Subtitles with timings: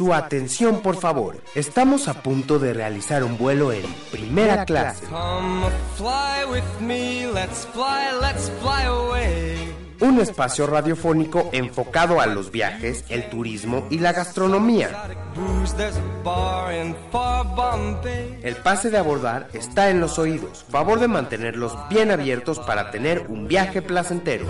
[0.00, 1.42] Su atención, por favor.
[1.54, 5.04] Estamos a punto de realizar un vuelo en primera clase.
[10.00, 14.88] Un espacio radiofónico enfocado a los viajes, el turismo y la gastronomía.
[18.42, 20.64] El pase de abordar está en los oídos.
[20.70, 24.46] Favor de mantenerlos bien abiertos para tener un viaje placentero.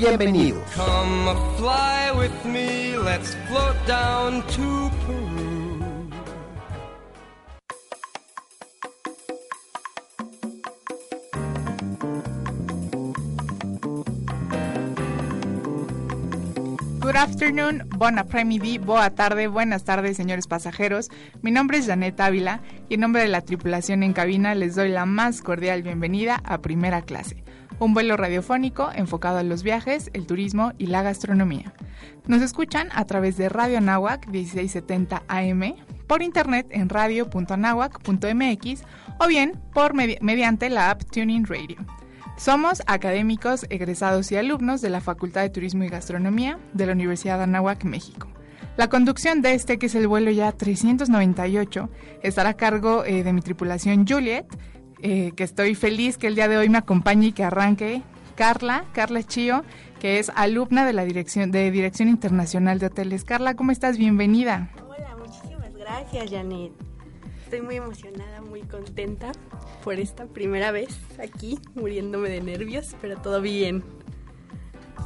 [0.00, 0.62] Bienvenidos.
[0.74, 6.08] Come fly with me, let's float down to Peru.
[17.00, 21.10] Good afternoon, bon après-midi, boa tarde, buenas tardes, señores pasajeros.
[21.42, 24.88] Mi nombre es Janet Ávila y en nombre de la tripulación en cabina les doy
[24.88, 27.44] la más cordial bienvenida a Primera Clase
[27.80, 31.72] un vuelo radiofónico enfocado a los viajes, el turismo y la gastronomía.
[32.26, 35.74] Nos escuchan a través de Radio Anáhuac 1670 AM,
[36.06, 38.82] por internet en radio.anáhuac.mx
[39.18, 41.78] o bien por mediante la app Tuning Radio.
[42.36, 47.36] Somos académicos, egresados y alumnos de la Facultad de Turismo y Gastronomía de la Universidad
[47.38, 48.28] de Anáhuac, México.
[48.76, 51.90] La conducción de este, que es el vuelo ya 398,
[52.22, 54.46] estará a cargo eh, de mi tripulación Juliet,
[55.02, 58.02] eh, que estoy feliz que el día de hoy me acompañe y que arranque
[58.34, 59.64] Carla, Carla Chío,
[60.00, 63.24] que es alumna de la Dirección de Dirección Internacional de Hoteles.
[63.24, 63.98] Carla, ¿cómo estás?
[63.98, 64.70] Bienvenida.
[64.88, 66.72] Hola, muchísimas gracias, Janet.
[67.44, 69.32] Estoy muy emocionada, muy contenta
[69.82, 73.82] por esta primera vez aquí, muriéndome de nervios, pero todo bien.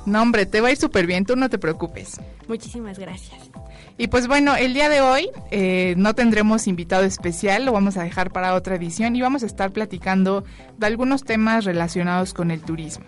[0.06, 2.20] No, hombre, te va a ir súper bien, tú no te preocupes.
[2.46, 3.50] Muchísimas gracias.
[3.96, 8.02] Y pues bueno, el día de hoy eh, no tendremos invitado especial, lo vamos a
[8.02, 10.44] dejar para otra edición y vamos a estar platicando
[10.76, 13.04] de algunos temas relacionados con el turismo.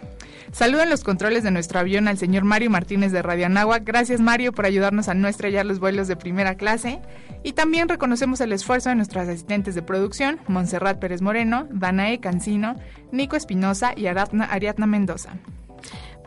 [0.52, 3.84] Saludo en los controles de nuestro avión al señor Mario Martínez de Radio Anáhuac.
[3.84, 7.00] Gracias Mario por ayudarnos a no estrellar los vuelos de primera clase.
[7.42, 12.76] Y también reconocemos el esfuerzo de nuestros asistentes de producción, Montserrat Pérez Moreno, Danae Cancino,
[13.10, 15.34] Nico Espinosa y Ariadna Mendoza.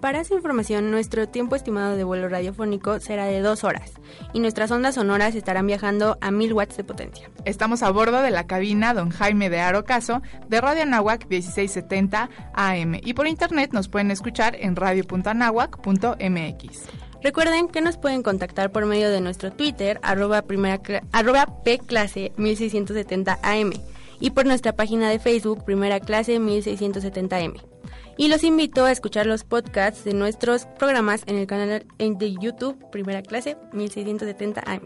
[0.01, 3.91] Para esa información, nuestro tiempo estimado de vuelo radiofónico será de dos horas
[4.31, 7.29] y nuestras ondas sonoras estarán viajando a mil watts de potencia.
[7.43, 12.95] Estamos a bordo de la cabina Don Jaime de Arocaso de Radio Anáhuac 1670 AM
[13.03, 16.83] y por internet nos pueden escuchar en radio.anáhuac.mx.
[17.21, 20.79] Recuerden que nos pueden contactar por medio de nuestro Twitter, arroba, primera,
[21.11, 23.73] arroba pclase 1670 AM
[24.21, 27.55] y por nuestra página de Facebook, primera clase 1670 AM
[28.19, 32.77] y los invito a escuchar los podcasts de nuestros programas en el canal de YouTube
[32.91, 34.81] Primera Clase 1670 AM.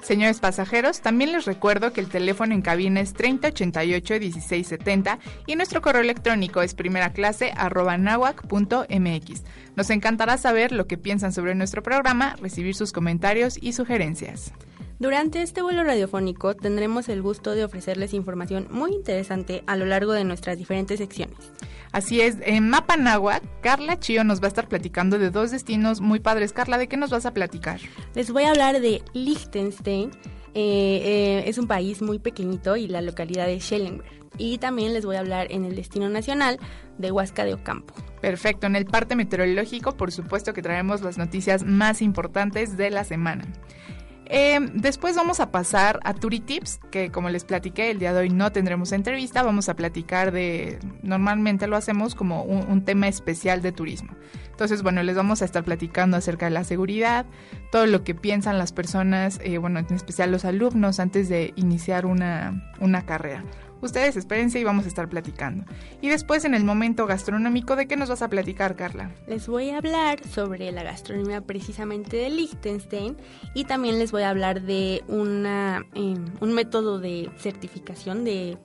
[0.00, 6.00] Señores pasajeros, también les recuerdo que el teléfono en cabina es 3088-1670 y nuestro correo
[6.00, 9.42] electrónico es primeraclase.nahuac.mx.
[9.76, 14.54] Nos encantará saber lo que piensan sobre nuestro programa, recibir sus comentarios y sugerencias.
[14.98, 20.12] Durante este vuelo radiofónico tendremos el gusto de ofrecerles información muy interesante a lo largo
[20.12, 21.52] de nuestras diferentes secciones.
[21.92, 26.00] Así es, en Mapa Náhuatl, Carla Chío nos va a estar platicando de dos destinos
[26.00, 26.52] muy padres.
[26.52, 27.80] Carla, ¿de qué nos vas a platicar?
[28.14, 30.10] Les voy a hablar de Liechtenstein.
[30.54, 34.10] Eh, eh, es un país muy pequeñito y la localidad de Schellenberg.
[34.36, 36.58] Y también les voy a hablar en el destino nacional
[36.98, 37.94] de Huasca de Ocampo.
[38.20, 43.04] Perfecto, en el parte meteorológico por supuesto que traemos las noticias más importantes de la
[43.04, 43.44] semana.
[44.30, 48.28] Eh, después vamos a pasar a Tips, que como les platiqué, el día de hoy
[48.28, 53.72] no tendremos entrevista, vamos a platicar de, normalmente lo hacemos como un, tema especial de
[53.72, 54.10] turismo.
[54.50, 57.26] Entonces, bueno, les vamos a estar platicando acerca de la seguridad,
[57.72, 62.04] todo lo que piensan las personas, eh, bueno, en especial los alumnos antes de iniciar
[62.04, 63.44] una, una carrera.
[63.80, 65.64] Ustedes espérense y vamos a estar platicando.
[66.00, 69.12] Y después en el momento gastronómico, ¿de qué nos vas a platicar, Carla?
[69.26, 73.16] Les voy a hablar sobre la gastronomía precisamente de Liechtenstein
[73.54, 78.58] y también les voy a hablar de una, em, un método de certificación de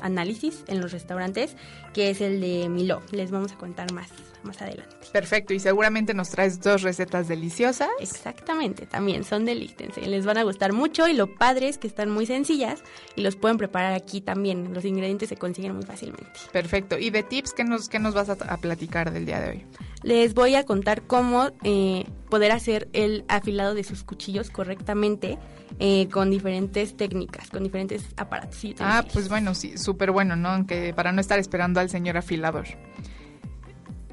[0.00, 1.56] análisis en los restaurantes,
[1.92, 3.02] que es el de Milo.
[3.12, 4.08] Les vamos a contar más
[4.44, 4.96] más adelante.
[5.12, 7.88] Perfecto, y seguramente nos traes dos recetas deliciosas.
[8.00, 12.10] Exactamente, también son de Les van a gustar mucho y lo padre es que están
[12.10, 12.82] muy sencillas
[13.16, 14.72] y los pueden preparar aquí también.
[14.74, 16.30] Los ingredientes se consiguen muy fácilmente.
[16.52, 19.66] Perfecto, y de tips, ¿qué nos, qué nos vas a, platicar del día de hoy?
[20.02, 25.38] Les voy a contar cómo eh, poder hacer el afilado de sus cuchillos correctamente
[25.78, 28.50] eh, con diferentes técnicas, con diferentes aparatos.
[28.80, 30.50] Ah, pues bueno, sí, súper bueno, ¿no?
[30.50, 32.66] Aunque para no estar esperando al señor afilador.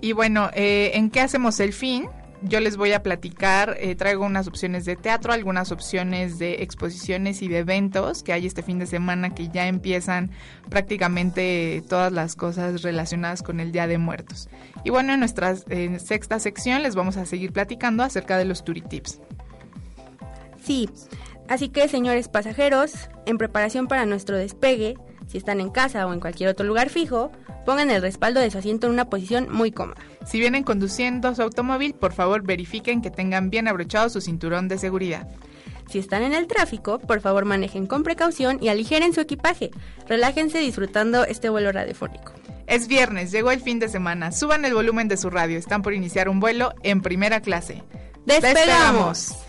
[0.01, 2.07] Y bueno, eh, ¿en qué hacemos el fin?
[2.43, 7.41] Yo les voy a platicar, eh, traigo unas opciones de teatro, algunas opciones de exposiciones
[7.41, 10.29] y de eventos que hay este fin de semana que ya empiezan
[10.69, 14.49] prácticamente todas las cosas relacionadas con el Día de Muertos.
[14.83, 19.19] Y bueno, en nuestra sexta sección les vamos a seguir platicando acerca de los Turitips.
[20.63, 20.89] Sí,
[21.49, 24.95] así que señores pasajeros, en preparación para nuestro despegue,
[25.27, 27.31] si están en casa o en cualquier otro lugar fijo,
[27.65, 30.01] pongan el respaldo de su asiento en una posición muy cómoda.
[30.25, 34.77] Si vienen conduciendo su automóvil, por favor verifiquen que tengan bien abrochado su cinturón de
[34.77, 35.27] seguridad.
[35.89, 39.71] Si están en el tráfico, por favor manejen con precaución y aligeren su equipaje.
[40.07, 42.33] Relájense disfrutando este vuelo radiofónico.
[42.67, 44.33] Es viernes, llegó el fin de semana.
[44.33, 45.57] Suban el volumen de su radio.
[45.57, 47.83] Están por iniciar un vuelo en primera clase.
[48.25, 49.46] ¡Despegamos!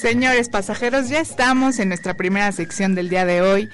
[0.00, 3.68] Señores pasajeros, ya estamos en nuestra primera sección del día de hoy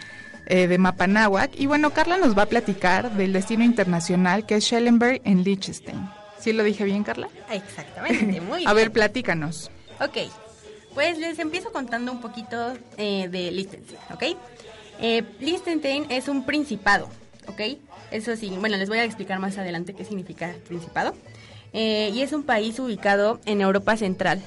[0.46, 1.52] eh, de Mapanahuac.
[1.56, 6.10] Y bueno, Carla nos va a platicar del destino internacional que es Schellenberg en Liechtenstein.
[6.40, 7.28] ¿Sí lo dije bien, Carla?
[7.48, 8.68] Exactamente, muy bien.
[8.68, 9.70] a ver, platícanos.
[10.00, 10.28] Ok,
[10.94, 14.22] pues les empiezo contando un poquito eh, de Liechtenstein, ¿ok?
[15.00, 17.08] Eh, Liechtenstein es un principado,
[17.46, 17.60] ¿ok?
[18.10, 21.14] Eso sí, bueno, les voy a explicar más adelante qué significa principado.
[21.72, 24.42] y es un país ubicado en Europa Central,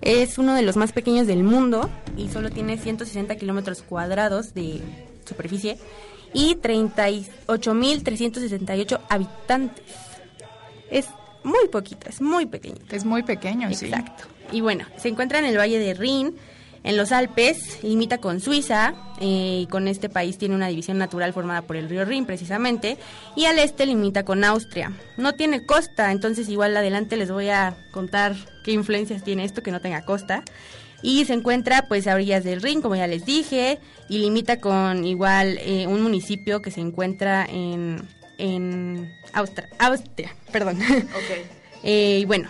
[0.00, 4.80] es uno de los más pequeños del mundo y solo tiene 160 kilómetros cuadrados de
[5.26, 5.76] superficie
[6.32, 9.84] y 38.368 habitantes.
[10.90, 11.08] Es
[11.44, 12.84] muy poquito, es muy pequeñito.
[12.94, 13.86] Es muy pequeño, sí.
[13.86, 14.24] Exacto.
[14.52, 16.36] Y bueno, se encuentra en el Valle de Rin,
[16.82, 21.32] en los Alpes, limita con Suiza, eh, y con este país tiene una división natural
[21.32, 22.96] formada por el río Rin precisamente,
[23.36, 24.92] y al este limita con Austria.
[25.16, 28.34] No tiene costa, entonces igual adelante les voy a contar
[28.64, 30.42] qué influencias tiene esto que no tenga costa.
[31.02, 33.78] Y se encuentra pues a orillas del Rin, como ya les dije,
[34.08, 38.02] y limita con igual eh, un municipio que se encuentra en,
[38.38, 40.76] en Austria, Austria, perdón.
[40.76, 41.46] Okay.
[41.82, 42.48] eh, y bueno,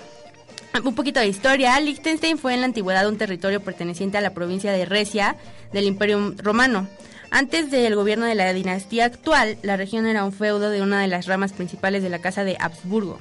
[0.85, 1.79] un poquito de historia.
[1.81, 5.37] Liechtenstein fue en la antigüedad un territorio perteneciente a la provincia de Recia
[5.73, 6.89] del Imperio Romano.
[7.31, 11.07] Antes del gobierno de la dinastía actual, la región era un feudo de una de
[11.07, 13.21] las ramas principales de la Casa de Habsburgo.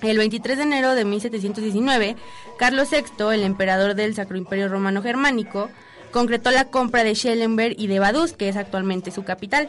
[0.00, 2.16] El 23 de enero de 1719,
[2.58, 5.68] Carlos VI, el emperador del Sacro Imperio Romano Germánico,
[6.10, 9.68] concretó la compra de Schellenberg y de Vaduz, que es actualmente su capital,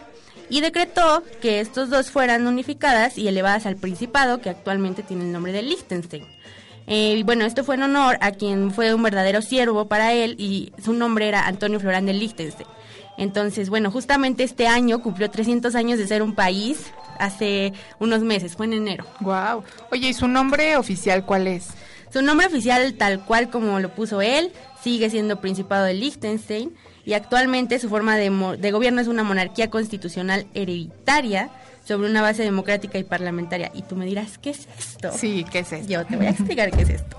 [0.50, 5.34] y decretó que estos dos fueran unificadas y elevadas al principado que actualmente tiene el
[5.34, 6.26] nombre de Liechtenstein.
[6.94, 10.36] Eh, y bueno, esto fue en honor a quien fue un verdadero siervo para él
[10.38, 12.68] y su nombre era Antonio Florán de Liechtenstein.
[13.18, 18.58] Entonces, bueno, justamente este año cumplió 300 años de ser un país, hace unos meses,
[18.58, 19.06] fue en enero.
[19.22, 19.64] Wow.
[19.90, 21.70] Oye, ¿y su nombre oficial cuál es?
[22.12, 24.52] Su nombre oficial, tal cual como lo puso él,
[24.84, 26.74] sigue siendo Principado de Liechtenstein
[27.06, 31.52] y actualmente su forma de, de gobierno es una monarquía constitucional hereditaria
[31.84, 33.72] sobre una base democrática y parlamentaria.
[33.74, 35.12] Y tú me dirás, ¿qué es esto?
[35.14, 35.88] Sí, ¿qué es esto?
[35.88, 37.18] Yo te voy a explicar qué es esto.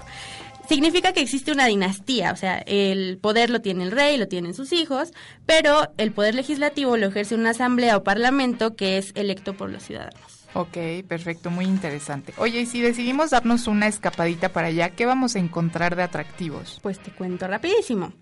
[0.69, 4.55] Significa que existe una dinastía, o sea, el poder lo tiene el rey, lo tienen
[4.55, 5.13] sus hijos,
[5.45, 9.83] pero el poder legislativo lo ejerce una asamblea o parlamento que es electo por los
[9.83, 10.43] ciudadanos.
[10.55, 10.77] Ok,
[11.09, 12.33] perfecto, muy interesante.
[12.37, 16.79] Oye, y si decidimos darnos una escapadita para allá, ¿qué vamos a encontrar de atractivos?
[16.83, 18.13] Pues te cuento rapidísimo.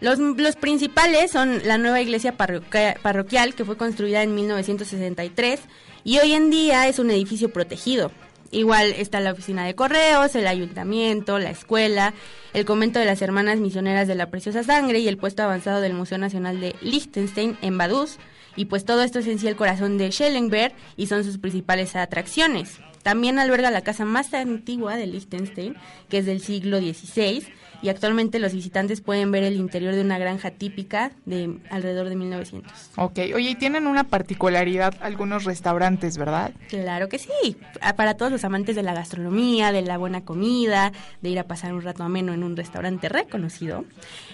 [0.00, 5.60] Los, los principales son la nueva iglesia parroquial que fue construida en 1963
[6.04, 8.10] y hoy en día es un edificio protegido.
[8.52, 12.14] Igual está la oficina de correos, el ayuntamiento, la escuela,
[12.52, 15.94] el convento de las hermanas misioneras de la preciosa sangre y el puesto avanzado del
[15.94, 18.18] Museo Nacional de Liechtenstein en Vaduz.
[18.56, 21.94] Y pues todo esto es en sí el corazón de Schellenberg y son sus principales
[21.94, 22.80] atracciones.
[23.04, 25.76] También alberga la casa más antigua de Liechtenstein,
[26.08, 27.46] que es del siglo XVI,
[27.82, 32.16] y actualmente los visitantes pueden ver el interior de una granja típica de alrededor de
[32.16, 32.72] 1900.
[32.96, 36.52] Ok, oye, y tienen una particularidad algunos restaurantes, ¿verdad?
[36.68, 37.56] Claro que sí,
[37.96, 41.72] para todos los amantes de la gastronomía, de la buena comida, de ir a pasar
[41.72, 43.84] un rato ameno en un restaurante reconocido.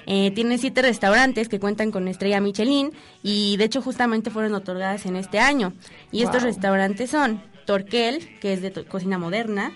[0.07, 5.07] Eh, tiene siete restaurantes que cuentan con estrella Michelin y de hecho justamente fueron otorgadas
[5.07, 5.73] en este año.
[6.13, 9.73] Y estos restaurantes son Torquel, que es de cocina moderna,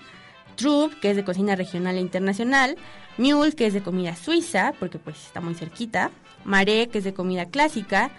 [0.56, 2.76] Trub, que es de cocina regional e internacional,
[3.20, 6.10] Mule, que es de comida suiza, porque pues está muy cerquita,
[6.44, 8.10] Mare, que es de comida clásica,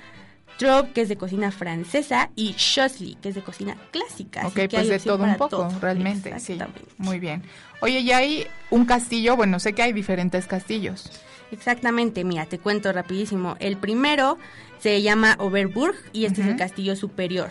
[0.58, 4.46] Trop, que es de cocina francesa, y Schosli, que es de cocina clásica.
[4.46, 6.60] Ok, pues de todo un poco, realmente, sí.
[6.98, 7.41] Muy bien.
[7.79, 11.10] Oye, ya hay un castillo, bueno, sé que hay diferentes castillos.
[11.51, 13.55] Exactamente, mira, te cuento rapidísimo.
[13.60, 14.38] El primero
[14.79, 17.50] se llama Oberburg y este es el castillo superior.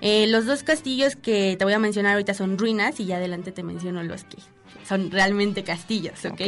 [0.00, 3.52] Eh, los dos castillos que te voy a mencionar ahorita son ruinas y ya adelante
[3.52, 4.38] te menciono los que
[4.86, 6.40] son realmente castillos, ¿ok?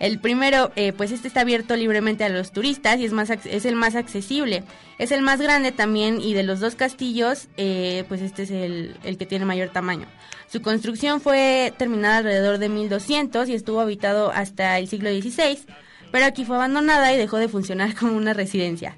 [0.00, 3.64] El primero, eh, pues este está abierto libremente a los turistas y es, más, es
[3.64, 4.64] el más accesible.
[4.98, 8.96] Es el más grande también y de los dos castillos, eh, pues este es el,
[9.04, 10.06] el que tiene mayor tamaño.
[10.48, 15.58] Su construcción fue terminada alrededor de 1200 y estuvo habitado hasta el siglo XVI,
[16.12, 18.96] pero aquí fue abandonada y dejó de funcionar como una residencia.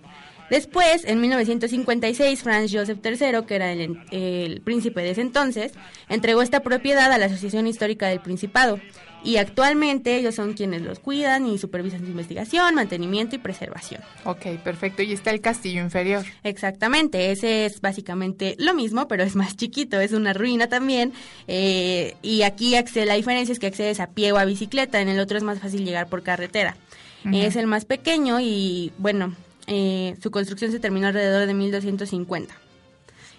[0.51, 5.73] Después, en 1956, Franz Joseph III, que era el, príncipe de ese entonces,
[6.09, 8.81] entregó esta propiedad a la Asociación Histórica del Principado.
[9.27, 14.01] Y actualmente ellos son quienes los cuidan y supervisan su investigación, mantenimiento y preservación.
[14.25, 15.03] Ok, perfecto.
[15.03, 16.25] Y está el castillo inferior.
[16.45, 21.13] Exactamente, ese es básicamente lo mismo, pero es más chiquito, es una ruina también.
[21.49, 25.09] Eh, y aquí accede, la diferencia es que accedes a pie o a bicicleta, en
[25.09, 26.77] el otro es más fácil llegar por carretera.
[27.33, 29.35] Es el más pequeño y bueno,
[29.67, 32.55] eh, su construcción se terminó alrededor de 1250.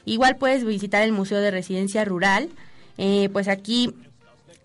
[0.03, 2.49] Igual puedes visitar el Museo de Residencia Rural.
[2.97, 3.93] Eh, pues aquí,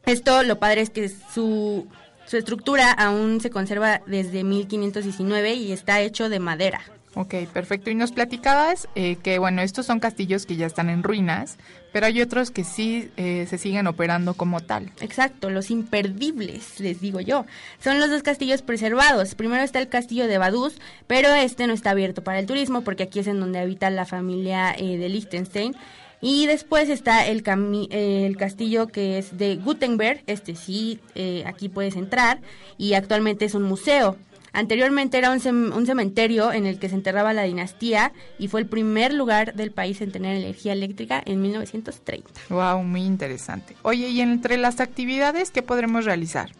[0.07, 1.87] esto lo padre es que su,
[2.27, 6.81] su estructura aún se conserva desde 1519 y está hecho de madera.
[7.15, 7.91] Ok, perfecto.
[7.91, 11.59] Y nos platicabas eh, que, bueno, estos son castillos que ya están en ruinas,
[11.93, 14.91] pero hay otros que sí eh, se siguen operando como tal.
[15.01, 17.45] Exacto, los imperdibles, les digo yo.
[17.85, 19.35] Son los dos castillos preservados.
[19.35, 23.03] Primero está el castillo de Baduz, pero este no está abierto para el turismo porque
[23.03, 25.77] aquí es en donde habita la familia eh, de Liechtenstein.
[26.23, 27.43] Y después está el,
[27.91, 31.01] el castillo que es de Gutenberg, este sí,
[31.45, 32.41] aquí puedes entrar
[32.79, 34.17] y actualmente es un museo.
[34.53, 39.15] Anteriormente era un, cementerio en el que se enterraba la dinastía y fue el primer
[39.15, 42.29] lugar del país en tener energía eléctrica en 1930.
[42.51, 43.75] Wow, muy interesante.
[43.83, 46.51] Oye, y entre las actividades, ¿qué podremos realizar?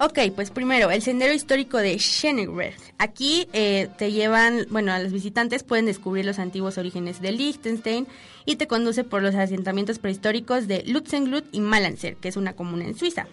[0.00, 2.74] Ok, pues primero, el sendero histórico de Schöneberg.
[2.98, 8.08] Aquí eh, te llevan, bueno, a los visitantes pueden descubrir los antiguos orígenes de Liechtenstein
[8.44, 12.84] y te conduce por los asentamientos prehistóricos de Lutzenglut y Malanzer, que es una comuna
[12.84, 13.28] en Suiza.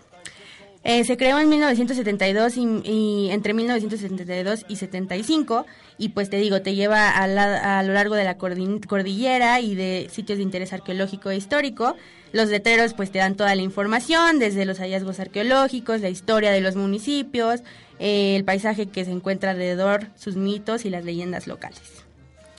[0.83, 5.65] Eh, se creó en 1972 y, entre 1972 y 75
[5.97, 10.09] y pues te digo, te lleva a, a lo largo de la cordillera y de
[10.11, 11.95] sitios de interés arqueológico e histórico.
[12.31, 16.61] Los letreros pues te dan toda la información, desde los hallazgos arqueológicos, la historia de
[16.61, 17.61] los municipios,
[17.99, 21.81] eh, el paisaje que se encuentra alrededor, sus mitos y las leyendas locales.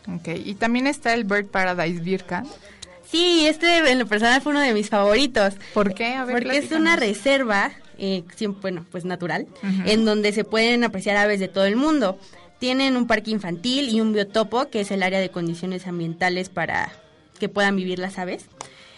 [0.09, 2.45] Ok, y también está el Bird Paradise Birka.
[3.09, 5.55] Sí, este en lo personal fue uno de mis favoritos.
[5.75, 6.15] ¿Por qué?
[6.15, 8.25] A ver, Porque es una reserva eh,
[8.61, 9.47] bueno, pues natural,
[9.87, 12.19] en donde se pueden apreciar aves de todo el mundo.
[12.59, 16.91] Tienen un parque infantil y un biotopo, que es el área de condiciones ambientales para
[17.39, 18.47] que puedan vivir las aves.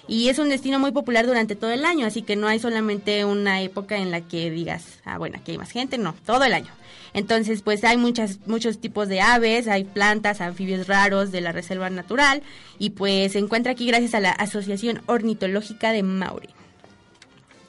[0.06, 3.25] Y es un destino muy popular durante todo el año, así que no hay solamente
[3.25, 6.52] una época en la que digas, ah, bueno, aquí hay más gente, no, todo el
[6.52, 6.70] año.
[7.14, 11.88] Entonces, pues hay muchas, muchos tipos de aves, hay plantas, anfibios raros de la reserva
[11.88, 12.42] natural
[12.78, 16.49] y pues se encuentra aquí gracias a la Asociación Ornitológica de Maure.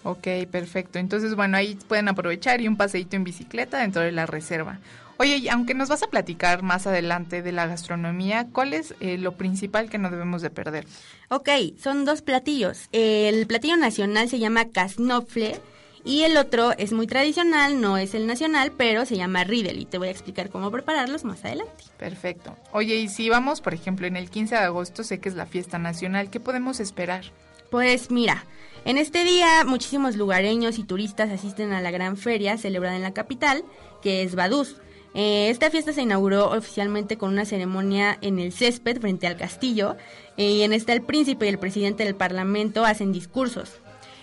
[0.04, 1.00] Ok, perfecto.
[1.00, 4.80] Entonces, bueno, ahí pueden aprovechar y un paseíto en bicicleta dentro de la reserva.
[5.17, 9.38] Oye, aunque nos vas a platicar más adelante de la gastronomía, ¿cuál es eh, lo
[9.38, 10.86] principal que no debemos de perder?
[11.29, 11.50] Ok,
[11.81, 12.89] son dos platillos.
[12.91, 15.60] El platillo nacional se llama Kasnofle
[16.03, 19.86] y el otro es muy tradicional, no es el nacional, pero se llama Riedel y
[19.86, 21.86] te voy a explicar cómo prepararlos más adelante.
[21.98, 22.55] Perfecto.
[22.74, 25.45] Oye, y si vamos, por ejemplo, en el 15 de agosto, sé que es la
[25.45, 27.24] fiesta nacional, ¿qué podemos esperar?
[27.72, 28.45] Pues mira,
[28.84, 33.13] en este día muchísimos lugareños y turistas asisten a la gran feria celebrada en la
[33.13, 33.63] capital,
[34.03, 34.75] que es Baduz.
[35.15, 39.95] Eh, esta fiesta se inauguró oficialmente con una ceremonia en el césped frente al castillo
[40.36, 43.72] eh, y en esta el príncipe y el presidente del parlamento hacen discursos.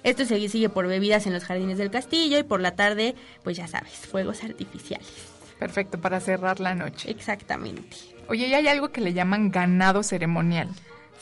[0.03, 3.57] Esto se sigue por bebidas en los jardines del castillo y por la tarde, pues
[3.57, 5.07] ya sabes, fuegos artificiales.
[5.59, 7.11] Perfecto, para cerrar la noche.
[7.11, 7.97] Exactamente.
[8.29, 10.69] Oye, y hay algo que le llaman ganado ceremonial.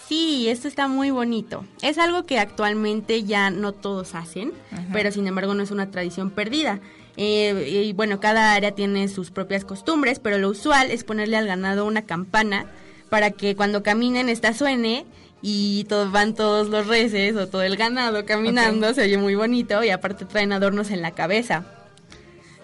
[0.09, 1.65] Sí, esto está muy bonito.
[1.83, 4.53] Es algo que actualmente ya no todos hacen,
[4.93, 6.81] pero sin embargo no es una tradición perdida.
[7.17, 11.47] Eh, y bueno, cada área tiene sus propias costumbres, pero lo usual es ponerle al
[11.47, 12.67] ganado una campana
[13.09, 15.05] para que cuando caminen esta suene
[15.43, 19.83] y todos van todos los reses o todo el ganado caminando, se oye muy bonito
[19.83, 21.65] y aparte traen adornos en la cabeza.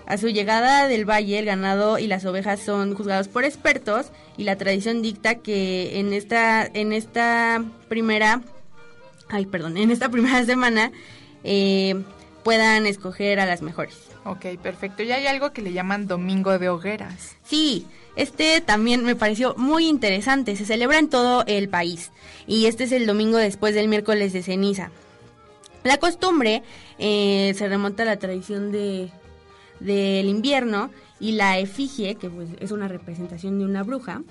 [0.06, 4.44] A su llegada del valle, el ganado y las ovejas son juzgados por expertos y
[4.44, 8.40] la tradición dicta que en esta, en esta primera,
[9.28, 10.92] ay, perdón, en esta primera semana
[11.42, 12.00] eh,
[12.46, 13.96] puedan escoger a las mejores.
[14.24, 15.02] Ok, perfecto.
[15.02, 17.34] Y hay algo que le llaman Domingo de Hogueras.
[17.42, 20.54] Sí, este también me pareció muy interesante.
[20.54, 22.12] Se celebra en todo el país
[22.46, 24.92] y este es el domingo después del miércoles de ceniza.
[25.82, 26.62] La costumbre
[27.00, 29.10] eh, se remonta a la tradición de
[29.80, 34.22] del invierno y la efigie, que pues es una representación de una bruja,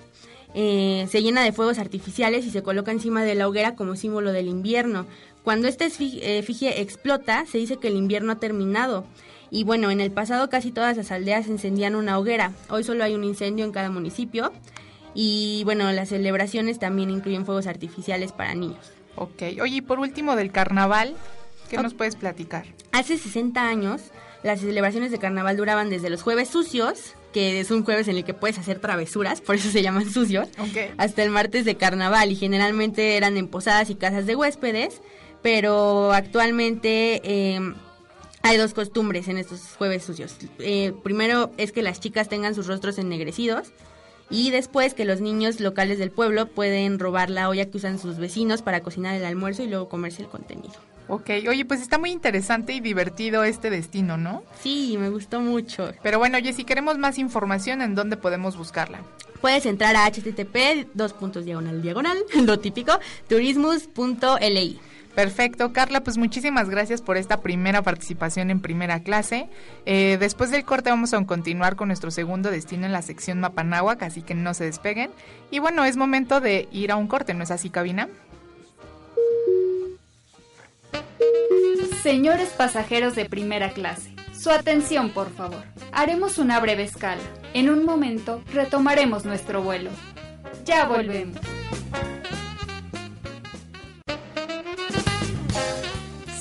[0.57, 4.31] eh, se llena de fuegos artificiales y se coloca encima de la hoguera como símbolo
[4.31, 5.05] del invierno.
[5.45, 9.05] Cuando esta efigie explota, se dice que el invierno ha terminado.
[9.51, 12.51] Y bueno, en el pasado casi todas las aldeas encendían una hoguera.
[12.67, 14.51] Hoy solo hay un incendio en cada municipio.
[15.13, 18.91] Y bueno, las celebraciones también incluyen fuegos artificiales para niños.
[19.17, 19.43] Ok.
[19.61, 21.15] Oye, y por último del carnaval,
[21.69, 22.65] ¿qué nos puedes platicar?
[22.91, 24.01] Hace 60 años,
[24.41, 28.25] las celebraciones de carnaval duraban desde los jueves sucios, que es un jueves en el
[28.25, 30.47] que puedes hacer travesuras, por eso se llaman sucios,
[30.97, 35.01] hasta el martes de carnaval y generalmente eran en posadas y casas de huéspedes,
[35.45, 37.59] pero actualmente eh,
[38.41, 40.35] hay dos costumbres en estos jueves sucios.
[40.57, 43.67] Eh, primero es que las chicas tengan sus rostros ennegrecidos
[44.31, 48.17] y después que los niños locales del pueblo pueden robar la olla que usan sus
[48.17, 50.73] vecinos para cocinar el almuerzo y luego comerse el contenido.
[51.09, 54.41] Ok, oye, pues está muy interesante y divertido este destino, ¿no?
[54.63, 55.91] Sí, me gustó mucho.
[56.01, 59.03] Pero bueno, oye, si queremos más información, ¿en dónde podemos buscarla?
[59.41, 62.99] Puedes entrar a http dos puntos diagonal diagonal, lo típico,
[63.29, 64.79] turismus.li.
[65.15, 69.47] Perfecto, Carla, pues muchísimas gracias por esta primera participación en primera clase.
[69.85, 74.03] Eh, después del corte vamos a continuar con nuestro segundo destino en la sección Mapanáhuac,
[74.03, 75.11] así que no se despeguen.
[75.51, 78.09] Y bueno, es momento de ir a un corte, ¿no es así, cabina?
[82.03, 85.63] Señores pasajeros de primera clase, su atención por favor.
[85.93, 87.21] Haremos una breve escala.
[87.53, 89.91] En un momento retomaremos nuestro vuelo.
[90.65, 91.39] Ya volvemos.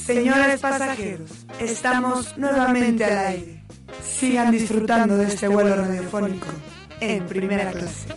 [0.04, 3.64] Señores pasajeros, estamos nuevamente al aire.
[4.02, 6.46] Sigan disfrutando de este vuelo radiofónico
[7.00, 8.08] en primera clase.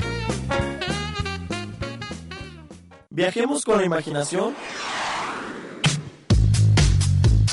[3.09, 4.53] Viajemos con la imaginación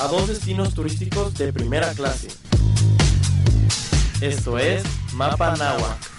[0.01, 2.29] a dos destinos turísticos de primera clase.
[4.21, 6.14] Esto es Mapa Náhuatl.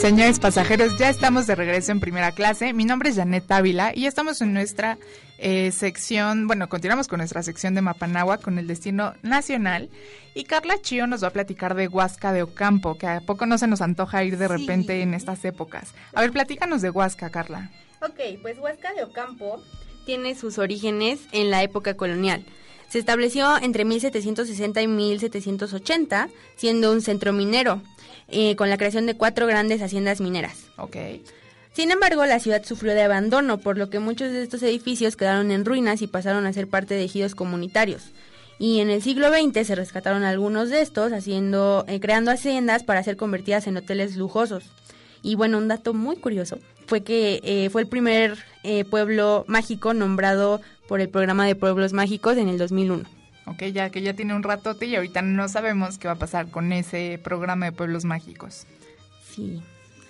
[0.00, 2.72] Señores pasajeros, ya estamos de regreso en primera clase.
[2.72, 4.96] Mi nombre es Janet Ávila y estamos en nuestra
[5.36, 9.90] eh, sección, bueno, continuamos con nuestra sección de Mapanagua con el destino nacional.
[10.34, 13.58] Y Carla Chío nos va a platicar de Huasca de Ocampo, que a poco no
[13.58, 15.92] se nos antoja ir de repente en estas épocas.
[16.14, 17.70] A ver, platícanos de Huasca, Carla.
[18.00, 19.62] Ok, pues Huasca de Ocampo
[20.06, 22.42] tiene sus orígenes en la época colonial.
[22.88, 27.82] Se estableció entre 1760 y 1780, siendo un centro minero.
[28.32, 30.66] Eh, con la creación de cuatro grandes haciendas mineras.
[30.76, 30.96] Ok.
[31.72, 35.50] Sin embargo, la ciudad sufrió de abandono, por lo que muchos de estos edificios quedaron
[35.50, 38.10] en ruinas y pasaron a ser parte de ejidos comunitarios.
[38.58, 43.02] Y en el siglo XX se rescataron algunos de estos, haciendo, eh, creando haciendas para
[43.02, 44.64] ser convertidas en hoteles lujosos.
[45.22, 48.38] Y bueno, un dato muy curioso fue que eh, fue el primer
[48.90, 53.19] pueblo mágico nombrado por el programa de pueblos mágicos en el 2001.
[53.50, 56.50] Ok, ya que ya tiene un ratote y ahorita no sabemos qué va a pasar
[56.50, 58.64] con ese programa de pueblos mágicos.
[59.28, 59.60] Sí,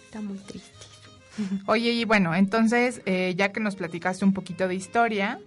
[0.04, 0.70] está muy triste.
[1.66, 5.40] Oye, y bueno, entonces, eh, ya que nos platicaste un poquito de historia,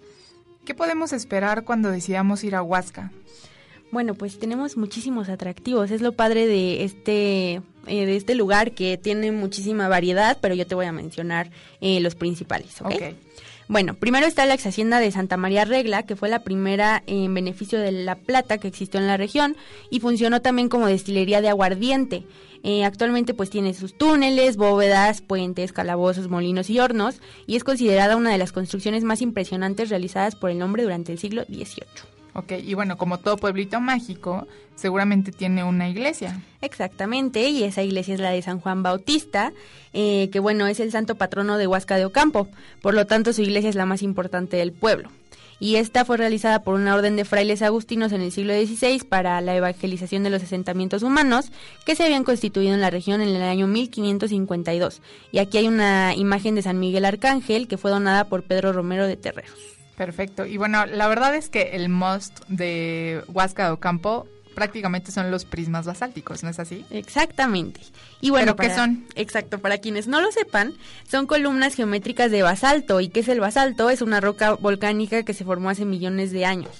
[0.64, 3.12] ¿qué podemos esperar cuando decidamos ir a Huasca?
[3.92, 5.92] Bueno, pues tenemos muchísimos atractivos.
[5.92, 10.66] Es lo padre de este, eh, de este lugar que tiene muchísima variedad, pero yo
[10.66, 12.86] te voy a mencionar eh, los principales, ¿ok?
[12.86, 13.16] okay.
[13.66, 17.32] Bueno, primero está la ex hacienda de Santa María Regla, que fue la primera en
[17.32, 19.56] beneficio de la plata que existió en la región
[19.90, 22.24] y funcionó también como destilería de aguardiente.
[22.62, 28.16] Eh, actualmente pues tiene sus túneles, bóvedas, puentes, calabozos, molinos y hornos y es considerada
[28.16, 32.13] una de las construcciones más impresionantes realizadas por el hombre durante el siglo XVIII.
[32.34, 36.40] Ok, y bueno, como todo pueblito mágico, seguramente tiene una iglesia.
[36.60, 39.52] Exactamente, y esa iglesia es la de San Juan Bautista,
[39.92, 42.48] eh, que bueno, es el santo patrono de Huasca de Ocampo,
[42.82, 45.10] por lo tanto su iglesia es la más importante del pueblo.
[45.60, 49.40] Y esta fue realizada por una orden de frailes agustinos en el siglo XVI para
[49.40, 51.52] la evangelización de los asentamientos humanos
[51.86, 55.00] que se habían constituido en la región en el año 1552.
[55.30, 59.06] Y aquí hay una imagen de San Miguel Arcángel que fue donada por Pedro Romero
[59.06, 59.73] de Terreros.
[59.96, 60.44] Perfecto.
[60.44, 65.44] Y bueno, la verdad es que el must de Huasca de Ocampo prácticamente son los
[65.44, 66.84] prismas basálticos, ¿no es así?
[66.90, 67.80] Exactamente.
[68.20, 69.04] Y bueno, ¿qué son?
[69.14, 70.72] Exacto, para quienes no lo sepan,
[71.08, 73.00] son columnas geométricas de basalto.
[73.00, 73.90] ¿Y qué es el basalto?
[73.90, 76.70] Es una roca volcánica que se formó hace millones de años.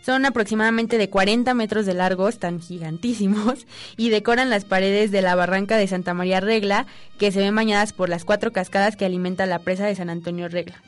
[0.00, 3.66] Son aproximadamente de 40 metros de largo, están gigantísimos,
[3.96, 6.86] y decoran las paredes de la barranca de Santa María Regla,
[7.18, 10.48] que se ven bañadas por las cuatro cascadas que alimentan la presa de San Antonio
[10.48, 10.82] Regla.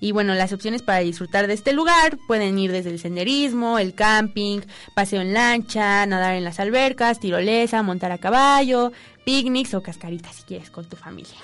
[0.00, 3.94] Y bueno, las opciones para disfrutar de este lugar pueden ir desde el senderismo, el
[3.94, 4.60] camping,
[4.94, 8.92] paseo en lancha, nadar en las albercas, tirolesa, montar a caballo,
[9.24, 11.38] picnics o cascaritas si quieres con tu familia.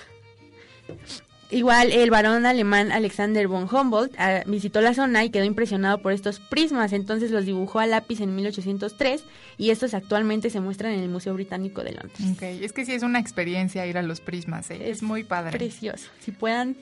[1.52, 6.12] Igual el varón alemán Alexander von Humboldt ah, visitó la zona y quedó impresionado por
[6.12, 9.24] estos prismas, entonces los dibujó a lápiz en 1803
[9.58, 12.20] y estos actualmente se muestran en el Museo Británico de Londres.
[12.36, 12.64] Okay.
[12.64, 14.90] Es que sí es una experiencia ir a los prismas, ¿eh?
[14.90, 15.58] es, muy padre.
[15.58, 16.08] Precioso.
[16.20, 16.76] Si puedan,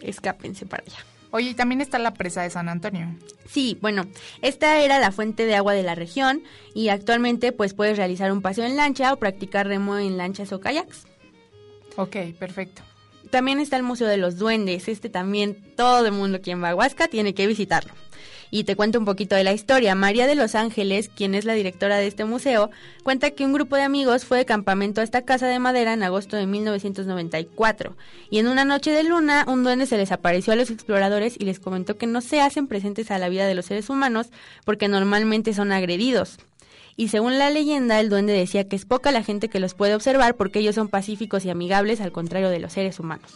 [0.00, 1.04] escápense para allá.
[1.34, 3.08] Oye, y también está la presa de San Antonio.
[3.44, 4.06] Sí, bueno,
[4.40, 6.44] esta era la fuente de agua de la región
[6.76, 10.60] y actualmente pues puedes realizar un paseo en lancha o practicar remo en lanchas o
[10.60, 11.08] kayaks.
[11.96, 12.82] Ok, perfecto.
[13.30, 14.86] También está el Museo de los Duendes.
[14.86, 17.92] Este también todo el mundo quien va a Huasca tiene que visitarlo.
[18.50, 19.94] Y te cuento un poquito de la historia.
[19.94, 22.70] María de los Ángeles, quien es la directora de este museo,
[23.02, 26.02] cuenta que un grupo de amigos fue de campamento a esta casa de madera en
[26.02, 27.96] agosto de 1994.
[28.30, 31.44] Y en una noche de luna, un duende se les apareció a los exploradores y
[31.44, 34.28] les comentó que no se hacen presentes a la vida de los seres humanos
[34.64, 36.38] porque normalmente son agredidos
[36.96, 39.94] y según la leyenda el duende decía que es poca la gente que los puede
[39.94, 43.32] observar porque ellos son pacíficos y amigables al contrario de los seres humanos.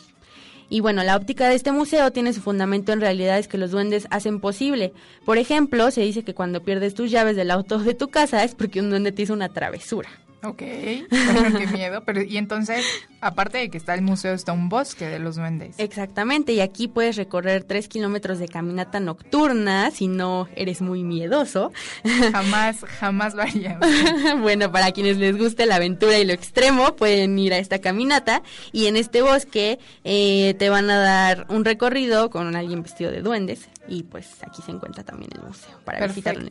[0.71, 4.07] Y bueno, la óptica de este museo tiene su fundamento en realidades que los duendes
[4.11, 4.93] hacen posible.
[5.25, 8.55] Por ejemplo, se dice que cuando pierdes tus llaves del auto de tu casa es
[8.55, 10.09] porque un duende te hizo una travesura.
[10.45, 12.03] Ok, qué miedo.
[12.05, 12.85] Pero, y entonces,
[13.21, 15.75] aparte de que está el museo, está un bosque de los duendes.
[15.79, 21.73] Exactamente, y aquí puedes recorrer tres kilómetros de caminata nocturna si no eres muy miedoso.
[22.33, 23.79] Jamás, jamás lo haría.
[24.41, 28.43] bueno, para quienes les guste la aventura y lo extremo, pueden ir a esta caminata
[28.73, 33.23] y en este bosque eh, te van a dar un recorrido con alguien vestido de
[33.23, 36.49] duendes y pues aquí se encuentra también el museo para visitarlo.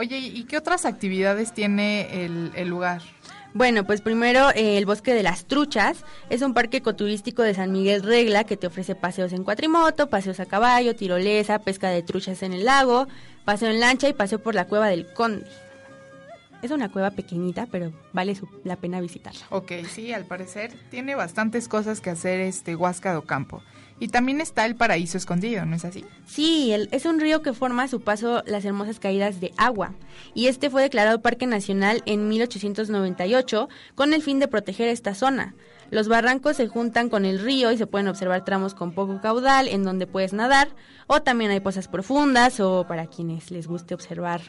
[0.00, 3.02] Oye, ¿y qué otras actividades tiene el, lugar?
[3.52, 7.70] Bueno, pues primero eh, el Bosque de las Truchas es un parque ecoturístico de San
[7.70, 12.42] Miguel Regla que te ofrece paseos en cuatrimoto, paseos a caballo, tirolesa, pesca de truchas
[12.42, 13.08] en el lago,
[13.44, 15.44] paseo en lancha y paseo por la cueva del Conde.
[16.62, 18.34] Es una cueva pequeñita, pero vale
[18.64, 19.44] la pena visitarla.
[19.50, 23.62] Ok, sí, al parecer tiene bastantes cosas que hacer este Huasca do Campo.
[24.00, 26.04] Y también está el paraíso escondido, ¿no es así?
[26.26, 29.92] Sí, es un río que forma a su paso las hermosas caídas de agua.
[30.34, 35.54] Y este fue declarado Parque Nacional en 1898 con el fin de proteger esta zona.
[35.90, 39.68] Los barrancos se juntan con el río y se pueden observar tramos con poco caudal
[39.68, 40.68] en donde puedes nadar,
[41.06, 44.40] o también hay pozas profundas o para quienes les guste observar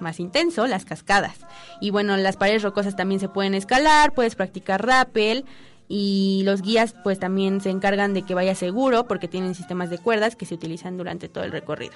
[0.00, 1.36] más intenso, las cascadas.
[1.80, 5.44] Y bueno, las paredes rocosas también se pueden escalar, puedes practicar rappel,
[5.88, 9.98] y los guías pues también se encargan de que vaya seguro porque tienen sistemas de
[9.98, 11.94] cuerdas que se utilizan durante todo el recorrido.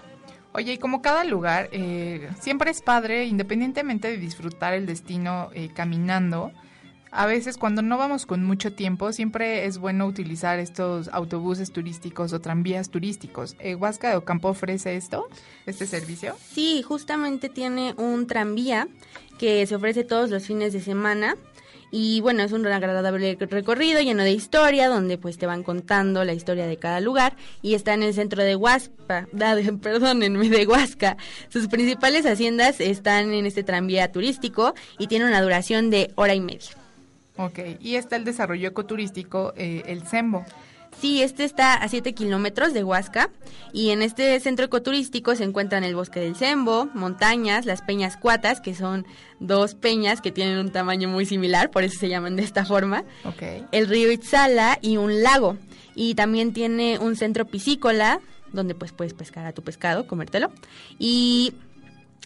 [0.55, 5.71] Oye, y como cada lugar, eh, siempre es padre, independientemente de disfrutar el destino eh,
[5.73, 6.53] caminando,
[7.15, 12.33] a veces cuando no vamos con mucho tiempo, siempre es bueno utilizar estos autobuses turísticos
[12.33, 13.55] o tranvías turísticos.
[13.59, 15.29] Eh, ¿Huasca de Ocampo ofrece esto,
[15.67, 16.35] este servicio?
[16.41, 18.89] Sí, justamente tiene un tranvía
[19.39, 21.37] que se ofrece todos los fines de semana
[21.95, 26.33] y bueno, es un agradable recorrido lleno de historia, donde pues te van contando la
[26.33, 27.37] historia de cada lugar.
[27.61, 29.29] Y está en el centro de Huasca,
[29.83, 31.19] perdónenme, de Huasca.
[31.51, 36.41] Sus principales haciendas están en este tranvía turístico y tiene una duración de hora y
[36.41, 36.71] media.
[37.37, 40.47] Ok, y está el desarrollo ecoturístico, eh, el CEMBO.
[41.01, 43.31] Sí, este está a 7 kilómetros de Huasca
[43.73, 48.61] y en este centro ecoturístico se encuentran el bosque del Cembo, montañas, las peñas cuatas,
[48.61, 49.05] que son
[49.41, 53.05] dos peñas que tienen un tamaño muy similar, por eso se llaman de esta forma,
[53.73, 55.57] el río Itzala y un lago.
[55.95, 58.21] Y también tiene un centro piscícola,
[58.53, 60.53] donde pues puedes pescar a tu pescado, comértelo.
[60.99, 61.55] Y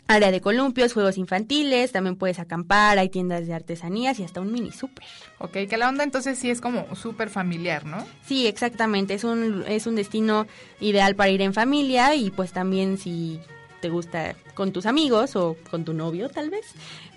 [0.08, 4.52] área de columpios, juegos infantiles, también puedes acampar, hay tiendas de artesanías y hasta un
[4.52, 5.04] mini súper.
[5.38, 7.98] Ok, que la onda entonces sí es como súper familiar, ¿no?
[8.24, 10.46] Sí, exactamente, es un, es un destino
[10.80, 13.40] ideal para ir en familia y pues también si
[13.80, 16.66] te gusta con tus amigos o con tu novio tal vez,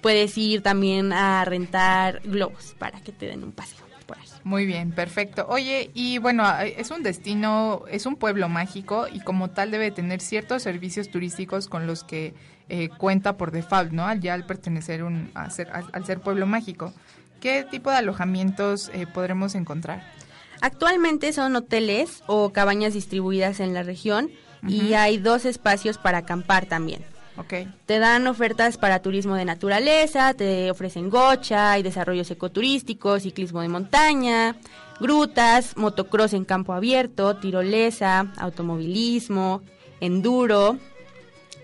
[0.02, 3.80] puedes ir también a rentar globos para que te den un paseo.
[4.06, 4.26] Por ahí.
[4.44, 5.46] Muy bien, perfecto.
[5.48, 10.20] Oye, y bueno, es un destino, es un pueblo mágico y como tal debe tener
[10.20, 12.34] ciertos servicios turísticos con los que
[12.70, 14.06] eh, cuenta por default, ¿no?
[14.06, 16.94] Al ya al pertenecer un, a ser, al, ser pueblo mágico.
[17.42, 20.04] ¿Qué tipo de alojamientos eh, podremos encontrar?
[20.62, 24.30] Actualmente son hoteles o cabañas distribuidas en la región
[24.68, 27.04] y hay dos espacios para acampar también.
[27.38, 27.74] Okay.
[27.86, 33.70] Te dan ofertas para turismo de naturaleza, te ofrecen gocha, y desarrollos ecoturísticos, ciclismo de
[33.70, 34.58] montaña,
[35.00, 39.62] grutas, motocross en campo abierto, tirolesa, automovilismo,
[40.02, 40.78] enduro,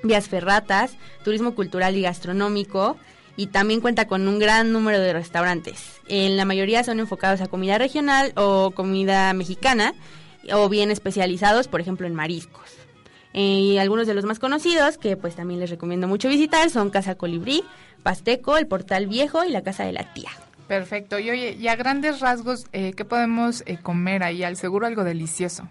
[0.08, 2.98] vías ferratas, turismo cultural y gastronómico
[3.38, 6.00] y también cuenta con un gran número de restaurantes.
[6.08, 9.94] En la mayoría son enfocados a comida regional o comida mexicana
[10.54, 12.70] o bien especializados, por ejemplo, en mariscos.
[13.34, 17.16] y algunos de los más conocidos, que pues también les recomiendo mucho visitar, son Casa
[17.16, 17.66] Colibrí,
[18.02, 20.30] Pasteco, el Portal Viejo y la Casa de la Tía.
[20.68, 21.20] Perfecto.
[21.20, 24.44] Y oye, y a grandes rasgos, eh, ¿qué podemos eh, comer ahí?
[24.44, 25.68] Al seguro algo delicioso.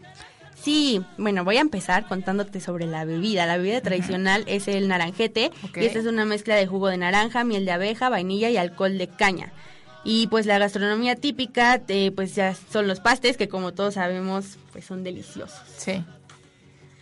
[0.65, 3.45] Sí, bueno, voy a empezar contándote sobre la bebida.
[3.45, 7.45] La bebida tradicional es el naranjete y esta es una mezcla de jugo de naranja,
[7.45, 9.53] miel de abeja, vainilla y alcohol de caña.
[10.05, 14.57] Y pues la gastronomía típica, eh, pues ya son los pastes que como todos sabemos,
[14.73, 15.61] pues son deliciosos.
[15.77, 16.03] Sí.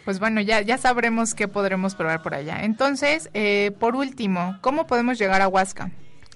[0.05, 2.65] Pues bueno, ya, ya sabremos qué podremos probar por allá.
[2.65, 5.93] Entonces, eh, por último, ¿cómo podemos llegar a Huasca?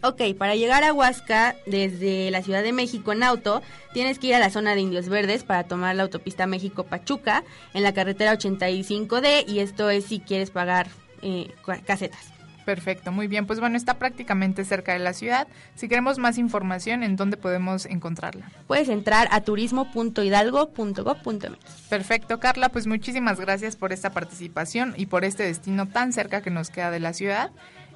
[0.07, 3.61] Ok, para llegar a Huasca desde la Ciudad de México en auto,
[3.93, 7.43] tienes que ir a la zona de Indios Verdes para tomar la autopista México-Pachuca
[7.75, 10.87] en la carretera 85D y esto es si quieres pagar
[11.23, 11.51] eh,
[11.85, 12.21] casetas.
[12.65, 13.47] Perfecto, muy bien.
[13.47, 15.49] Pues bueno, está prácticamente cerca de la ciudad.
[15.75, 18.49] Si queremos más información, ¿en dónde podemos encontrarla?
[18.69, 21.73] Puedes entrar a turismo.hidalgo.gov.mx.
[21.89, 26.51] Perfecto, Carla, pues muchísimas gracias por esta participación y por este destino tan cerca que
[26.51, 27.51] nos queda de la ciudad.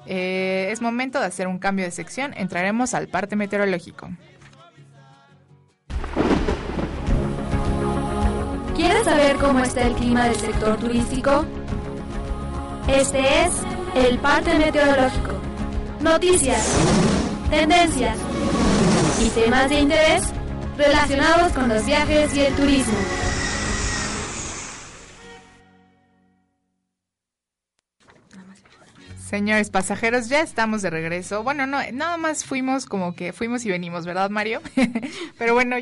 [0.05, 2.33] Eh, es momento de hacer un cambio de sección.
[2.35, 4.09] Entraremos al parte meteorológico.
[8.75, 11.45] ¿Quieres saber cómo está el clima del sector turístico?
[12.87, 13.53] Este es
[13.95, 15.33] el parte meteorológico.
[16.01, 16.77] Noticias,
[17.49, 18.17] tendencias
[19.23, 20.33] y temas de interés
[20.77, 23.30] relacionados con los viajes y el turismo.
[29.31, 31.41] Señores pasajeros, ya estamos de regreso.
[31.41, 34.61] Bueno, no, nada más fuimos como que fuimos y venimos, ¿verdad, Mario?
[35.37, 35.77] Pero bueno,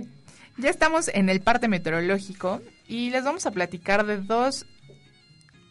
[0.57, 4.67] ya estamos en el parte meteorológico y les vamos a platicar de dos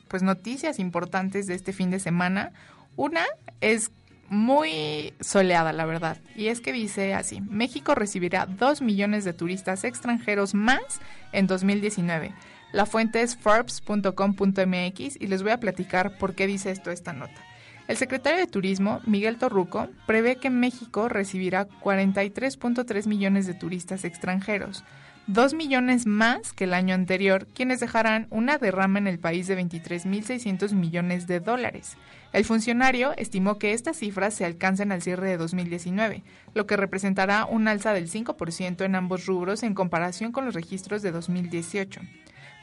[0.08, 2.50] pues noticias importantes de este fin de semana.
[2.96, 3.24] Una
[3.60, 3.92] es
[4.28, 6.18] muy soleada, la verdad.
[6.34, 10.82] Y es que dice así, México recibirá 2 millones de turistas extranjeros más
[11.30, 12.34] en 2019.
[12.72, 17.47] La fuente es forbes.com.mx y les voy a platicar por qué dice esto esta nota.
[17.88, 24.84] El secretario de Turismo, Miguel Torruco, prevé que México recibirá 43.3 millones de turistas extranjeros,
[25.26, 29.58] 2 millones más que el año anterior, quienes dejarán una derrama en el país de
[29.58, 31.96] 23.600 millones de dólares.
[32.34, 37.46] El funcionario estimó que estas cifras se alcancen al cierre de 2019, lo que representará
[37.46, 42.02] un alza del 5% en ambos rubros en comparación con los registros de 2018.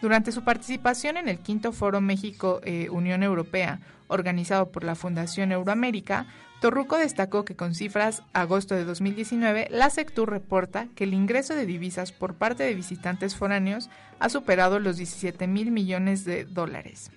[0.05, 6.27] Durante su participación en el quinto Foro México-Unión eh, Europea, organizado por la Fundación Euroamérica,
[6.61, 11.65] Torruco destacó que con cifras agosto de 2019, la Sectur reporta que el ingreso de
[11.65, 13.89] divisas por parte de visitantes foráneos
[14.19, 17.09] ha superado los 17 mil millones de dólares.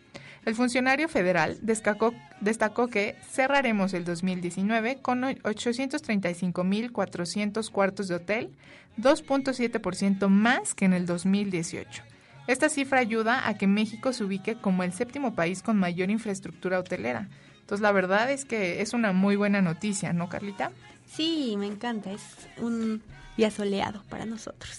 [0.47, 8.51] El funcionario federal destacó, destacó que cerraremos el 2019 con 835.400 cuartos de hotel,
[8.97, 12.03] 2.7% más que en el 2018.
[12.49, 16.79] Esta cifra ayuda a que México se ubique como el séptimo país con mayor infraestructura
[16.81, 17.29] hotelera.
[17.61, 20.73] Entonces, la verdad es que es una muy buena noticia, ¿no, Carlita?
[21.07, 22.11] Sí, me encanta.
[22.11, 22.23] Es
[22.57, 23.03] un
[23.37, 24.79] día soleado para nosotros.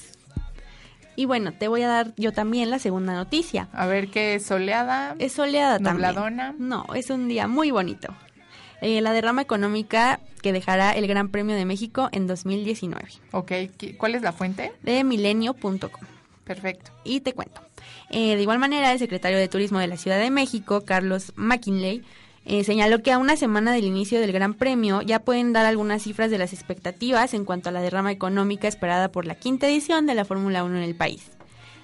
[1.15, 3.67] Y bueno, te voy a dar yo también la segunda noticia.
[3.73, 5.15] A ver, ¿qué es soleada?
[5.19, 6.47] Es soleada ¿Nubladona?
[6.47, 6.69] también.
[6.69, 8.15] No, es un día muy bonito.
[8.82, 13.05] Eh, la derrama económica que dejará el Gran Premio de México en 2019.
[13.32, 13.51] Ok,
[13.97, 14.71] ¿cuál es la fuente?
[14.82, 16.18] De milenio.com.
[16.49, 16.89] Perfecto.
[17.03, 17.62] Y te cuento.
[18.09, 22.01] Eh, de igual manera, el secretario de Turismo de la Ciudad de México, Carlos McKinley,
[22.43, 26.01] eh, señaló que a una semana del inicio del Gran Premio ya pueden dar algunas
[26.01, 30.07] cifras de las expectativas en cuanto a la derrama económica esperada por la quinta edición
[30.07, 31.29] de la Fórmula 1 en el país.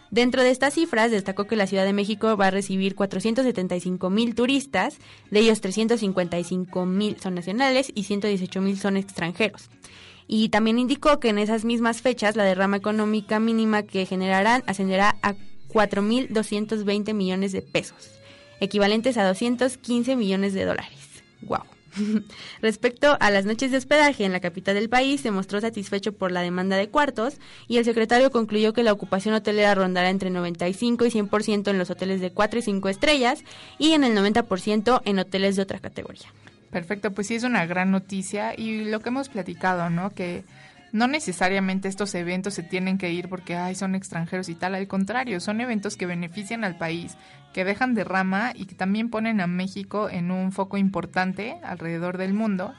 [0.10, 4.34] Dentro de estas cifras, destacó que la Ciudad de México va a recibir 475 mil
[4.34, 4.98] turistas,
[5.30, 9.70] de ellos 355 mil son nacionales y 118 mil son extranjeros.
[10.28, 15.16] Y también indicó que en esas mismas fechas la derrama económica mínima que generarán ascenderá
[15.22, 15.36] a
[15.70, 18.12] 4.220 millones de pesos,
[18.60, 21.24] equivalentes a 215 millones de dólares.
[21.42, 21.64] ¡Wow!
[22.62, 26.32] Respecto a las noches de hospedaje en la capital del país, se mostró satisfecho por
[26.32, 27.36] la demanda de cuartos
[27.68, 31.90] y el secretario concluyó que la ocupación hotelera rondará entre 95 y 100% en los
[31.90, 33.44] hoteles de 4 y 5 estrellas
[33.78, 36.32] y en el 90% en hoteles de otra categoría.
[36.76, 40.10] Perfecto, pues sí es una gran noticia y lo que hemos platicado, ¿no?
[40.10, 40.44] Que
[40.92, 44.86] no necesariamente estos eventos se tienen que ir porque ay, son extranjeros y tal, al
[44.86, 47.16] contrario, son eventos que benefician al país,
[47.54, 52.18] que dejan de rama y que también ponen a México en un foco importante alrededor
[52.18, 52.74] del mundo.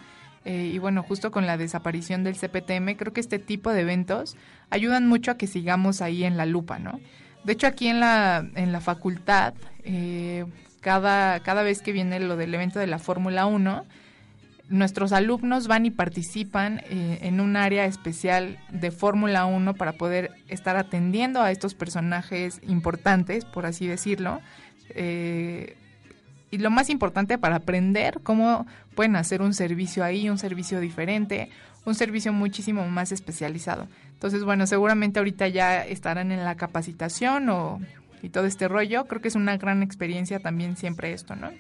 [0.44, 4.36] Eh, y bueno, justo con la desaparición del CPTM, creo que este tipo de eventos
[4.68, 7.00] ayudan mucho a que sigamos ahí en la lupa, ¿no?
[7.44, 9.54] De hecho, aquí en la, en la facultad,
[9.84, 10.44] eh,
[10.86, 13.84] cada, cada vez que viene lo del evento de la Fórmula 1,
[14.68, 20.30] nuestros alumnos van y participan eh, en un área especial de Fórmula 1 para poder
[20.46, 24.40] estar atendiendo a estos personajes importantes, por así decirlo.
[24.90, 25.76] Eh,
[26.52, 31.50] y lo más importante para aprender cómo pueden hacer un servicio ahí, un servicio diferente,
[31.84, 33.88] un servicio muchísimo más especializado.
[34.12, 37.80] Entonces, bueno, seguramente ahorita ya estarán en la capacitación o
[38.26, 39.06] y todo este rollo.
[39.06, 41.50] Creo que es una gran experiencia también siempre esto, ¿no?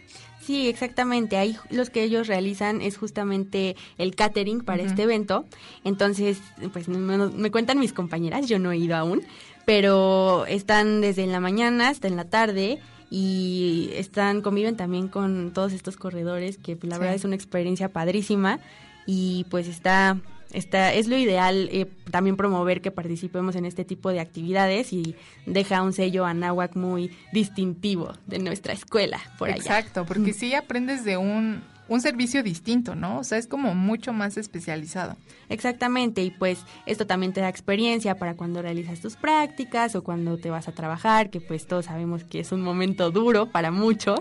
[0.40, 1.36] Sí, exactamente.
[1.36, 5.46] Ahí los que ellos realizan es justamente el catering para este evento.
[5.84, 6.38] Entonces,
[6.72, 9.22] pues me, cuentan mis compañeras, yo no he ido aún,
[9.64, 15.72] pero están desde la mañana hasta en la tarde y están conviven también con todos
[15.72, 18.58] estos corredores que pues, la verdad es una experiencia padrísima
[19.06, 20.18] y pues está
[20.56, 25.14] Está, es lo ideal eh, también promover que participemos en este tipo de actividades y
[25.44, 29.58] deja un sello anáhuac muy distintivo de nuestra escuela por allá.
[29.58, 33.18] Exacto, porque sí aprendes de un, un servicio distinto, ¿no?
[33.18, 35.18] O sea, es como mucho más especializado.
[35.50, 40.38] Exactamente, y pues esto también te da experiencia para cuando realizas tus prácticas o cuando
[40.38, 44.20] te vas a trabajar, que pues todos sabemos que es un momento duro para muchos.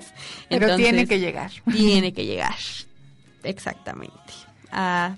[0.49, 1.51] Pero tiene que llegar.
[1.71, 2.55] Tiene que llegar,
[3.43, 4.33] exactamente.
[4.69, 5.15] A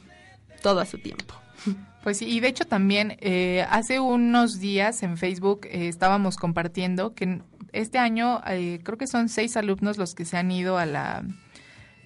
[0.61, 1.33] todo a su tiempo.
[2.03, 7.13] Pues sí, y de hecho también eh, hace unos días en Facebook eh, estábamos compartiendo
[7.13, 7.41] que
[7.73, 11.25] este año eh, creo que son seis alumnos los que se han ido a la,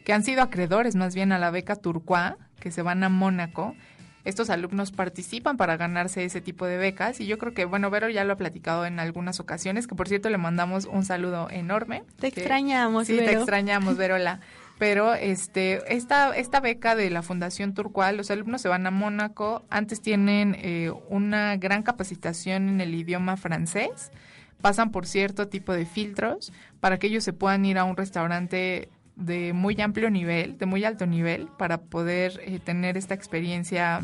[0.04, 3.76] que han sido acreedores más bien a la beca Turquá, que se van a Mónaco.
[4.24, 8.08] Estos alumnos participan para ganarse ese tipo de becas y yo creo que, bueno, Vero
[8.10, 12.04] ya lo ha platicado en algunas ocasiones, que por cierto le mandamos un saludo enorme.
[12.20, 14.40] Te extrañamos, Sí, te extrañamos, Verola
[14.82, 19.64] pero este esta esta beca de la Fundación Turcual, los alumnos se van a Mónaco,
[19.70, 24.12] antes tienen eh, una gran capacitación en el idioma francés,
[24.60, 28.90] pasan por cierto tipo de filtros para que ellos se puedan ir a un restaurante
[29.16, 34.02] de muy amplio nivel, de muy alto nivel, para poder eh, tener esta experiencia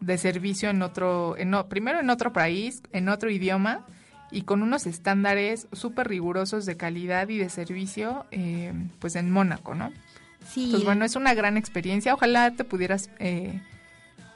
[0.00, 3.86] de servicio en otro, en, primero en otro país, en otro idioma
[4.34, 9.76] y con unos estándares súper rigurosos de calidad y de servicio, eh, pues en Mónaco,
[9.76, 9.92] ¿no?
[10.44, 10.64] Sí.
[10.64, 12.12] Entonces, bueno, es una gran experiencia.
[12.12, 13.60] Ojalá te pudieras eh,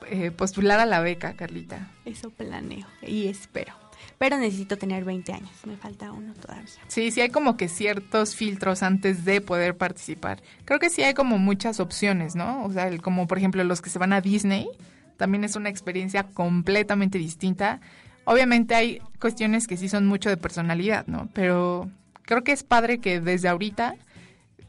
[0.06, 1.90] eh, postular a la beca, Carlita.
[2.04, 3.74] Eso planeo y espero.
[4.18, 6.64] Pero necesito tener 20 años, me falta uno todavía.
[6.87, 10.42] Sí, sí hay como que ciertos filtros antes de poder participar.
[10.64, 12.64] Creo que sí hay como muchas opciones, ¿no?
[12.64, 14.68] O sea, como por ejemplo los que se van a Disney,
[15.16, 17.80] también es una experiencia completamente distinta
[18.29, 21.31] Obviamente hay cuestiones que sí son mucho de personalidad, ¿no?
[21.33, 21.88] Pero
[22.25, 23.95] creo que es padre que desde ahorita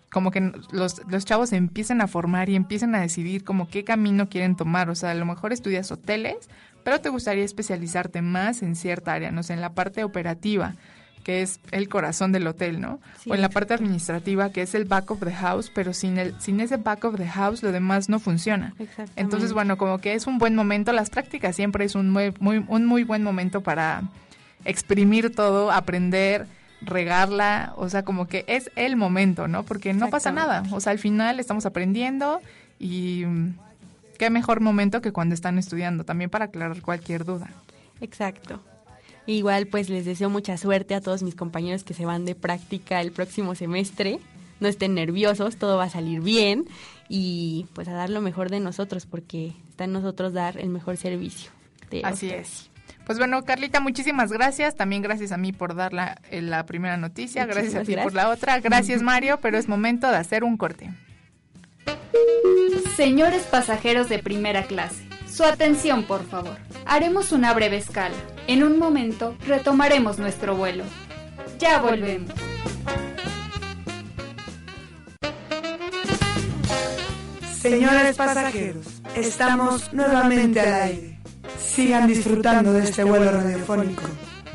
[0.09, 4.29] como que los, los chavos empiecen a formar y empiecen a decidir como qué camino
[4.29, 4.89] quieren tomar.
[4.89, 6.49] O sea, a lo mejor estudias hoteles,
[6.85, 10.75] pero te gustaría especializarte más en cierta área, no sé, en la parte operativa
[11.23, 12.99] que es el corazón del hotel, ¿no?
[13.27, 16.33] o en la parte administrativa, que es el back of the house, pero sin el
[16.39, 18.73] sin ese back of the house lo demás no funciona.
[19.15, 22.63] Entonces, bueno, como que es un buen momento, las prácticas siempre es un muy, muy,
[22.67, 24.03] un muy buen momento para
[24.65, 26.47] exprimir todo, aprender,
[26.81, 29.63] regarla, o sea, como que es el momento, ¿no?
[29.63, 32.41] Porque no pasa nada, o sea, al final estamos aprendiendo
[32.79, 33.55] y mm,
[34.17, 37.49] qué mejor momento que cuando están estudiando, también para aclarar cualquier duda.
[38.01, 38.61] Exacto.
[39.29, 42.99] Igual pues les deseo mucha suerte a todos mis compañeros que se van de práctica
[42.99, 44.19] el próximo semestre.
[44.59, 46.65] No estén nerviosos, todo va a salir bien
[47.09, 50.97] y pues a dar lo mejor de nosotros porque está en nosotros dar el mejor
[50.97, 51.51] servicio.
[52.03, 52.71] Así es.
[53.05, 54.75] Pues bueno, Carlita, muchísimas gracias.
[54.75, 57.45] También gracias a mí por dar la, eh, la primera noticia.
[57.45, 58.59] gracias a ti por la otra.
[58.59, 60.89] Gracias, Mario, pero es momento de hacer un corte.
[62.95, 65.08] Señores pasajeros de primera clase,
[65.39, 66.57] su atención, por favor.
[66.85, 68.15] Haremos una breve escala.
[68.47, 70.83] En un momento retomaremos nuestro vuelo.
[71.57, 72.33] Ya volvemos.
[77.57, 81.19] Señores pasajeros, estamos nuevamente al aire.
[81.57, 84.03] Sigan disfrutando de este vuelo radiofónico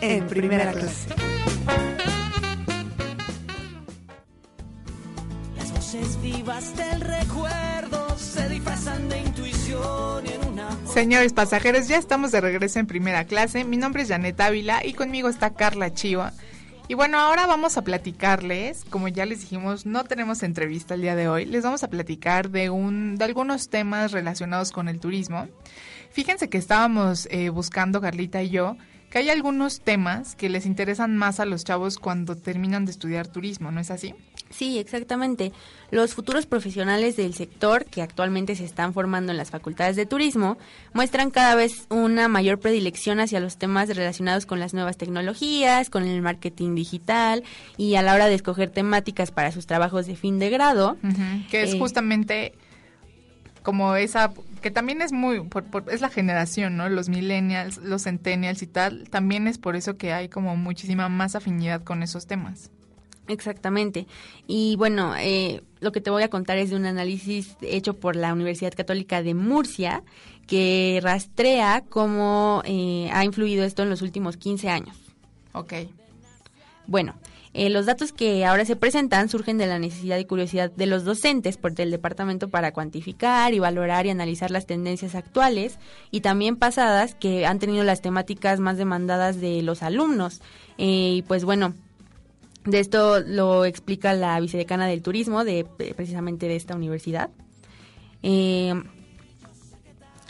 [0.02, 1.08] en primera clase.
[6.20, 12.86] Vivas del recuerdo se disfrazan de intuición en Señores pasajeros, ya estamos de regreso en
[12.86, 13.64] primera clase.
[13.64, 16.32] Mi nombre es Janet Ávila y conmigo está Carla Chiva.
[16.88, 21.14] Y bueno, ahora vamos a platicarles, como ya les dijimos, no tenemos entrevista el día
[21.14, 25.48] de hoy, les vamos a platicar de, un, de algunos temas relacionados con el turismo.
[26.10, 28.76] Fíjense que estábamos eh, buscando, Carlita y yo,
[29.10, 33.28] que hay algunos temas que les interesan más a los chavos cuando terminan de estudiar
[33.28, 34.14] turismo, ¿no es así?
[34.56, 35.52] Sí, exactamente.
[35.90, 40.58] Los futuros profesionales del sector que actualmente se están formando en las facultades de turismo
[40.92, 46.04] muestran cada vez una mayor predilección hacia los temas relacionados con las nuevas tecnologías, con
[46.04, 47.42] el marketing digital
[47.76, 50.96] y a la hora de escoger temáticas para sus trabajos de fin de grado.
[51.50, 52.52] que es eh, justamente
[53.62, 54.32] como esa
[54.62, 55.42] que también es muy
[55.90, 56.88] es la generación, ¿no?
[56.88, 61.34] Los millennials, los centennials y tal, también es por eso que hay como muchísima más
[61.34, 62.70] afinidad con esos temas.
[63.28, 64.06] Exactamente.
[64.46, 68.16] Y bueno, eh, lo que te voy a contar es de un análisis hecho por
[68.16, 70.02] la Universidad Católica de Murcia
[70.46, 74.96] que rastrea cómo eh, ha influido esto en los últimos 15 años.
[75.52, 75.72] Ok.
[76.86, 77.14] Bueno,
[77.54, 81.04] eh, los datos que ahora se presentan surgen de la necesidad y curiosidad de los
[81.04, 85.78] docentes por el departamento para cuantificar y valorar y analizar las tendencias actuales
[86.10, 90.42] y también pasadas que han tenido las temáticas más demandadas de los alumnos.
[90.76, 91.72] y pues bueno,
[92.64, 97.30] de esto lo explica la vicedecana del turismo de precisamente de esta universidad.
[98.22, 98.74] Eh,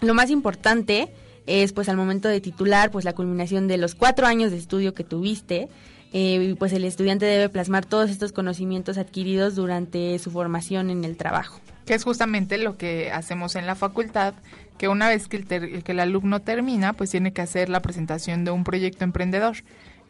[0.00, 1.12] lo más importante
[1.46, 4.94] es pues al momento de titular pues la culminación de los cuatro años de estudio
[4.94, 5.68] que tuviste
[6.12, 11.16] eh, pues el estudiante debe plasmar todos estos conocimientos adquiridos durante su formación en el
[11.16, 14.34] trabajo que es justamente lo que hacemos en la facultad
[14.78, 18.44] que una vez que el, que el alumno termina pues tiene que hacer la presentación
[18.44, 19.56] de un proyecto emprendedor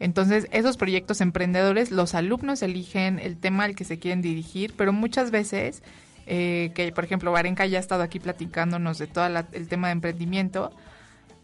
[0.00, 4.92] entonces, esos proyectos emprendedores, los alumnos eligen el tema al que se quieren dirigir, pero
[4.92, 5.82] muchas veces,
[6.26, 9.92] eh, que por ejemplo Varenka ya ha estado aquí platicándonos de todo el tema de
[9.92, 10.72] emprendimiento,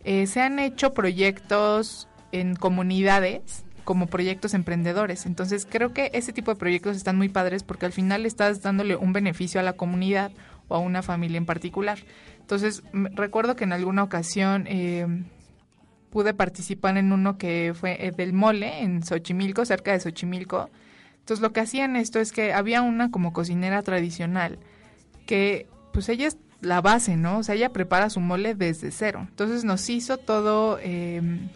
[0.05, 5.27] eh, se han hecho proyectos en comunidades como proyectos emprendedores.
[5.27, 8.97] Entonces, creo que ese tipo de proyectos están muy padres porque al final estás dándole
[8.97, 10.33] un beneficio a la comunidad
[10.69, 11.99] o a una familia en particular.
[12.41, 14.67] Entonces, recuerdo que en alguna ocasión...
[14.67, 15.07] Eh,
[16.11, 20.71] pude participar en uno que fue eh, del mole en Xochimilco, cerca de Xochimilco.
[21.21, 24.59] Entonces lo que hacían esto es que había una como cocinera tradicional
[25.27, 27.39] que pues ella es la base, ¿no?
[27.39, 29.27] O sea, ella prepara su mole desde cero.
[29.29, 31.49] Entonces nos hizo todo em,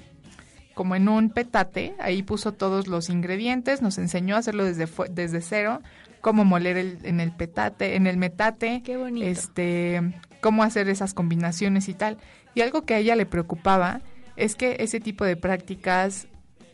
[0.75, 5.41] como en un petate, ahí puso todos los ingredientes, nos enseñó a hacerlo desde, desde
[5.41, 5.81] cero,
[6.21, 9.27] cómo moler el, en el petate, en el metate, Qué bonito.
[9.27, 10.01] este,
[10.41, 12.19] cómo hacer esas combinaciones y tal.
[12.55, 14.01] Y algo que a ella le preocupaba
[14.37, 16.27] es que ese tipo de prácticas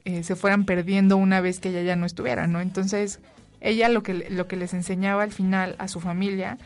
[0.05, 2.61] eh, se fueran perdiendo una vez que ella ya no estuviera, ¿no?
[2.61, 3.21] Entonces,
[3.61, 6.59] ella lo que, lo que les enseñaba al final a su familia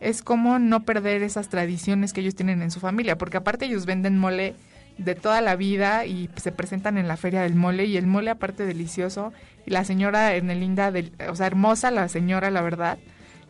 [0.00, 3.86] es cómo no perder esas tradiciones que ellos tienen en su familia, porque aparte ellos
[3.86, 4.54] venden mole
[4.98, 8.30] de toda la vida y se presentan en la feria del mole y el mole
[8.30, 9.32] aparte delicioso
[9.64, 10.92] y la señora Ernelinda,
[11.30, 12.98] o sea, hermosa la señora, la verdad,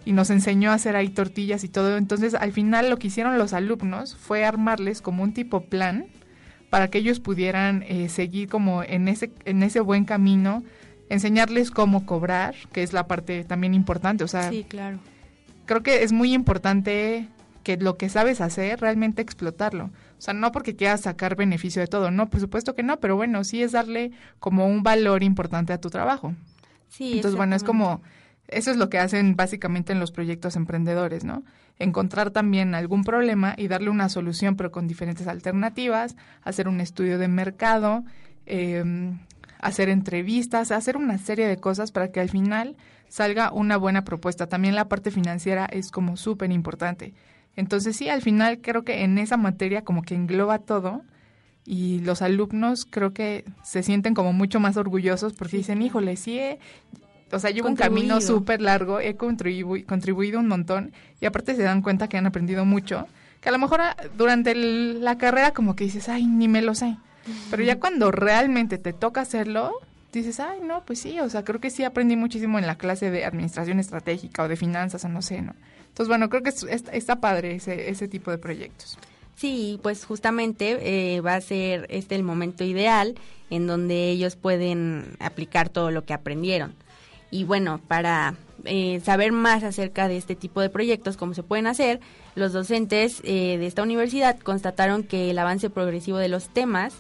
[0.05, 1.97] y nos enseñó a hacer ahí tortillas y todo.
[1.97, 6.07] Entonces, al final lo que hicieron los alumnos fue armarles como un tipo plan
[6.73, 10.63] para que ellos pudieran eh, seguir como en ese, en ese buen camino,
[11.11, 14.25] enseñarles cómo cobrar, que es la parte también importante.
[14.25, 14.99] O sea, sí, claro.
[15.67, 17.29] creo que es muy importante
[17.63, 19.91] que lo que sabes hacer, realmente explotarlo.
[20.17, 23.17] O sea, no porque quieras sacar beneficio de todo, no, por supuesto que no, pero
[23.17, 24.11] bueno, sí es darle
[24.41, 26.35] como un valor importante a tu trabajo.
[26.89, 28.01] Sí, Entonces, bueno, es como,
[28.49, 31.43] eso es lo que hacen básicamente en los proyectos emprendedores, ¿no?
[31.79, 37.19] encontrar también algún problema y darle una solución, pero con diferentes alternativas, hacer un estudio
[37.19, 38.05] de mercado,
[38.47, 39.19] em,
[39.59, 42.77] hacer entrevistas, hacer una serie de cosas para que al final
[43.09, 44.49] salga una buena propuesta.
[44.49, 47.15] También la parte financiera es como súper importante.
[47.57, 51.03] Entonces sí, al final creo que en esa materia como que engloba todo
[51.65, 56.41] y los alumnos creo que se sienten como mucho más orgullosos porque dicen, híjole, sí,
[57.33, 61.83] o sea, llevo un camino súper largo, he contribuido un montón y aparte se dan
[61.83, 63.07] cuenta que han aprendido mucho,
[63.41, 66.75] que a lo mejor ah, durante la carrera como que dices, ay, ni me lo
[66.75, 66.97] sé,
[67.51, 69.73] pero ya cuando realmente te toca hacerlo,
[70.13, 73.11] dices, ay, no, pues sí, o sea, creo que sí aprendí muchísimo en la clase
[73.11, 75.55] de administración estratégica o de finanzas o no sé, ¿no?
[75.89, 76.53] Entonces, bueno, creo que
[76.93, 78.99] está padre ese, ese tipo de proyectos.
[79.37, 80.79] Sí, pues justamente
[81.17, 83.15] eh, va a ser este el momento ideal
[83.51, 86.75] en donde ellos pueden aplicar todo lo que aprendieron.
[87.33, 91.67] Y bueno, para eh, saber más acerca de este tipo de proyectos, cómo se pueden
[91.67, 91.99] hacer,
[92.35, 96.93] los docentes eh, de esta universidad constataron que el avance progresivo de los temas,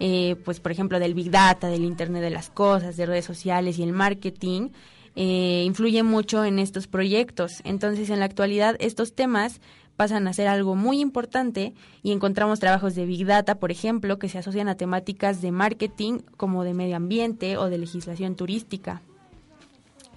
[0.00, 3.78] eh, pues por ejemplo del Big Data, del Internet de las Cosas, de redes sociales
[3.78, 4.70] y el marketing,
[5.16, 7.60] influye mucho en estos proyectos.
[7.62, 9.60] Entonces, en la actualidad, estos temas
[9.96, 11.72] pasan a ser algo muy importante
[12.02, 16.18] y encontramos trabajos de Big Data, por ejemplo, que se asocian a temáticas de marketing
[16.36, 19.02] como de medio ambiente o de legislación turística.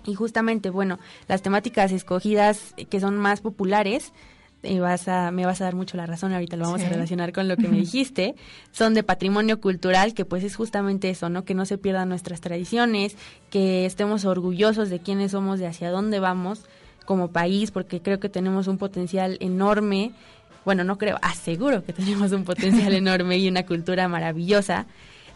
[0.08, 4.14] Y justamente, bueno, las temáticas escogidas que son más populares,
[4.64, 7.32] eh, vas a, me vas a dar mucho la razón, ahorita lo vamos a relacionar
[7.32, 8.36] con lo que me dijiste,
[8.72, 11.43] son de patrimonio cultural, que pues es justamente eso, ¿no?
[11.43, 13.18] Que no se pierdan nuestras tradiciones,
[13.51, 16.66] que estemos orgullosos de quiénes somos, de hacia dónde vamos
[17.05, 20.14] como país, porque creo que tenemos un potencial enorme,
[20.66, 24.88] bueno, no creo, aseguro que tenemos un potencial enorme y una cultura maravillosa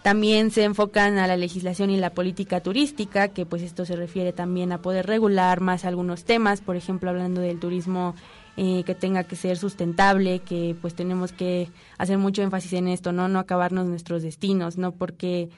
[0.02, 4.34] también se enfocan a la legislación y la política turística, que pues esto se refiere
[4.34, 8.16] también a poder regular más algunos temas, por ejemplo, hablando del turismo
[8.58, 13.12] eh, que tenga que ser sustentable, que pues tenemos que hacer mucho énfasis en esto,
[13.12, 15.50] no no acabarnos nuestros destinos, no porque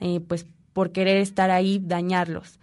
[0.00, 2.58] eh, pues por querer estar ahí dañarlos.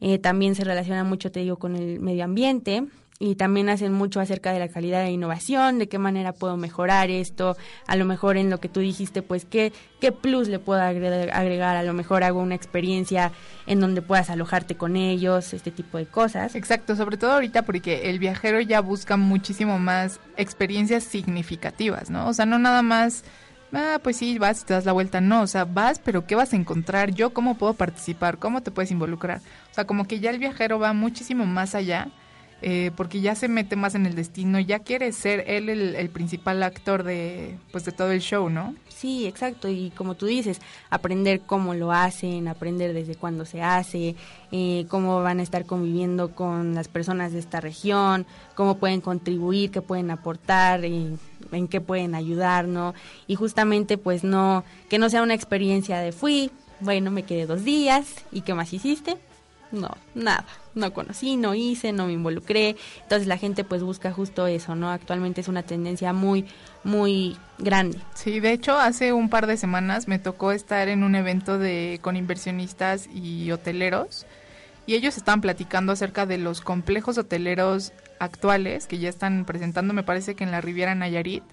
[0.00, 2.86] Eh, también se relaciona mucho, te digo, con el medio ambiente
[3.22, 7.10] y también hacen mucho acerca de la calidad de innovación, de qué manera puedo mejorar
[7.10, 7.54] esto,
[7.86, 11.76] a lo mejor en lo que tú dijiste, pues qué, qué plus le puedo agregar,
[11.76, 13.30] a lo mejor hago una experiencia
[13.66, 16.54] en donde puedas alojarte con ellos, este tipo de cosas.
[16.54, 22.26] Exacto, sobre todo ahorita porque el viajero ya busca muchísimo más experiencias significativas, ¿no?
[22.26, 23.22] O sea, no nada más
[23.74, 25.20] ah, pues sí, vas y te das la vuelta.
[25.20, 27.10] No, o sea, vas, pero ¿qué vas a encontrar?
[27.10, 28.38] ¿Yo cómo puedo participar?
[28.38, 29.42] ¿Cómo te puedes involucrar?
[29.70, 32.08] O sea, como que ya el viajero va muchísimo más allá
[32.62, 36.62] eh, porque ya se mete más en el destino, ya quiere ser él el, principal
[36.62, 38.74] actor de, pues, de todo el show, ¿no?
[38.88, 44.14] Sí, exacto, y como tú dices, aprender cómo lo hacen, aprender desde cuándo se hace,
[44.52, 49.70] eh, cómo van a estar conviviendo con las personas de esta región, cómo pueden contribuir,
[49.70, 51.16] qué pueden aportar, eh,
[51.52, 52.92] en qué pueden ayudar, ¿no?
[53.26, 56.50] Y justamente, pues, no, que no sea una experiencia de fui,
[56.80, 59.16] bueno, me quedé dos días, ¿y qué más hiciste?
[59.72, 60.44] No, nada
[60.74, 62.76] no conocí, no hice, no me involucré.
[63.02, 64.90] Entonces la gente pues busca justo eso, ¿no?
[64.90, 66.46] Actualmente es una tendencia muy,
[66.84, 67.98] muy grande.
[68.14, 71.98] Sí, de hecho hace un par de semanas me tocó estar en un evento de
[72.02, 74.26] con inversionistas y hoteleros
[74.86, 80.02] y ellos estaban platicando acerca de los complejos hoteleros actuales que ya están presentando, me
[80.02, 81.44] parece que en la Riviera Nayarit.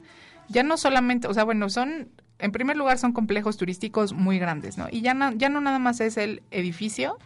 [0.50, 2.10] Ya no solamente, o sea, bueno, son
[2.40, 4.88] en primer lugar son complejos turísticos muy grandes, ¿no?
[4.92, 7.18] Y ya no, ya no nada más es el edificio,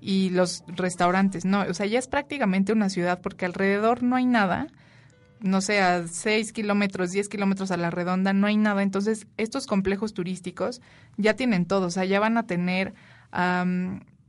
[0.00, 4.26] y los restaurantes, no, o sea, ya es prácticamente una ciudad porque alrededor no hay
[4.26, 4.68] nada,
[5.40, 9.66] no sé, a 6 kilómetros, 10 kilómetros a la redonda, no hay nada, entonces estos
[9.66, 10.80] complejos turísticos
[11.16, 12.94] ya tienen todo, o sea, ya van a tener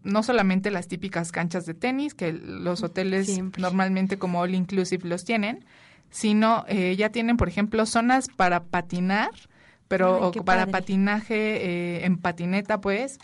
[0.03, 5.23] no solamente las típicas canchas de tenis, que los hoteles normalmente como all inclusive los
[5.23, 5.65] tienen,
[6.09, 9.31] sino eh, ya tienen, por ejemplo, zonas para patinar,
[9.87, 13.19] pero para patinaje eh, en patineta, pues,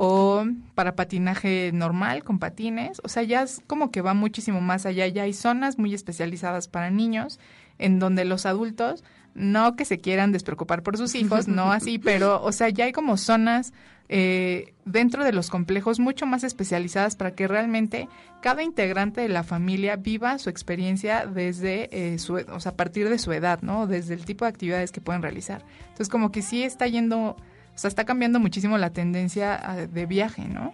[0.00, 0.44] o
[0.76, 5.08] para patinaje normal con patines, o sea, ya es como que va muchísimo más allá,
[5.08, 7.40] ya hay zonas muy especializadas para niños
[7.78, 9.02] en donde los adultos
[9.34, 12.92] no que se quieran despreocupar por sus hijos, no así, pero o sea, ya hay
[12.92, 13.72] como zonas
[14.08, 18.08] eh, dentro de los complejos mucho más especializadas para que realmente
[18.40, 23.08] cada integrante de la familia viva su experiencia desde eh, su, o sea, a partir
[23.08, 23.88] de su edad, ¿no?
[23.88, 25.64] Desde el tipo de actividades que pueden realizar.
[25.80, 27.36] Entonces, como que sí está yendo
[27.78, 30.72] o sea, está cambiando muchísimo la tendencia ah, de viaje, ¿no?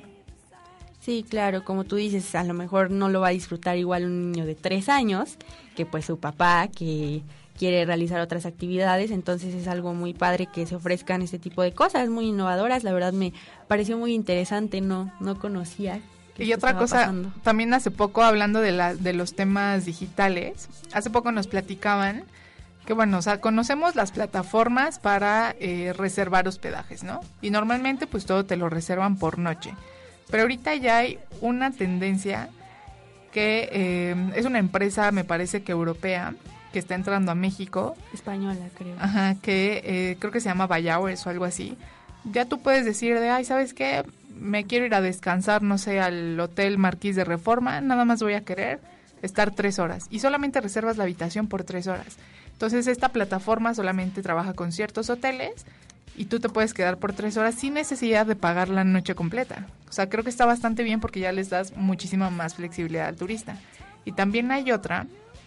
[1.01, 4.33] Sí, claro, como tú dices, a lo mejor no lo va a disfrutar igual un
[4.33, 5.37] niño de tres años
[5.77, 7.21] que pues su papá que
[7.59, 11.75] quiere realizar otras actividades, entonces es algo muy padre que se ofrezcan este tipo de
[11.75, 13.35] cosas, muy innovadoras, la verdad me
[13.69, 16.01] pareció muy interesante, no, no conocía.
[16.39, 21.33] Y otra cosa, también hace poco hablando de, la, de los temas digitales, hace poco
[21.33, 22.25] nos platicaban
[22.87, 27.21] que bueno, o sea, conocemos las plataformas para eh, reservar hospedajes, ¿no?
[27.41, 29.75] Y normalmente pues todo te lo reservan por noche.
[30.31, 32.49] Pero ahorita ya hay una tendencia
[33.33, 36.35] que eh, es una empresa, me parece que europea,
[36.73, 37.97] que está entrando a México.
[38.13, 38.97] Española, creo.
[38.99, 41.77] Ajá, que eh, creo que se llama Bayhours o algo así.
[42.25, 44.05] Ya tú puedes decir de, ay, ¿sabes qué?
[44.39, 48.35] Me quiero ir a descansar, no sé, al Hotel Marquís de Reforma, nada más voy
[48.35, 48.81] a querer
[49.23, 50.07] estar tres horas.
[50.11, 52.17] Y solamente reservas la habitación por tres horas.
[52.55, 55.67] Entonces esta plataforma solamente trabaja con ciertos hoteles
[56.17, 59.67] y tú te puedes quedar por tres horas sin necesidad de pagar la noche completa.
[59.89, 63.17] O sea, creo que está bastante bien porque ya les das muchísima más flexibilidad al
[63.17, 63.59] turista.
[64.05, 65.07] Y también hay otra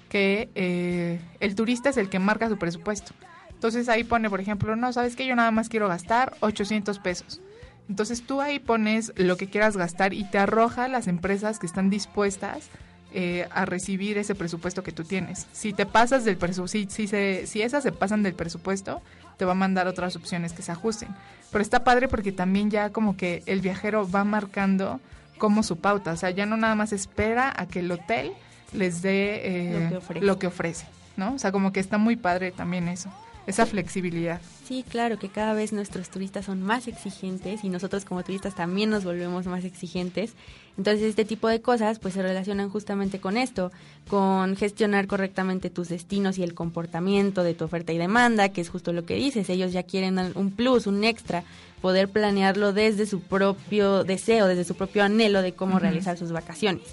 [0.09, 3.13] que eh, el turista es el que marca su presupuesto.
[3.51, 7.41] Entonces ahí pone, por ejemplo, no, sabes que yo nada más quiero gastar 800 pesos.
[7.89, 11.89] Entonces tú ahí pones lo que quieras gastar y te arroja las empresas que están
[11.89, 12.69] dispuestas
[13.13, 15.47] eh, a recibir ese presupuesto que tú tienes.
[15.51, 19.01] Si te pasas del presupuesto, si, si, si esas se pasan del presupuesto,
[19.37, 21.09] te va a mandar otras opciones que se ajusten.
[21.51, 24.99] Pero está padre porque también ya como que el viajero va marcando
[25.37, 28.31] como su pauta, o sea, ya no nada más espera a que el hotel
[28.73, 31.35] les dé eh, lo, que ofrece, ¿no?
[31.35, 33.11] O sea, como que está muy padre también eso
[33.47, 34.41] esa flexibilidad.
[34.65, 38.89] Sí, claro, que cada vez nuestros turistas son más exigentes y nosotros como turistas también
[38.89, 40.33] nos volvemos más exigentes.
[40.77, 43.71] Entonces, este tipo de cosas pues se relacionan justamente con esto,
[44.09, 48.69] con gestionar correctamente tus destinos y el comportamiento de tu oferta y demanda, que es
[48.69, 51.45] justo lo que dices, ellos ya quieren un plus, un extra,
[51.81, 56.83] poder planearlo desde su propio deseo, desde su propio anhelo de cómo realizar sus vacaciones.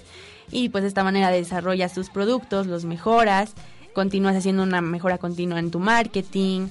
[0.51, 3.53] Y pues de esta manera desarrollas tus productos, los mejoras,
[3.95, 6.67] continúas haciendo una mejora continua en tu marketing,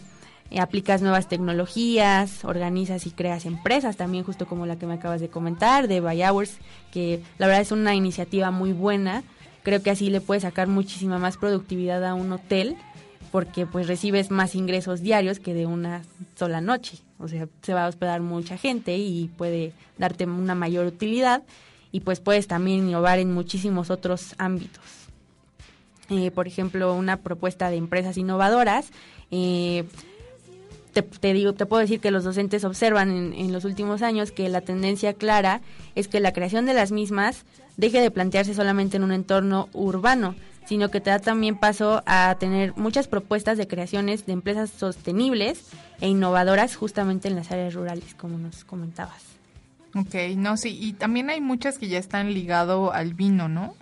[0.50, 5.20] eh, aplicas nuevas tecnologías, organizas y creas empresas también, justo como la que me acabas
[5.20, 6.58] de comentar, de Buy Hours,
[6.92, 9.24] que la verdad es una iniciativa muy buena.
[9.64, 12.76] Creo que así le puedes sacar muchísima más productividad a un hotel
[13.32, 16.02] porque pues recibes más ingresos diarios que de una
[16.36, 16.98] sola noche.
[17.18, 21.42] O sea, se va a hospedar mucha gente y puede darte una mayor utilidad
[21.90, 25.03] y pues puedes también innovar en muchísimos otros ámbitos.
[26.10, 28.90] Eh, por ejemplo, una propuesta de empresas innovadoras.
[29.30, 29.84] Eh,
[30.92, 34.48] te, digo, te puedo decir que los docentes observan en, en, los últimos años que
[34.48, 35.60] la tendencia clara
[35.94, 37.44] es que la creación de las mismas
[37.76, 40.36] deje de plantearse solamente en un entorno urbano,
[40.66, 45.66] sino que te da también paso a tener muchas propuestas de creaciones de empresas sostenibles
[46.00, 49.22] e innovadoras justamente en las áreas rurales, como nos comentabas.
[49.94, 53.74] Ok, no, sí, y también hay muchas que ya están ligado al vino, ¿no?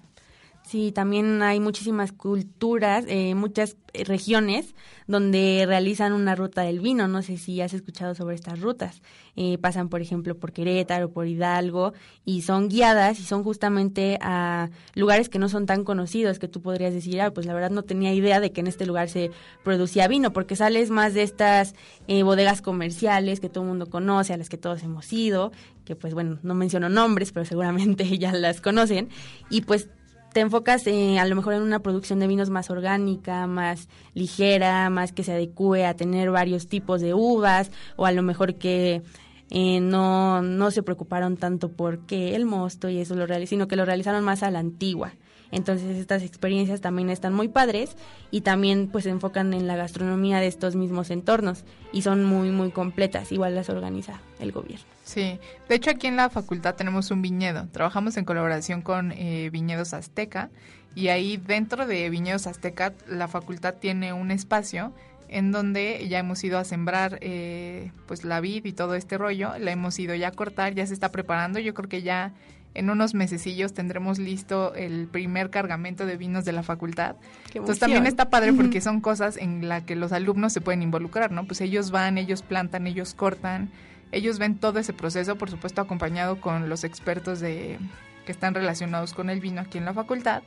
[0.73, 4.75] Sí, también hay muchísimas culturas, eh, muchas eh, regiones
[5.07, 7.09] donde realizan una ruta del vino.
[7.09, 9.03] No sé si has escuchado sobre estas rutas.
[9.37, 11.93] Eh, pasan, por ejemplo, por Querétaro, por Hidalgo,
[12.25, 16.62] y son guiadas y son justamente a lugares que no son tan conocidos, que tú
[16.62, 19.31] podrías decir, ah, pues la verdad no tenía idea de que en este lugar se
[19.62, 21.75] producía vino, porque sales más de estas
[22.09, 25.53] bodegas comerciales que todo el mundo conoce, a las que todos hemos ido,
[25.85, 29.11] que pues bueno, no menciono nombres, pero seguramente ya las conocen,
[29.51, 29.91] y pues
[30.33, 34.91] te enfocas eh, a lo mejor en una producción de vinos más orgánica, más ligera,
[34.91, 39.03] más que se adecue a tener varios tipos de uvas, o a lo mejor que
[39.51, 43.68] eh, no, no se preocuparon tanto por qué el mosto y eso lo realizaron, sino
[43.68, 45.12] que lo realizaron más a la antigua.
[45.53, 47.94] Entonces estas experiencias también están muy padres
[48.30, 52.50] y también pues se enfocan en la gastronomía de estos mismos entornos y son muy
[52.50, 54.86] muy completas, igual las organiza el gobierno.
[55.05, 55.38] Sí,
[55.68, 59.92] de hecho aquí en la facultad tenemos un viñedo, trabajamos en colaboración con eh, Viñedos
[59.92, 60.50] Azteca
[60.94, 64.92] y ahí dentro de Viñedos Azteca la facultad tiene un espacio
[65.28, 69.53] en donde ya hemos ido a sembrar eh, pues la vid y todo este rollo,
[69.59, 72.32] la hemos ido ya a cortar, ya se está preparando, yo creo que ya
[72.75, 77.16] en unos mesecillos tendremos listo el primer cargamento de vinos de la facultad.
[77.49, 81.33] Entonces también está padre porque son cosas en las que los alumnos se pueden involucrar,
[81.33, 81.45] ¿no?
[81.47, 83.70] Pues ellos van, ellos plantan, ellos cortan,
[84.11, 87.79] ellos ven todo ese proceso, por supuesto acompañado con los expertos de
[88.25, 90.43] que están relacionados con el vino aquí en la facultad.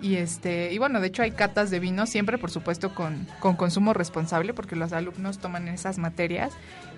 [0.00, 3.56] Y este, y bueno, de hecho hay catas de vino siempre, por supuesto, con, con
[3.56, 6.52] consumo responsable, porque los alumnos toman esas materias.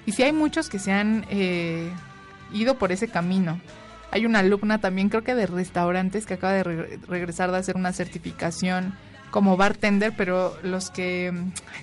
[0.05, 1.91] Y sí hay muchos que se han eh,
[2.53, 3.59] ido por ese camino.
[4.11, 6.63] Hay una alumna también, creo que de restaurantes, que acaba de
[7.07, 8.95] regresar de hacer una certificación
[9.31, 11.33] como bartender, pero los que,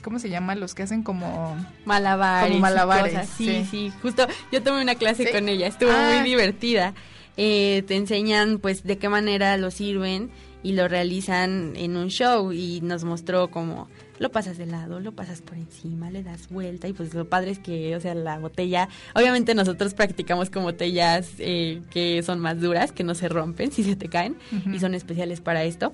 [0.04, 0.56] ¿cómo se llama?
[0.56, 1.56] Los que hacen como
[1.86, 2.50] malabares.
[2.50, 3.30] Como malabares.
[3.38, 6.24] Sí, sí, justo yo tomé una clase con ella, estuvo muy ah.
[6.24, 6.94] divertida.
[7.38, 10.32] Eh, te enseñan pues de qué manera lo sirven
[10.64, 13.88] y lo realizan en un show y nos mostró como
[14.20, 17.52] lo pasas de lado, lo pasas por encima, le das vuelta y pues lo padre
[17.52, 22.60] es que, o sea, la botella, obviamente nosotros practicamos con botellas eh, que son más
[22.60, 24.38] duras, que no se rompen si se te caen
[24.72, 25.94] y son especiales para esto.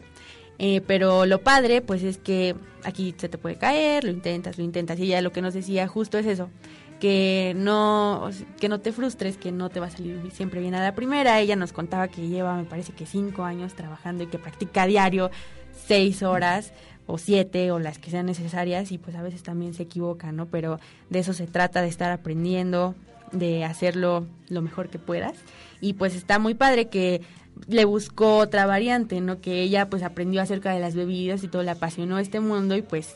[0.60, 4.64] Eh, pero lo padre pues es que aquí se te puede caer, lo intentas, lo
[4.64, 6.50] intentas y ya lo que nos decía justo es eso,
[7.00, 10.82] que no, que no te frustres, que no te va a salir siempre bien a
[10.82, 11.40] la primera.
[11.40, 14.88] Ella nos contaba que lleva, me parece que cinco años trabajando y que practica a
[14.88, 15.32] diario
[15.88, 16.72] seis horas
[17.06, 20.46] o siete o las que sean necesarias y pues a veces también se equivoca, ¿no?
[20.48, 20.80] Pero
[21.10, 22.96] de eso se trata, de estar aprendiendo,
[23.32, 25.34] de hacerlo lo mejor que puedas.
[25.82, 27.22] Y pues está muy padre que
[27.68, 29.42] le buscó otra variante, ¿no?
[29.42, 32.82] Que ella pues aprendió acerca de las bebidas y todo, le apasionó este mundo y
[32.82, 33.16] pues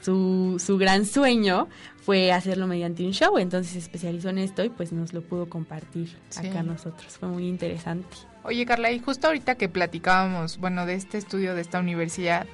[0.00, 4.70] su, su gran sueño fue hacerlo mediante un show, entonces se especializó en esto y
[4.70, 8.08] pues nos lo pudo compartir acá nosotros, fue muy interesante.
[8.44, 12.46] Oye Carla, y justo ahorita que platicábamos, bueno, de este estudio de esta universidad,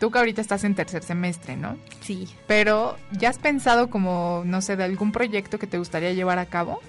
[0.00, 1.76] tú que ahorita estás en tercer semestre, ¿no?
[2.00, 2.26] Sí.
[2.46, 6.46] Pero, ¿ya has pensado como, no sé, de algún proyecto que te gustaría llevar a
[6.46, 6.80] cabo?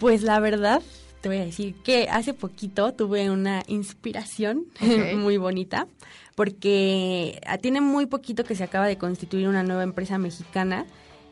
[0.00, 0.82] Pues la verdad,
[1.20, 4.64] te voy a decir que hace poquito tuve una inspiración
[5.16, 5.86] muy bonita,
[6.34, 10.86] porque ah, tiene muy poquito que se acaba de constituir una nueva empresa mexicana.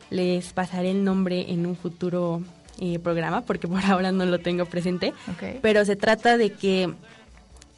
[0.09, 2.41] Les pasaré el nombre en un futuro
[2.79, 5.13] eh, programa, porque por ahora no lo tengo presente.
[5.61, 6.93] Pero se trata de que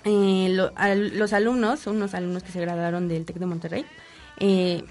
[0.10, 3.86] eh, los alumnos, unos alumnos que se graduaron del TEC de Monterrey,
[4.38, 4.84] eh,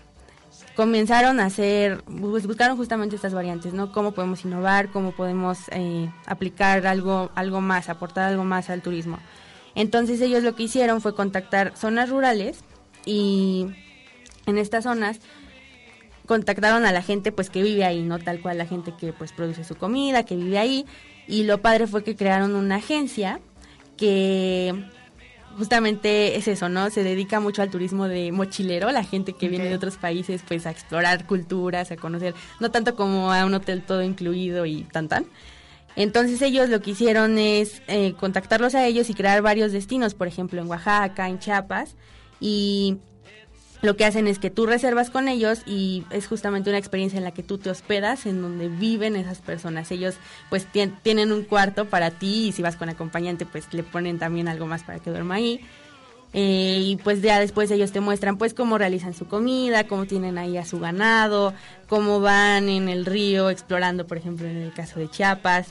[0.74, 3.90] comenzaron a hacer, pues, buscaron justamente estas variantes, ¿no?
[3.92, 9.18] Cómo podemos innovar, cómo podemos eh, aplicar algo, algo más, aportar algo más al turismo.
[9.74, 12.60] Entonces ellos lo que hicieron fue contactar zonas rurales
[13.04, 13.66] y
[14.46, 15.20] en estas zonas
[16.26, 19.32] contactaron a la gente pues que vive ahí, no tal cual la gente que pues
[19.32, 20.86] produce su comida, que vive ahí
[21.26, 23.40] y lo padre fue que crearon una agencia
[23.96, 24.74] que
[25.56, 26.90] justamente es eso, ¿no?
[26.90, 30.66] Se dedica mucho al turismo de mochilero, la gente que viene de otros países, pues
[30.66, 35.08] a explorar culturas, a conocer, no tanto como a un hotel todo incluido y tan
[35.08, 35.26] tan.
[35.96, 40.28] Entonces ellos lo que hicieron es eh, contactarlos a ellos y crear varios destinos, por
[40.28, 41.96] ejemplo en Oaxaca, en Chiapas,
[42.40, 42.98] y
[43.80, 47.24] lo que hacen es que tú reservas con ellos y es justamente una experiencia en
[47.24, 49.90] la que tú te hospedas, en donde viven esas personas.
[49.92, 50.16] Ellos
[50.50, 50.66] pues
[51.02, 54.66] tienen un cuarto para ti y si vas con acompañante pues le ponen también algo
[54.66, 55.60] más para que duerma ahí.
[56.34, 60.36] Eh, y pues ya después ellos te muestran pues cómo realizan su comida, cómo tienen
[60.36, 61.54] ahí a su ganado,
[61.88, 65.68] cómo van en el río explorando, por ejemplo, en el caso de Chiapas.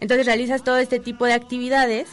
[0.00, 2.08] Entonces realizas todo este tipo de actividades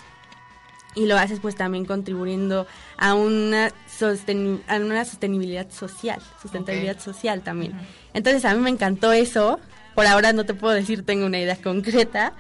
[1.00, 7.74] y lo haces pues también contribuyendo a una, a una sostenibilidad social, sustentabilidad social también.
[8.14, 9.60] Entonces a mí me encantó eso.
[9.95, 12.34] Por ahora no te puedo decir tengo una idea concreta,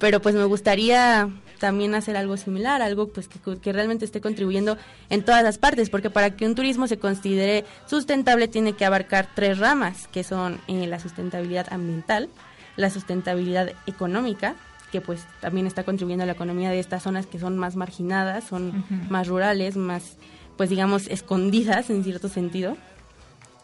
[0.00, 1.30] pero pues me gustaría
[1.60, 4.76] también hacer algo similar, algo pues que, realmente esté contribuyendo
[5.08, 9.28] en todas las partes, porque para que un turismo se considere sustentable tiene que abarcar
[9.36, 12.28] tres ramas, que son eh, la sustentabilidad ambiental,
[12.76, 14.56] la sustentabilidad económica
[14.90, 18.44] que pues también está contribuyendo a la economía de estas zonas que son más marginadas,
[18.44, 20.16] son más rurales, más
[20.56, 22.76] pues digamos escondidas en cierto sentido.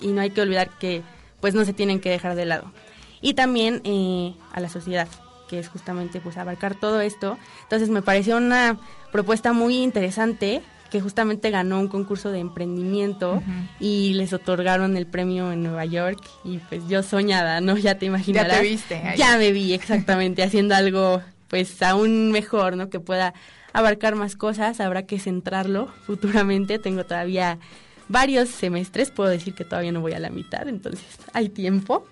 [0.00, 1.02] Y no hay que olvidar que
[1.40, 2.72] pues no se tienen que dejar de lado.
[3.20, 5.08] Y también eh, a la sociedad
[5.48, 7.38] que es justamente pues abarcar todo esto.
[7.62, 8.78] Entonces me pareció una
[9.12, 13.42] propuesta muy interesante que justamente ganó un concurso de emprendimiento
[13.80, 17.76] y les otorgaron el premio en Nueva York y pues yo soñada, ¿no?
[17.76, 18.56] Ya te imaginarás.
[18.56, 19.02] Ya te viste.
[19.16, 22.90] Ya me vi exactamente haciendo algo pues aún mejor, ¿no?
[22.90, 23.34] Que pueda
[23.72, 27.58] abarcar más cosas, habrá que centrarlo futuramente, tengo todavía
[28.08, 32.06] varios semestres, puedo decir que todavía no voy a la mitad, entonces hay tiempo.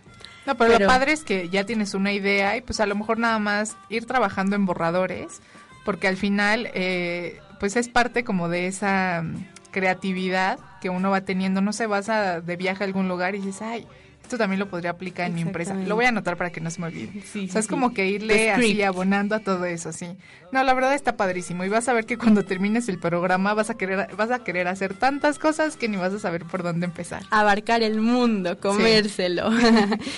[0.46, 3.18] No, pero, lo padre es que ya tienes una idea y pues a lo mejor
[3.18, 5.40] nada más ir trabajando en borradores,
[5.86, 11.22] porque al final eh, pues es parte como de esa mm, creatividad que uno va
[11.22, 11.62] teniendo.
[11.62, 13.86] No se vas a, de viaje a algún lugar y dices, ay,
[14.20, 15.72] esto también lo podría aplicar en mi empresa.
[15.72, 17.20] Lo voy a anotar para que no se me olvide.
[17.20, 20.08] o sea, es como que irle así abonando a todo eso, sí.
[20.52, 23.70] No, la verdad está padrísimo y vas a ver que cuando termines el programa vas
[23.70, 26.84] a querer vas a querer hacer tantas cosas que ni vas a saber por dónde
[26.84, 27.22] empezar.
[27.30, 29.48] Abarcar el mundo, comérselo.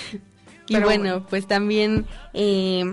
[0.67, 2.83] y bueno, pues también eh,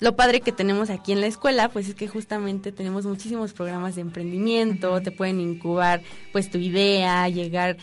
[0.00, 3.94] lo padre que tenemos aquí en la escuela, pues es que justamente tenemos muchísimos programas
[3.94, 7.76] de emprendimiento, te pueden incubar pues tu idea, llegar.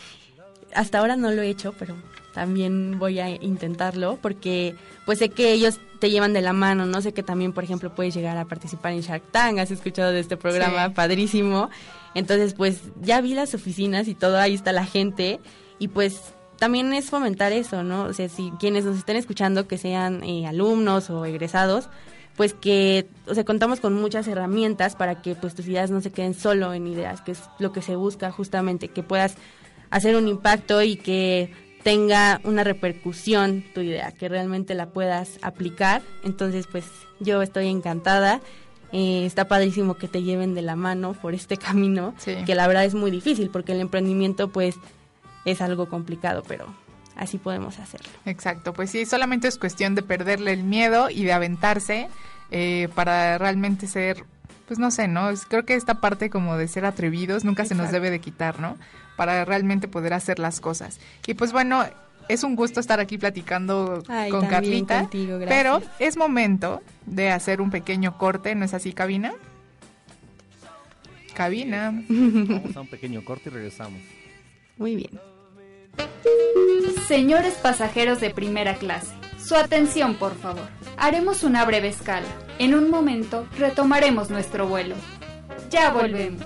[0.73, 1.95] Hasta ahora no lo he hecho, pero
[2.33, 7.01] también voy a intentarlo porque pues sé que ellos te llevan de la mano, no
[7.01, 10.19] sé que también por ejemplo puedes llegar a participar en Shark Tank, has escuchado de
[10.19, 11.69] este programa padrísimo,
[12.15, 15.39] entonces pues ya vi las oficinas y todo, ahí está la gente
[15.77, 18.03] y pues también es fomentar eso, ¿no?
[18.03, 21.89] O sea, si quienes nos estén escuchando que sean eh, alumnos o egresados,
[22.37, 26.11] pues que, o sea, contamos con muchas herramientas para que pues tus ideas no se
[26.11, 29.37] queden solo en ideas, que es lo que se busca justamente, que puedas
[29.89, 31.51] hacer un impacto y que
[31.81, 36.03] tenga una repercusión tu idea, que realmente la puedas aplicar.
[36.23, 36.85] Entonces, pues
[37.19, 38.39] yo estoy encantada.
[38.91, 42.13] Eh, está padrísimo que te lleven de la mano por este camino,
[42.45, 44.75] que la verdad es muy difícil porque el emprendimiento pues
[45.45, 46.65] es algo complicado, pero
[47.15, 48.09] así podemos hacerlo.
[48.25, 52.07] Exacto, pues sí, solamente es cuestión de perderle el miedo y de aventarse
[52.51, 54.25] eh, para realmente ser,
[54.67, 55.29] pues no sé, ¿no?
[55.47, 58.77] Creo que esta parte como de ser atrevidos nunca se nos debe de quitar, ¿no?
[59.21, 60.99] para realmente poder hacer las cosas.
[61.27, 61.85] Y pues bueno,
[62.27, 65.07] es un gusto estar aquí platicando con Carlita,
[65.47, 69.33] pero es momento de hacer un pequeño corte, ¿no es así, cabina?
[71.35, 71.93] Cabina.
[72.09, 74.01] Vamos a un pequeño corte y regresamos.
[74.77, 75.11] Muy bien.
[77.07, 80.67] Señores pasajeros de primera clase, su atención por favor.
[80.97, 82.27] Haremos una breve escala.
[82.57, 84.95] En un momento retomaremos nuestro vuelo.
[85.69, 86.43] Ya volvemos.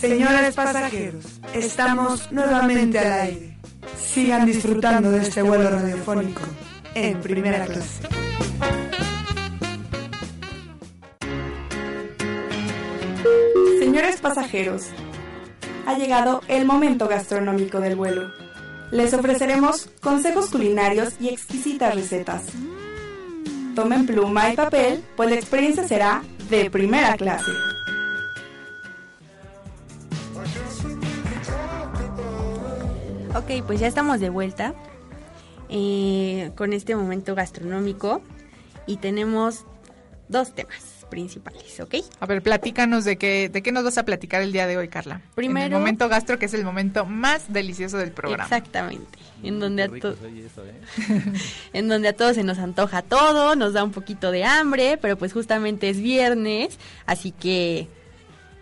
[0.00, 3.58] Señores pasajeros, estamos nuevamente al aire.
[3.96, 6.42] Sigan disfrutando de este vuelo radiofónico
[6.94, 8.02] en primera clase.
[13.88, 14.82] Señores pasajeros,
[15.86, 18.30] ha llegado el momento gastronómico del vuelo.
[18.90, 22.42] Les ofreceremos consejos culinarios y exquisitas recetas.
[23.74, 27.50] Tomen pluma y papel, pues la experiencia será de primera clase.
[33.34, 34.74] Ok, pues ya estamos de vuelta
[35.70, 38.20] eh, con este momento gastronómico
[38.86, 39.64] y tenemos
[40.28, 41.96] dos temas principales, ¿ok?
[42.20, 44.88] A ver, platícanos de qué, de qué nos vas a platicar el día de hoy,
[44.88, 45.20] Carla.
[45.34, 48.44] Primero, el momento gastro, que es el momento más delicioso del programa.
[48.44, 50.00] Exactamente, en donde, a ¿eh?
[51.72, 55.16] en donde a todos se nos antoja todo, nos da un poquito de hambre, pero
[55.16, 57.88] pues justamente es viernes, así que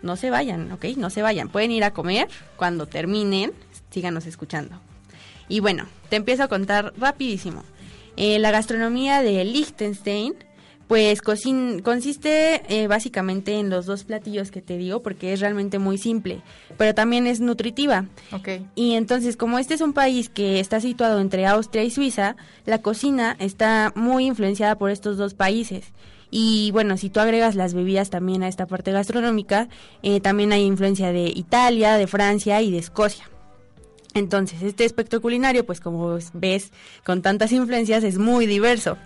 [0.02, 0.84] no se vayan, ¿ok?
[0.96, 3.52] No se vayan, pueden ir a comer cuando terminen,
[3.90, 4.80] síganos escuchando.
[5.48, 7.64] Y bueno, te empiezo a contar rapidísimo.
[8.16, 10.34] Eh, la gastronomía de Liechtenstein
[10.88, 15.98] Pues consiste eh, básicamente en los dos platillos que te digo, porque es realmente muy
[15.98, 16.42] simple,
[16.76, 18.06] pero también es nutritiva.
[18.30, 18.68] Okay.
[18.76, 22.82] Y entonces, como este es un país que está situado entre Austria y Suiza, la
[22.82, 25.92] cocina está muy influenciada por estos dos países.
[26.30, 29.68] Y bueno, si tú agregas las bebidas también a esta parte gastronómica,
[30.02, 33.28] eh, también hay influencia de Italia, de Francia y de Escocia.
[34.14, 36.72] Entonces, este espectro culinario, pues como ves,
[37.04, 38.96] con tantas influencias, es muy diverso.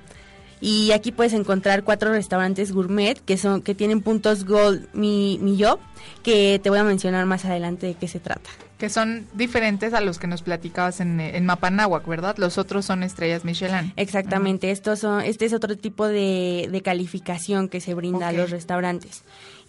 [0.61, 5.57] Y aquí puedes encontrar cuatro restaurantes gourmet que son que tienen puntos Gold Mi, mi
[5.57, 5.79] Yo,
[6.23, 8.51] que te voy a mencionar más adelante de qué se trata
[8.81, 12.37] que son diferentes a los que nos platicabas en, en Mapanahuac, ¿verdad?
[12.39, 13.93] Los otros son estrellas Michelin.
[13.97, 18.51] Exactamente, estos son, este es otro tipo de, de calificación que se brinda a los
[18.51, 19.23] restaurantes.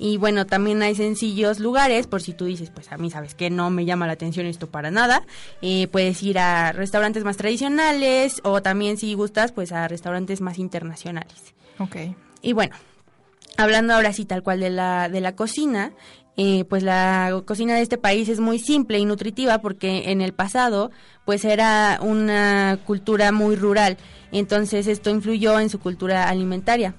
[0.03, 3.51] Y bueno, también hay sencillos lugares, por si tú dices, pues a mí sabes que
[3.51, 5.21] no me llama la atención esto para nada,
[5.61, 10.57] eh, puedes ir a restaurantes más tradicionales o también si gustas, pues a restaurantes más
[10.57, 11.53] internacionales.
[11.77, 11.97] Ok.
[12.41, 12.75] Y bueno,
[13.57, 15.91] hablando ahora sí tal cual de la, de la cocina,
[16.35, 20.33] eh, pues la cocina de este país es muy simple y nutritiva porque en el
[20.33, 20.89] pasado
[21.25, 23.97] pues era una cultura muy rural,
[24.31, 26.95] entonces esto influyó en su cultura alimentaria.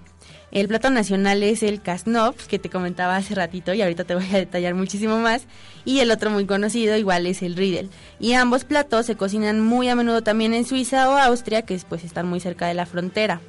[0.52, 4.26] El plato nacional es el kasnov, que te comentaba hace ratito y ahorita te voy
[4.30, 5.46] a detallar muchísimo más,
[5.86, 7.88] y el otro muy conocido igual es el riedel.
[8.20, 12.04] Y ambos platos se cocinan muy a menudo también en Suiza o Austria, que pues
[12.04, 13.40] están muy cerca de la frontera.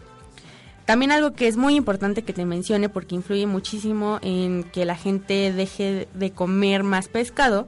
[0.85, 4.95] También algo que es muy importante que te mencione porque influye muchísimo en que la
[4.95, 7.67] gente deje de comer más pescado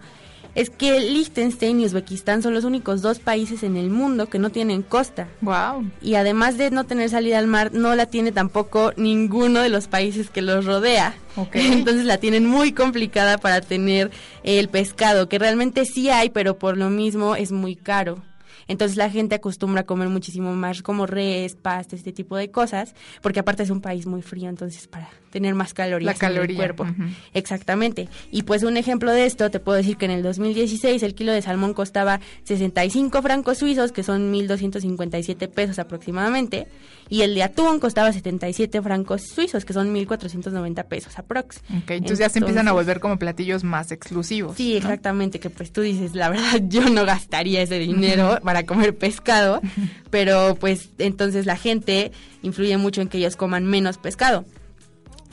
[0.55, 4.49] es que Liechtenstein y Uzbekistán son los únicos dos países en el mundo que no
[4.49, 5.27] tienen costa.
[5.41, 5.91] Wow.
[6.01, 9.87] Y además de no tener salida al mar, no la tiene tampoco ninguno de los
[9.87, 11.15] países que los rodea.
[11.35, 11.65] Okay.
[11.73, 14.11] Entonces la tienen muy complicada para tener
[14.43, 18.23] el pescado, que realmente sí hay, pero por lo mismo es muy caro.
[18.67, 22.95] Entonces la gente acostumbra a comer muchísimo más como res, pasta, este tipo de cosas,
[23.21, 26.87] porque aparte es un país muy frío, entonces para tener más calorías en el cuerpo.
[27.33, 28.07] Exactamente.
[28.31, 31.33] Y pues un ejemplo de esto, te puedo decir que en el 2016 el kilo
[31.33, 36.69] de salmón costaba 65 francos suizos, que son 1.257 pesos aproximadamente,
[37.09, 41.57] y el de atún costaba 77 francos suizos, que son 1.490 pesos aprox.
[41.83, 44.55] Okay, entonces, ya se empiezan a volver como platillos más exclusivos.
[44.55, 48.95] Sí, exactamente, que pues tú dices, la verdad yo no gastaría ese dinero para comer
[48.95, 49.59] pescado,
[50.11, 54.45] pero pues entonces la gente influye mucho en que ellos coman menos pescado.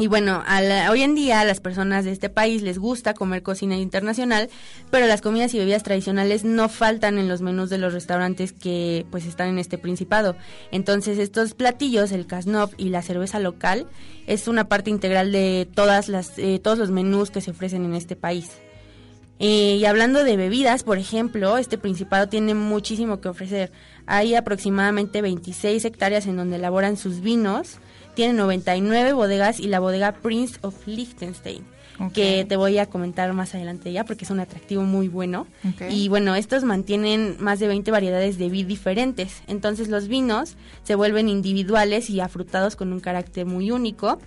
[0.02, 0.42] Y bueno,
[0.90, 4.50] hoy en día a las personas de este país les gusta comer cocina internacional,
[4.90, 9.06] pero las comidas y bebidas tradicionales no faltan en los menús de los restaurantes que
[9.12, 10.34] pues están en este principado.
[10.72, 13.86] Entonces estos platillos, el kasnov y la cerveza local,
[14.26, 17.94] es una parte integral de todas las, eh, todos los menús que se ofrecen en
[17.94, 18.50] este país.
[19.38, 23.70] Eh, y hablando de bebidas, por ejemplo, este principado tiene muchísimo que ofrecer.
[24.06, 27.78] Hay aproximadamente 26 hectáreas en donde elaboran sus vinos
[28.14, 31.64] tiene 99 bodegas y la bodega Prince of Liechtenstein.
[32.14, 35.46] que te voy a comentar más adelante ya porque es un atractivo muy bueno.
[35.88, 39.42] Y bueno, estos mantienen más de 20 variedades de vid diferentes.
[39.46, 44.18] Entonces los vinos se vuelven individuales y afrutados con un carácter muy único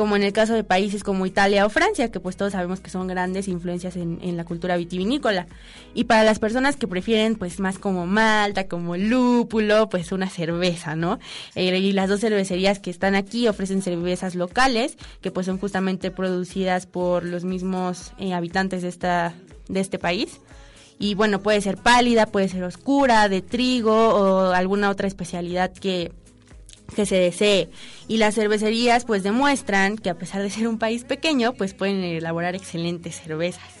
[0.00, 2.88] como en el caso de países como Italia o Francia, que pues todos sabemos que
[2.88, 5.46] son grandes influencias en, la cultura vitivinícola.
[5.92, 10.96] Y para las personas que prefieren pues más como malta, como lúpulo, pues una cerveza,
[10.96, 11.18] ¿no?
[11.54, 16.10] Eh, y las dos cervecerías que están aquí ofrecen cervezas locales, que pues son justamente
[16.10, 19.34] producidas por los mismos eh, habitantes de, esta,
[19.68, 20.40] de este país
[20.98, 26.12] y bueno, puede ser pálida, puede ser oscura, de trigo o alguna otra especialidad que
[26.94, 27.68] que se desee.
[28.08, 32.02] Y las cervecerías pues demuestran que a pesar de ser un país pequeño, pues pueden
[32.02, 33.80] elaborar excelentes cervezas.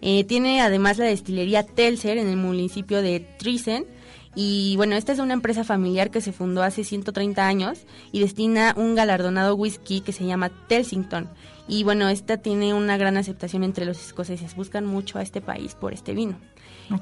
[0.00, 3.86] Eh, tiene además la destilería Telser en el municipio de Trisen.
[4.34, 8.74] Y bueno, esta es una empresa familiar que se fundó hace 130 años y destina
[8.76, 11.30] un galardonado whisky que se llama Telsington.
[11.68, 14.54] Y bueno, esta tiene una gran aceptación entre los escoceses.
[14.54, 16.38] Buscan mucho a este país por este vino.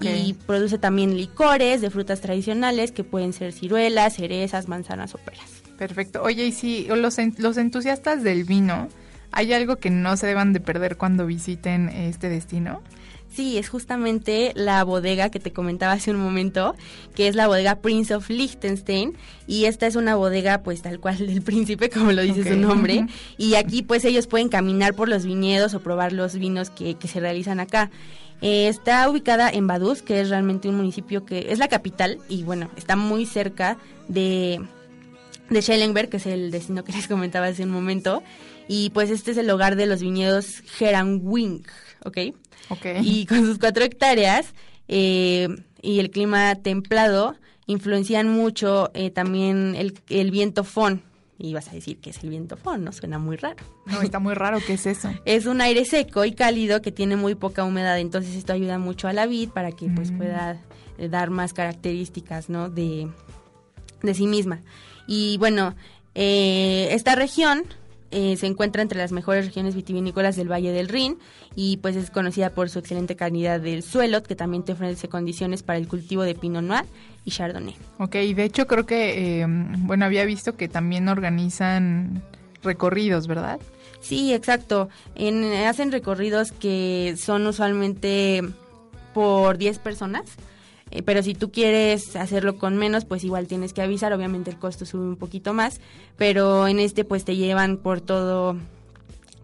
[0.01, 5.63] Y produce también licores de frutas tradicionales que pueden ser ciruelas, cerezas, manzanas o peras.
[5.77, 6.23] Perfecto.
[6.23, 8.89] Oye, y si los, los entusiastas del vino,
[9.33, 12.83] ¿hay algo que no se deban de perder cuando visiten este destino?
[13.35, 16.77] Sí, es justamente la bodega que te comentaba hace un momento,
[17.17, 19.17] que es la bodega Prince of Liechtenstein.
[19.49, 23.07] Y esta es una bodega, pues tal cual del príncipe, como lo dice su nombre.
[23.37, 27.09] Y aquí, pues ellos pueden caminar por los viñedos o probar los vinos que, que
[27.09, 27.91] se realizan acá.
[28.43, 32.43] Eh, está ubicada en Baduz, que es realmente un municipio que es la capital y
[32.43, 33.79] bueno, está muy cerca
[34.09, 34.61] de,
[35.51, 38.23] de Schellenberg, que es el destino que les comentaba hace un momento.
[38.69, 41.67] Y pues este es el hogar de los viñedos Heranwing,
[42.05, 42.19] ¿ok?
[42.71, 42.87] Ok.
[43.03, 44.55] Y con sus cuatro hectáreas
[44.89, 45.49] eh,
[45.83, 51.03] y el clima templado, influencian mucho eh, también el, el viento fon,
[51.39, 52.93] y vas a decir que es el vientofón, ¿no?
[52.93, 53.57] Suena muy raro.
[53.87, 55.11] No, está muy raro, ¿qué es eso?
[55.25, 59.09] es un aire seco y cálido que tiene muy poca humedad, entonces esto ayuda mucho
[59.09, 60.17] a la vid para que pues Mm.
[60.19, 60.61] pueda
[60.99, 62.71] eh, dar más características, ¿no?
[62.71, 63.09] De,
[64.03, 64.61] de sí misma.
[65.09, 65.75] Y bueno,
[66.15, 67.65] eh, esta región
[68.17, 71.19] eh, se encuentra entre las mejores regiones vitivinícolas del Valle del Rin
[71.57, 75.65] y pues es conocida por su excelente calidad del suelo, que también te ofrece condiciones
[75.65, 76.85] para el cultivo de Pinot Noir
[77.25, 77.75] y Chardonnay.
[77.99, 82.23] Ok, y de hecho creo que, eh, bueno, había visto que también organizan
[82.63, 83.59] recorridos, ¿verdad?
[84.01, 84.89] Sí, exacto.
[85.17, 88.43] En, hacen recorridos que son usualmente
[89.13, 90.23] por 10 personas.
[90.95, 94.13] Eh, pero si tú quieres hacerlo con menos, pues igual tienes que avisar.
[94.13, 95.81] Obviamente el costo sube un poquito más.
[96.17, 98.57] Pero en este pues te llevan por todo,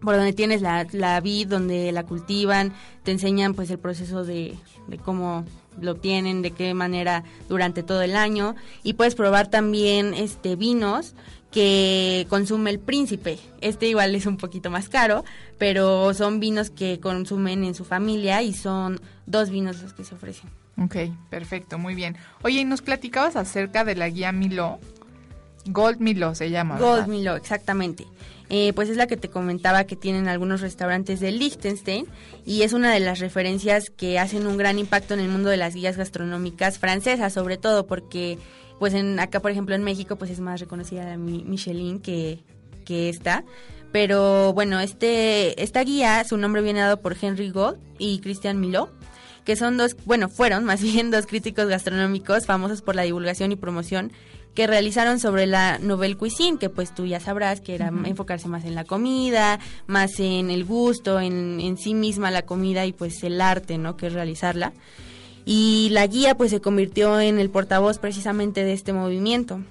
[0.01, 2.73] por donde tienes la, la vid, donde la cultivan.
[3.03, 4.55] Te enseñan pues el proceso de,
[4.87, 5.45] de cómo
[5.79, 8.55] lo obtienen, de qué manera durante todo el año.
[8.81, 11.15] Y puedes probar también este vinos
[11.51, 13.39] que consume el príncipe.
[13.59, 15.25] Este igual es un poquito más caro,
[15.57, 20.15] pero son vinos que consumen en su familia y son dos vinos los que se
[20.15, 20.60] ofrecen.
[20.77, 20.95] Ok,
[21.29, 22.17] perfecto, muy bien.
[22.43, 24.79] Oye, y nos platicabas acerca de la guía Milo.
[25.65, 26.77] Gold Milo se llama.
[26.79, 28.07] Gold Milo, exactamente.
[28.49, 32.05] Eh, pues es la que te comentaba que tienen algunos restaurantes de Liechtenstein
[32.45, 35.55] y es una de las referencias que hacen un gran impacto en el mundo de
[35.57, 38.37] las guías gastronómicas francesas, sobre todo porque
[38.79, 42.43] pues en acá por ejemplo en México pues es más reconocida la Mi- Michelin que,
[42.83, 43.45] que esta.
[43.93, 48.91] Pero bueno, este esta guía, su nombre viene dado por Henry Gold y Christian Milot
[49.45, 53.55] que son dos, bueno, fueron más bien dos críticos gastronómicos famosos por la divulgación y
[53.55, 54.11] promoción
[54.53, 58.65] que realizaron sobre la Nouvelle Cuisine, que pues tú ya sabrás que era enfocarse más
[58.65, 63.23] en la comida, más en el gusto, en, en sí misma la comida y pues
[63.23, 63.95] el arte, ¿no?
[63.95, 64.73] Que es realizarla.
[65.45, 69.61] Y la guía pues se convirtió en el portavoz precisamente de este movimiento.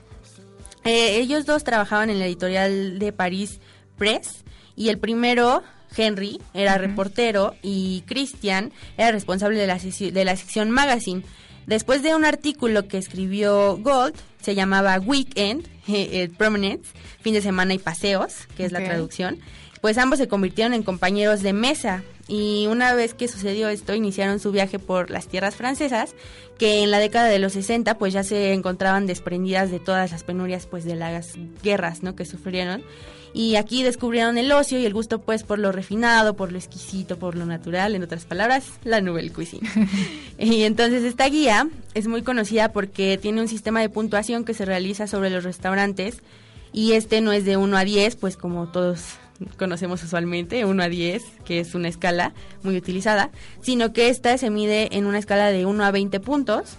[0.84, 3.60] Eh, ellos dos trabajaban en la editorial de París
[3.98, 4.44] Press
[4.76, 5.62] y el primero,
[5.96, 11.22] Henry, era reportero y Christian era responsable de la, de la sección Magazine.
[11.66, 16.88] Después de un artículo que escribió Gold, se llamaba Weekend, eh, eh, Promenades,
[17.20, 19.38] fin de semana y paseos, que es la traducción,
[19.80, 22.02] pues ambos se convirtieron en compañeros de mesa.
[22.28, 26.14] Y una vez que sucedió esto iniciaron su viaje por las tierras francesas
[26.58, 30.22] que en la década de los 60 pues ya se encontraban desprendidas de todas las
[30.22, 32.84] penurias pues de las guerras no que sufrieron
[33.32, 37.18] y aquí descubrieron el ocio y el gusto pues por lo refinado, por lo exquisito,
[37.18, 39.68] por lo natural, en otras palabras, la Nouvelle Cuisine.
[40.38, 44.64] y entonces esta guía es muy conocida porque tiene un sistema de puntuación que se
[44.64, 46.22] realiza sobre los restaurantes
[46.72, 49.18] y este no es de 1 a 10, pues como todos
[49.56, 53.30] conocemos usualmente, 1 a 10, que es una escala muy utilizada,
[53.62, 56.76] sino que esta se mide en una escala de 1 a 20 puntos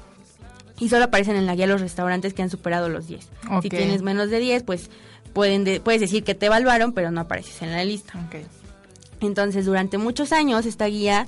[0.79, 3.29] y solo aparecen en la guía los restaurantes que han superado los 10.
[3.51, 3.63] Ok.
[3.63, 4.89] Si tienes menos de 10, pues
[5.33, 8.13] pueden de- puedes decir que te evaluaron, pero no apareces en la lista.
[9.19, 11.27] Entonces, durante muchos años, esta guía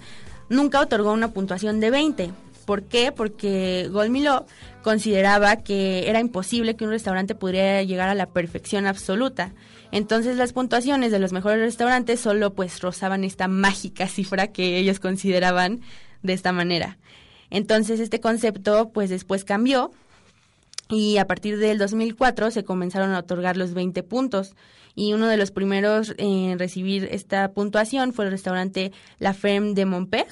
[0.49, 2.31] nunca otorgó una puntuación de 20.
[2.65, 3.11] ¿Por qué?
[3.11, 4.45] Porque Goldmiló
[4.83, 9.53] consideraba que era imposible que un restaurante pudiera llegar a la perfección absoluta.
[9.91, 14.99] Entonces, las puntuaciones de los mejores restaurantes solo pues rozaban esta mágica cifra que ellos
[14.99, 15.81] consideraban
[16.23, 16.97] de esta manera.
[17.51, 19.91] Entonces, este concepto pues después cambió
[20.93, 24.55] y a partir del 2004 se comenzaron a otorgar los 20 puntos
[24.95, 29.85] y uno de los primeros en recibir esta puntuación fue el restaurante La Ferme de
[29.85, 30.27] Montpeg,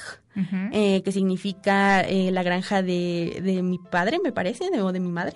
[0.71, 4.99] eh, que significa eh, la granja de, de mi padre, me parece, de- o de
[4.99, 5.35] mi madre.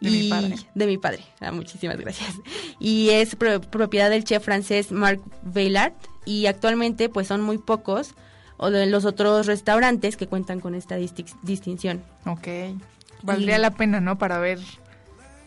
[0.00, 0.54] De mi padre.
[0.74, 2.34] De mi padre, Ah, muchísimas gracias.
[2.80, 5.92] Y es pro- propiedad del chef francés Marc Veillard
[6.26, 8.14] y actualmente pues son muy pocos
[8.58, 12.02] o de los otros restaurantes que cuentan con esta disti- distinción.
[12.26, 12.48] Ok.
[13.22, 14.16] Valdría Y- la pena, ¿no?
[14.18, 14.58] Para ver,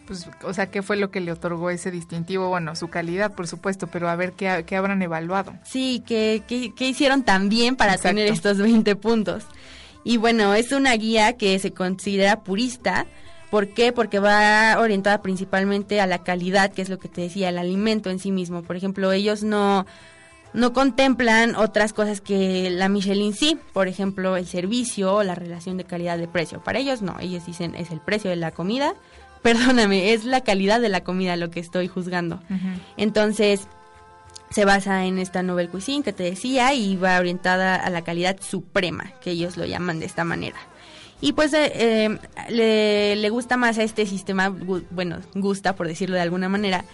[0.07, 2.49] pues, o sea, qué fue lo que le otorgó ese distintivo.
[2.49, 5.53] Bueno, su calidad, por supuesto, pero a ver qué, qué habrán evaluado.
[5.63, 8.17] Sí, ¿qué, qué, qué hicieron tan bien para Exacto.
[8.17, 9.45] tener estos 20 puntos?
[10.03, 13.05] Y bueno, es una guía que se considera purista.
[13.51, 13.91] ¿Por qué?
[13.91, 18.09] Porque va orientada principalmente a la calidad, que es lo que te decía, el alimento
[18.09, 18.63] en sí mismo.
[18.63, 19.85] Por ejemplo, ellos no,
[20.53, 23.57] no contemplan otras cosas que la Michelin sí.
[23.73, 26.61] Por ejemplo, el servicio o la relación de calidad de precio.
[26.63, 28.93] Para ellos no, ellos dicen es el precio de la comida.
[29.41, 32.39] Perdóname, es la calidad de la comida lo que estoy juzgando.
[32.95, 33.67] Entonces,
[34.51, 38.37] se basa en esta Nouvelle Cuisine que te decía y va orientada a la calidad
[38.39, 40.57] suprema, que ellos lo llaman de esta manera.
[41.21, 46.15] Y pues eh, eh, le, le gusta más a este sistema, bueno, gusta por decirlo
[46.15, 46.85] de alguna manera,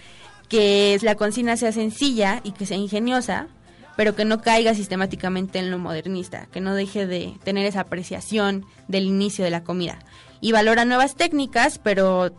[0.48, 3.48] que la cocina sea sencilla y que sea ingeniosa,
[3.96, 8.64] pero que no caiga sistemáticamente en lo modernista, que no deje de tener esa apreciación
[8.86, 9.98] del inicio de la comida.
[10.40, 12.32] Y valora nuevas técnicas, pero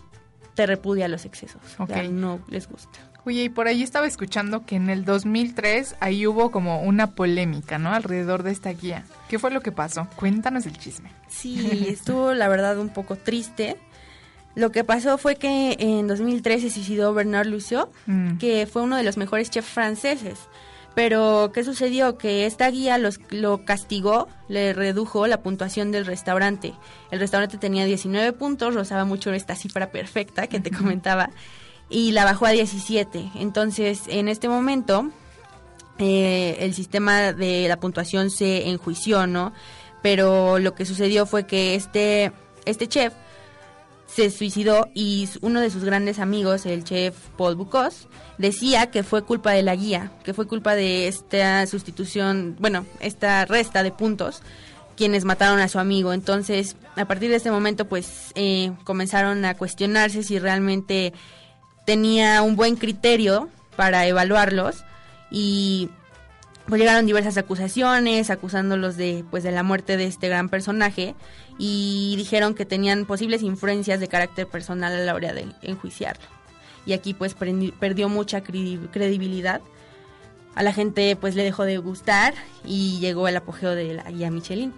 [0.55, 1.61] te repudia los excesos.
[1.77, 1.89] Ok.
[1.89, 2.99] O sea, no les gusta.
[3.25, 7.77] Oye, y por ahí estaba escuchando que en el 2003 ahí hubo como una polémica,
[7.77, 7.93] ¿no?
[7.93, 9.03] Alrededor de esta guía.
[9.27, 10.07] ¿Qué fue lo que pasó?
[10.15, 11.11] Cuéntanos el chisme.
[11.27, 13.77] Sí, estuvo la verdad un poco triste.
[14.59, 18.37] Lo que pasó fue que en 2013 se suicidó Bernard Lucio, Mm.
[18.39, 20.37] que fue uno de los mejores chefs franceses.
[20.95, 22.17] Pero, ¿qué sucedió?
[22.17, 26.73] Que esta guía los, lo castigó, le redujo la puntuación del restaurante.
[27.09, 31.29] El restaurante tenía 19 puntos, rozaba mucho esta cifra perfecta que te comentaba,
[31.89, 33.31] y la bajó a 17.
[33.35, 35.09] Entonces, en este momento,
[35.99, 39.53] eh, el sistema de la puntuación se enjuició, ¿no?
[40.01, 42.31] Pero lo que sucedió fue que este,
[42.65, 43.13] este chef
[44.13, 48.07] se suicidó y uno de sus grandes amigos, el chef Paul Bocuse,
[48.37, 53.45] decía que fue culpa de la guía, que fue culpa de esta sustitución, bueno, esta
[53.45, 54.41] resta de puntos
[54.99, 56.11] quienes mataron a su amigo.
[56.11, 61.13] Entonces, a partir de este momento, pues eh, comenzaron a cuestionarse si realmente
[61.85, 63.47] tenía un buen criterio
[63.77, 64.83] para evaluarlos
[65.31, 65.89] y
[66.69, 71.15] pues llegaron diversas acusaciones acusándolos de pues de la muerte de este gran personaje
[71.57, 76.23] y dijeron que tenían posibles influencias de carácter personal a la hora de enjuiciarlo.
[76.85, 79.61] Y aquí pues prendi- perdió mucha credi- credibilidad.
[80.55, 82.33] A la gente pues le dejó de gustar
[82.65, 84.73] y llegó el apogeo de la guía Michelin.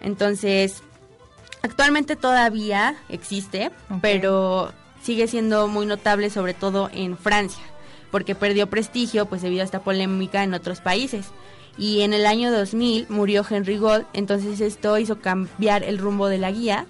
[0.00, 0.82] Entonces,
[1.62, 3.70] actualmente todavía existe,
[4.00, 4.72] pero
[5.02, 7.62] sigue siendo muy notable sobre todo en Francia,
[8.14, 11.26] porque perdió prestigio pues debido a esta polémica en otros países.
[11.76, 16.38] Y en el año 2000 murió Henry Gold, entonces esto hizo cambiar el rumbo de
[16.38, 16.86] la guía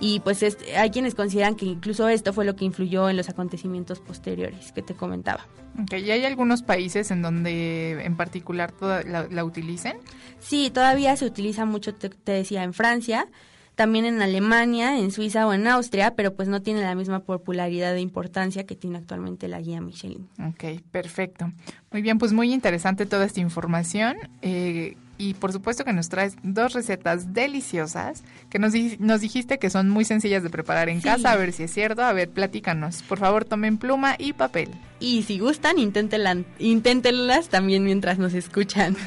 [0.00, 3.28] y pues es- hay quienes consideran que incluso esto fue lo que influyó en los
[3.28, 5.46] acontecimientos posteriores que te comentaba.
[5.80, 9.98] Ok, ¿y hay algunos países en donde en particular toda la, la utilicen?
[10.40, 13.28] Sí, todavía se utiliza mucho, te, te decía, en Francia,
[13.74, 17.94] también en Alemania, en Suiza o en Austria, pero pues no tiene la misma popularidad
[17.96, 20.28] e importancia que tiene actualmente la guía Michelin.
[20.48, 21.52] Ok, perfecto.
[21.90, 24.16] Muy bien, pues muy interesante toda esta información.
[24.42, 29.70] eh, y por supuesto que nos traes dos recetas deliciosas que nos, nos dijiste que
[29.70, 31.04] son muy sencillas de preparar en Sí.
[31.04, 31.32] casa.
[31.32, 32.02] A ver si es cierto.
[32.02, 33.02] A ver, platícanos.
[33.02, 34.70] Por favor, tomen pluma y papel.
[35.00, 38.96] Y si gustan, inténtenla- inténtenlas también mientras nos escuchan.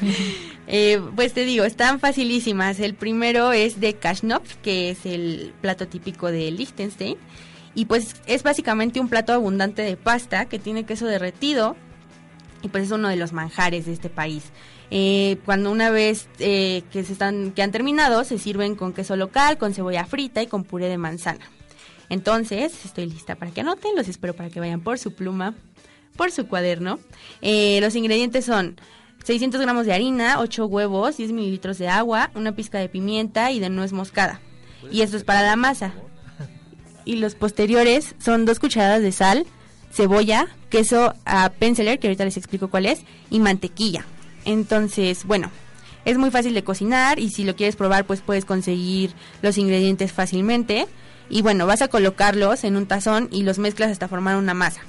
[0.70, 2.78] Eh, pues te digo, están facilísimas.
[2.78, 7.16] El primero es de Kashnopf, que es el plato típico de Liechtenstein.
[7.74, 11.74] Y pues es básicamente un plato abundante de pasta que tiene queso derretido.
[12.60, 14.44] Y pues es uno de los manjares de este país.
[14.90, 19.16] Eh, cuando una vez eh, que se están que han terminado se sirven con queso
[19.16, 21.44] local, con cebolla frita y con puré de manzana.
[22.08, 25.54] Entonces estoy lista para que anoten, los espero para que vayan por su pluma,
[26.16, 26.98] por su cuaderno.
[27.42, 28.80] Eh, los ingredientes son
[29.24, 33.60] 600 gramos de harina, 8 huevos, 10 mililitros de agua, una pizca de pimienta y
[33.60, 34.40] de nuez moscada.
[34.90, 35.92] Y esto es para la masa.
[37.04, 39.46] Y los posteriores son dos cucharadas de sal,
[39.92, 44.04] cebolla, queso a Penseler, que ahorita les explico cuál es, y mantequilla.
[44.48, 45.50] Entonces, bueno,
[46.06, 50.10] es muy fácil de cocinar y si lo quieres probar, pues puedes conseguir los ingredientes
[50.10, 50.86] fácilmente.
[51.28, 54.80] Y bueno, vas a colocarlos en un tazón y los mezclas hasta formar una masa.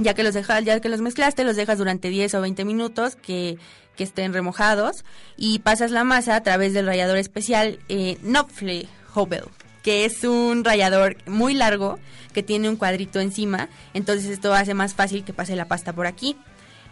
[0.00, 3.14] Ya que los dejas, ya que los mezclaste, los dejas durante 10 o 20 minutos
[3.14, 3.56] que,
[3.94, 5.04] que estén remojados
[5.36, 9.44] y pasas la masa a través del rallador especial eh, Knopfle Hobel,
[9.84, 12.00] que es un rallador muy largo
[12.34, 16.08] que tiene un cuadrito encima, entonces esto hace más fácil que pase la pasta por
[16.08, 16.36] aquí.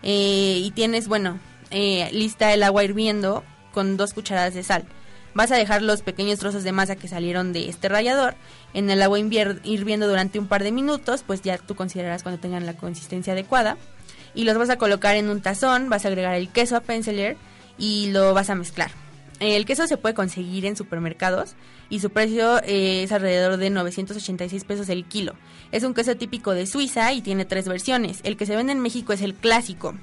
[0.07, 1.41] Eh, y tienes, bueno,
[1.75, 4.87] eh, lista el agua hirviendo con dos cucharadas de sal.
[5.35, 8.37] Vas a dejar los pequeños trozos de masa que salieron de este rallador
[8.73, 12.65] en el agua hirviendo durante un par de minutos, pues ya tú considerarás cuando tengan
[12.65, 13.77] la consistencia adecuada.
[14.37, 17.37] Y los vas a colocar en un tazón, vas a agregar el queso a Penseler
[17.77, 18.93] y lo vas a mezclar.
[19.41, 21.57] El queso se puede conseguir en supermercados
[21.91, 25.35] y su precio eh, es alrededor de 986 pesos el kilo.
[25.73, 28.21] Es un queso típico de Suiza y tiene tres versiones.
[28.23, 29.95] El que se vende en México es el clásico,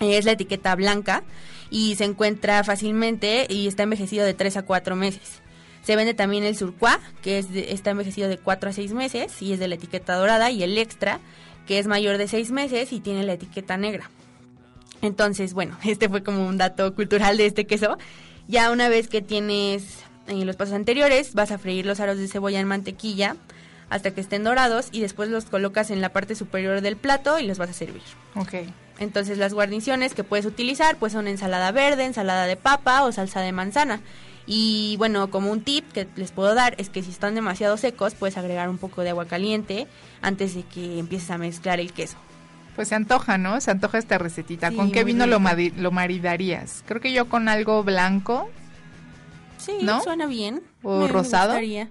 [0.00, 1.22] es la etiqueta blanca
[1.70, 5.42] y se encuentra fácilmente y está envejecido de 3 a 4 meses.
[5.82, 9.40] Se vende también el surquá, que es de- está envejecido de 4 a 6 meses
[9.42, 11.20] y es de la etiqueta dorada, y el extra,
[11.66, 14.10] que es mayor de 6 meses y tiene la etiqueta negra.
[15.02, 17.98] Entonces, bueno, este fue como un dato cultural de este queso.
[18.48, 22.28] Ya una vez que tienes eh, los pasos anteriores, vas a freír los aros de
[22.28, 23.36] cebolla en mantequilla
[23.90, 27.46] hasta que estén dorados y después los colocas en la parte superior del plato y
[27.46, 28.02] los vas a servir.
[28.34, 28.54] Ok.
[28.98, 33.40] Entonces las guarniciones que puedes utilizar pues son ensalada verde, ensalada de papa o salsa
[33.40, 34.00] de manzana.
[34.46, 38.14] Y bueno, como un tip que les puedo dar es que si están demasiado secos
[38.14, 39.86] puedes agregar un poco de agua caliente
[40.22, 42.16] antes de que empieces a mezclar el queso.
[42.74, 43.60] Pues se antoja, ¿no?
[43.60, 44.70] Se antoja esta recetita.
[44.70, 46.82] Sí, ¿Con qué vino lo, maridarías?
[46.86, 48.48] Creo que yo con algo blanco.
[49.58, 50.00] Sí, ¿No?
[50.02, 50.62] suena bien.
[50.82, 51.48] ¿O Me rosado?
[51.48, 51.90] gustaría.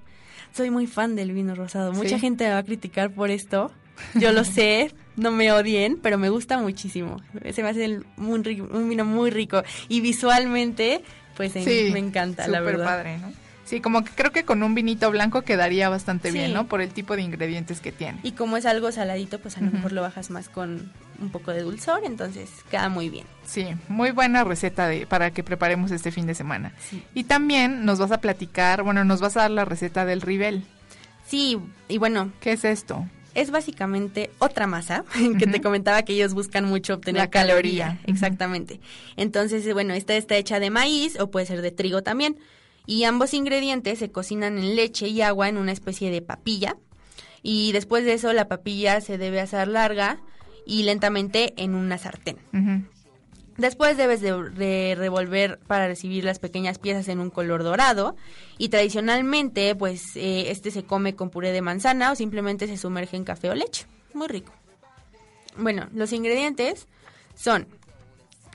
[0.56, 1.92] soy muy fan del vino rosado.
[1.94, 3.70] Mucha gente me va a criticar por esto.
[4.16, 7.22] Yo lo sé, no me odien, pero me gusta muchísimo.
[7.52, 9.64] Se me hace un vino muy rico.
[9.90, 11.04] Y visualmente,
[11.36, 12.86] pues me encanta, la verdad.
[12.86, 13.32] padre, ¿no?
[13.68, 16.68] Sí, como que creo que con un vinito blanco quedaría bastante bien, ¿no?
[16.68, 18.18] Por el tipo de ingredientes que tiene.
[18.24, 21.52] Y como es algo saladito, pues a lo mejor lo bajas más con un poco
[21.52, 23.26] de dulzor, entonces queda muy bien.
[23.46, 26.72] Sí, muy buena receta de, para que preparemos este fin de semana.
[27.14, 30.64] Y también nos vas a platicar, bueno, nos vas a dar la receta del Rivel.
[31.28, 31.60] Sí,
[31.90, 32.32] y bueno.
[32.40, 33.06] ¿Qué es esto?
[33.38, 35.06] Es básicamente otra masa
[35.40, 38.00] que te comentaba que ellos buscan mucho obtener la caloría.
[38.06, 38.82] Exactamente.
[39.16, 42.38] Entonces, bueno, esta está hecha de maíz o puede ser de trigo también
[42.88, 46.78] y ambos ingredientes se cocinan en leche y agua en una especie de papilla
[47.44, 50.20] y después de eso la papilla se debe hacer larga
[50.66, 52.38] y lentamente en una sartén.
[53.58, 58.16] Después debes de, revolver para recibir las pequeñas piezas en un color dorado
[58.58, 63.18] y tradicionalmente pues eh, este se come con puré de manzana o simplemente se sumerge
[63.18, 63.88] en café o leche.
[64.14, 64.54] Muy rico.
[65.58, 66.88] Bueno, los ingredientes
[67.34, 67.68] son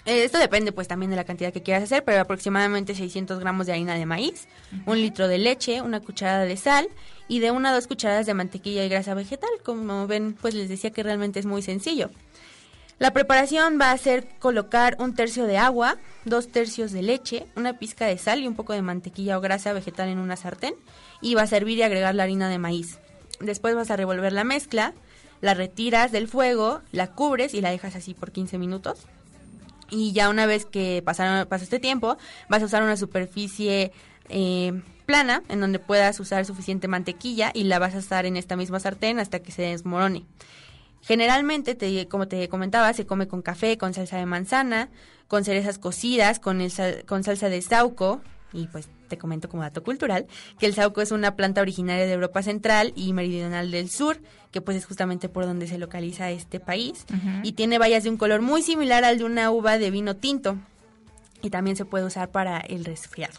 [0.04, 3.66] eh, esto depende pues también de la cantidad que quieras hacer, pero aproximadamente 600 gramos
[3.66, 4.48] de harina de maíz,
[4.84, 6.88] un litro de leche, una cucharada de sal
[7.28, 9.50] y de una a dos cucharadas de mantequilla y grasa vegetal.
[9.62, 12.10] Como ven, pues les decía que realmente es muy sencillo.
[12.98, 17.78] La preparación va a ser colocar un tercio de agua, dos tercios de leche, una
[17.78, 20.74] pizca de sal y un poco de mantequilla o grasa vegetal en una sartén
[21.20, 22.98] y va a servir y agregar la harina de maíz.
[23.40, 24.94] Después vas a revolver la mezcla,
[25.40, 29.06] la retiras del fuego, la cubres y la dejas así por 15 minutos
[29.92, 32.16] y ya una vez que pasaron, pasa este tiempo,
[32.48, 33.92] vas a usar una superficie
[34.30, 38.56] eh, plana en donde puedas usar suficiente mantequilla y la vas a estar en esta
[38.56, 40.24] misma sartén hasta que se desmorone.
[41.02, 44.88] Generalmente, te, como te comentaba, se come con café, con salsa de manzana,
[45.28, 46.72] con cerezas cocidas, con, el,
[47.06, 48.20] con salsa de sauco
[48.52, 50.26] y pues te comento como dato cultural,
[50.58, 54.20] que el sauco es una planta originaria de Europa Central y Meridional del Sur,
[54.50, 57.04] que pues es justamente por donde se localiza este país,
[57.42, 60.56] y tiene bayas de un color muy similar al de una uva de vino tinto,
[61.42, 63.38] y también se puede usar para el resfriado.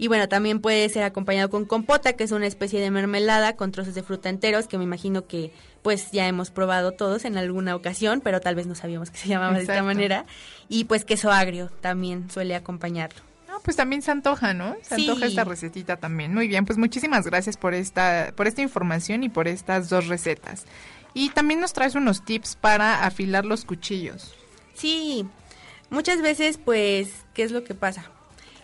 [0.00, 3.70] Y bueno, también puede ser acompañado con compota, que es una especie de mermelada con
[3.70, 5.52] trozos de fruta enteros, que me imagino que
[5.82, 9.28] pues ya hemos probado todos en alguna ocasión, pero tal vez no sabíamos que se
[9.28, 10.24] llamaba de esta manera.
[10.70, 13.20] Y pues queso agrio también suele acompañarlo
[13.62, 14.74] pues también se antoja, ¿no?
[14.80, 16.32] Se antoja esta recetita también.
[16.32, 20.64] Muy bien, pues muchísimas gracias por esta, por esta información y por estas dos recetas.
[21.12, 24.34] Y también nos traes unos tips para afilar los cuchillos.
[24.72, 25.26] Sí,
[25.90, 28.10] muchas veces, pues, ¿qué es lo que pasa?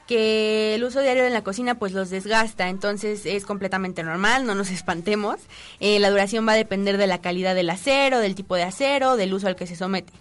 [0.07, 4.55] Que el uso diario en la cocina pues los desgasta, entonces es completamente normal, no
[4.55, 5.37] nos espantemos.
[5.81, 9.17] Eh, la duración va a depender de la calidad del acero, del tipo de acero,
[9.17, 10.13] del uso al que se somete.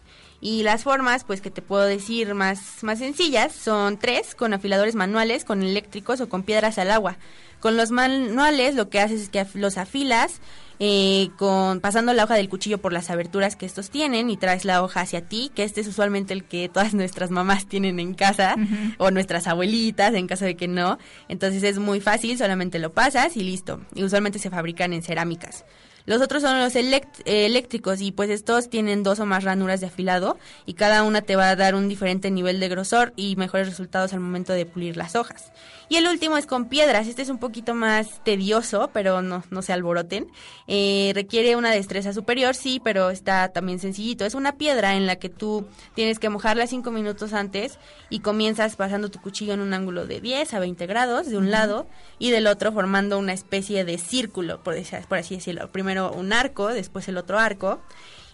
[0.42, 4.94] Y las formas, pues que te puedo decir más, más sencillas, son tres, con afiladores
[4.94, 7.18] manuales, con eléctricos o con piedras al agua.
[7.60, 10.40] Con los manuales lo que haces es que los afilas
[10.80, 14.66] eh, con pasando la hoja del cuchillo por las aberturas que estos tienen y traes
[14.66, 18.14] la hoja hacia ti, que este es usualmente el que todas nuestras mamás tienen en
[18.14, 18.56] casa
[18.98, 20.98] o nuestras abuelitas en caso de que no.
[21.30, 23.82] Entonces es muy fácil, solamente lo pasas y listo.
[23.94, 25.66] Y usualmente se fabrican en cerámicas.
[26.06, 30.38] Los otros son los eléctricos y pues estos tienen dos o más ranuras de afilado
[30.68, 34.14] y cada una te va a dar un diferente nivel de grosor y mejores resultados
[34.14, 35.52] al momento de pulir las hojas.
[35.88, 37.08] Y el último es con piedras.
[37.08, 40.28] Este es un poquito más tedioso, pero no, no se alboroten.
[40.68, 44.26] Eh, requiere una destreza superior, sí, pero está también sencillito.
[44.26, 47.78] Es una piedra en la que tú tienes que mojarla cinco minutos antes
[48.10, 51.52] y comienzas pasando tu cuchillo en un ángulo de 10 a 20 grados de un
[51.52, 51.88] lado
[52.18, 54.76] y del otro formando una especie de círculo, por,
[55.08, 55.72] por así decirlo.
[55.72, 57.80] Primero un arco, después el otro arco.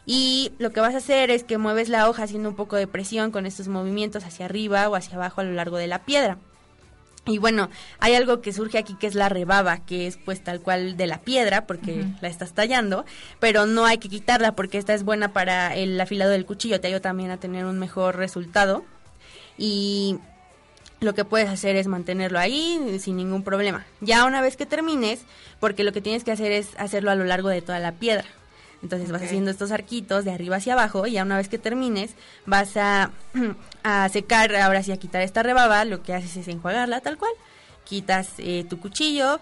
[0.05, 2.87] Y lo que vas a hacer es que mueves la hoja haciendo un poco de
[2.87, 6.39] presión con estos movimientos hacia arriba o hacia abajo a lo largo de la piedra.
[7.25, 7.69] Y bueno,
[7.99, 11.05] hay algo que surge aquí que es la rebaba, que es pues tal cual de
[11.05, 13.05] la piedra, porque la estás tallando,
[13.39, 16.87] pero no hay que quitarla porque esta es buena para el afilado del cuchillo, te
[16.87, 18.83] ayuda también a tener un mejor resultado.
[19.55, 20.17] Y
[20.99, 23.85] lo que puedes hacer es mantenerlo ahí sin ningún problema.
[23.99, 25.21] Ya una vez que termines,
[25.59, 28.25] porque lo que tienes que hacer es hacerlo a lo largo de toda la piedra.
[28.83, 32.15] Entonces vas haciendo estos arquitos de arriba hacia abajo y ya una vez que termines
[32.45, 33.11] vas a,
[33.83, 37.31] a secar, ahora sí a quitar esta rebaba, lo que haces es enjuagarla tal cual.
[37.83, 39.39] Quitas eh, tu cuchillo,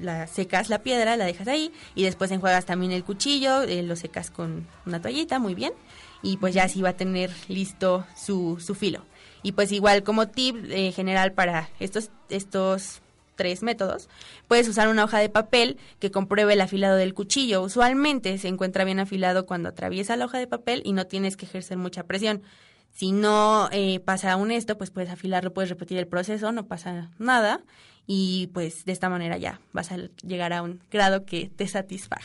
[0.00, 3.96] la secas la piedra, la dejas ahí y después enjuagas también el cuchillo, eh, lo
[3.96, 5.72] secas con una toallita, muy bien.
[6.22, 9.02] Y pues ya así va a tener listo su, su filo.
[9.42, 13.00] Y pues igual como tip eh, general para estos, estos
[13.36, 14.08] tres métodos,
[14.48, 17.62] puedes usar una hoja de papel que compruebe el afilado del cuchillo.
[17.62, 21.46] Usualmente se encuentra bien afilado cuando atraviesa la hoja de papel y no tienes que
[21.46, 22.42] ejercer mucha presión.
[22.92, 27.10] Si no eh, pasa aún esto, pues puedes afilarlo, puedes repetir el proceso, no pasa
[27.18, 27.62] nada
[28.06, 32.24] y pues de esta manera ya vas a llegar a un grado que te satisfaga.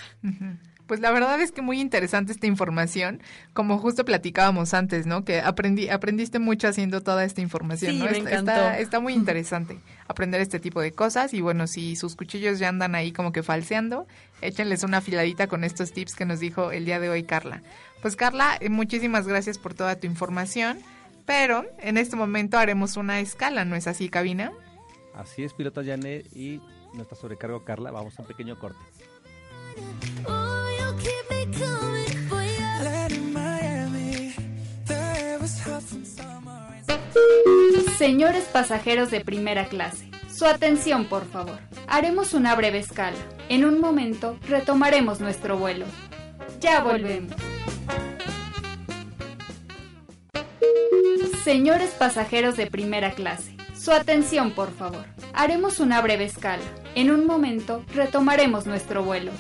[0.92, 3.22] Pues la verdad es que muy interesante esta información,
[3.54, 5.24] como justo platicábamos antes, ¿no?
[5.24, 8.08] Que aprendí, aprendiste mucho haciendo toda esta información, ¿no?
[8.12, 12.60] Me está, está, muy interesante aprender este tipo de cosas y bueno, si sus cuchillos
[12.60, 14.06] ya andan ahí como que falseando,
[14.42, 17.62] échenles una filadita con estos tips que nos dijo el día de hoy Carla.
[18.02, 20.80] Pues Carla, eh, muchísimas gracias por toda tu información,
[21.26, 24.52] pero en este momento haremos una escala, ¿no es así, cabina?
[25.16, 26.60] Así es, pilota Janet y
[26.94, 28.84] nuestra sobrecargo Carla, vamos a un pequeño corte.
[37.98, 41.60] Señores pasajeros de primera clase, su atención por favor.
[41.88, 43.18] Haremos una breve escala.
[43.50, 45.86] En un momento retomaremos nuestro vuelo.
[46.60, 47.36] Ya volvemos.
[51.44, 55.06] Señores pasajeros de primera clase, su atención por favor.
[55.34, 56.64] Haremos una breve escala.
[56.94, 59.32] En un momento retomaremos nuestro vuelo.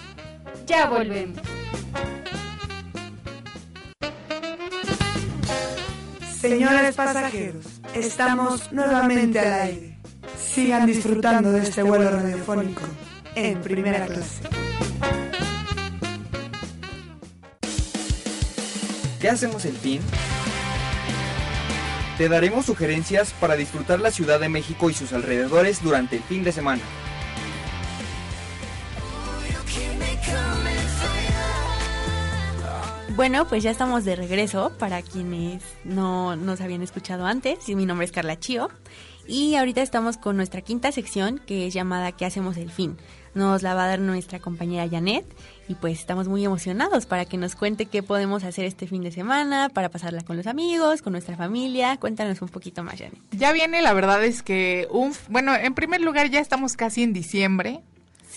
[0.65, 1.41] Ya volvemos.
[6.41, 9.97] Señores pasajeros, estamos nuevamente al aire.
[10.35, 12.81] Sigan disfrutando de este vuelo radiofónico
[13.35, 14.41] en primera clase.
[19.19, 20.01] ¿Qué hacemos el fin?
[22.17, 26.43] Te daremos sugerencias para disfrutar la Ciudad de México y sus alrededores durante el fin
[26.43, 26.81] de semana.
[33.21, 37.69] Bueno, pues ya estamos de regreso para quienes no nos habían escuchado antes.
[37.69, 38.71] Mi nombre es Carla Chío
[39.27, 42.97] y ahorita estamos con nuestra quinta sección que es llamada ¿Qué hacemos el fin?
[43.35, 45.23] Nos la va a dar nuestra compañera Janet
[45.67, 49.11] y pues estamos muy emocionados para que nos cuente qué podemos hacer este fin de
[49.11, 51.97] semana, para pasarla con los amigos, con nuestra familia.
[51.97, 53.19] Cuéntanos un poquito más, Janet.
[53.33, 57.13] Ya viene, la verdad es que, un, bueno, en primer lugar ya estamos casi en
[57.13, 57.81] diciembre,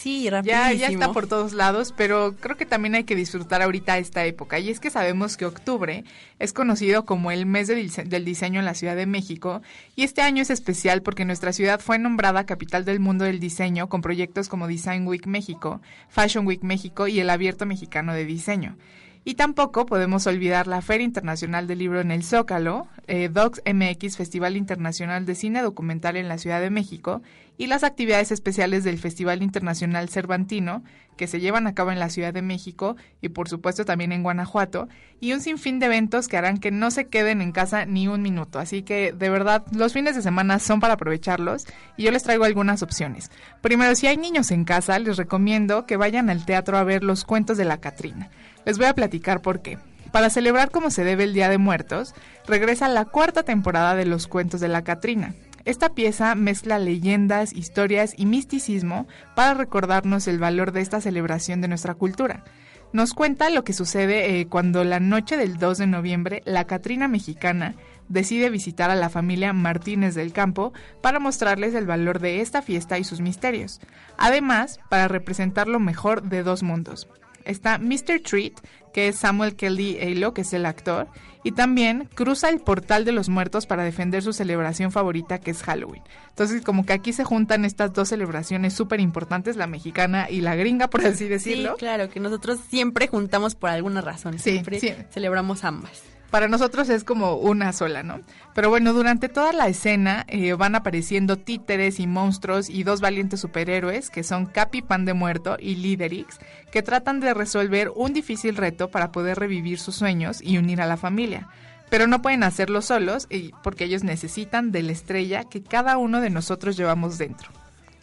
[0.05, 3.97] Sí, Ya, ya está por todos lados, pero creo que también hay que disfrutar ahorita
[3.97, 4.59] esta época.
[4.59, 6.05] Y es que sabemos que octubre
[6.39, 9.63] es conocido como el mes del diseño en la Ciudad de México.
[9.97, 13.89] Y este año es especial porque nuestra ciudad fue nombrada capital del mundo del diseño
[13.89, 18.77] con proyectos como Design Week México, Fashion Week México y el Abierto Mexicano de Diseño.
[19.25, 24.19] Y tampoco podemos olvidar la Feria Internacional del Libro en el Zócalo, eh, Docs MX
[24.19, 27.23] Festival Internacional de Cine Documental en la Ciudad de México
[27.57, 30.83] y las actividades especiales del Festival Internacional Cervantino
[31.17, 34.23] que se llevan a cabo en la Ciudad de México y por supuesto también en
[34.23, 34.89] Guanajuato
[35.21, 38.23] y un sinfín de eventos que harán que no se queden en casa ni un
[38.23, 38.59] minuto.
[38.59, 41.67] Así que de verdad los fines de semana son para aprovecharlos
[41.97, 43.31] y yo les traigo algunas opciones.
[43.61, 47.25] Primero, si hay niños en casa, les recomiendo que vayan al teatro a ver los
[47.25, 48.31] cuentos de la Catrina.
[48.65, 49.79] Les voy a platicar por qué.
[50.11, 52.15] Para celebrar como se debe el Día de Muertos,
[52.47, 55.35] regresa la cuarta temporada de los cuentos de la Catrina.
[55.65, 61.69] Esta pieza mezcla leyendas, historias y misticismo para recordarnos el valor de esta celebración de
[61.69, 62.45] nuestra cultura.
[62.93, 67.09] Nos cuenta lo que sucede eh, cuando la noche del 2 de noviembre la Catrina
[67.09, 67.75] mexicana
[68.09, 72.99] decide visitar a la familia Martínez del Campo para mostrarles el valor de esta fiesta
[72.99, 73.81] y sus misterios.
[74.19, 77.09] Además, para representar lo mejor de dos mundos,
[77.45, 78.21] está Mr.
[78.23, 78.55] Treat,
[78.93, 81.09] que es Samuel Kelly Alo, que es el actor,
[81.43, 85.63] y también cruza el portal de los muertos para defender su celebración favorita, que es
[85.63, 86.03] Halloween.
[86.31, 90.55] Entonces, como que aquí se juntan estas dos celebraciones súper importantes, la mexicana y la
[90.55, 91.73] gringa, por así decirlo.
[91.73, 94.81] Sí, claro, que nosotros siempre juntamos por alguna razón, siempre
[95.11, 98.21] celebramos ambas para nosotros es como una sola, ¿no?
[98.57, 103.39] Pero bueno, durante toda la escena eh, van apareciendo títeres y monstruos y dos valientes
[103.39, 106.41] superhéroes que son Capi Pan de Muerto y Liderix,
[106.73, 110.87] que tratan de resolver un difícil reto para poder revivir sus sueños y unir a
[110.87, 111.47] la familia.
[111.89, 113.29] Pero no pueden hacerlo solos
[113.63, 117.53] porque ellos necesitan de la estrella que cada uno de nosotros llevamos dentro.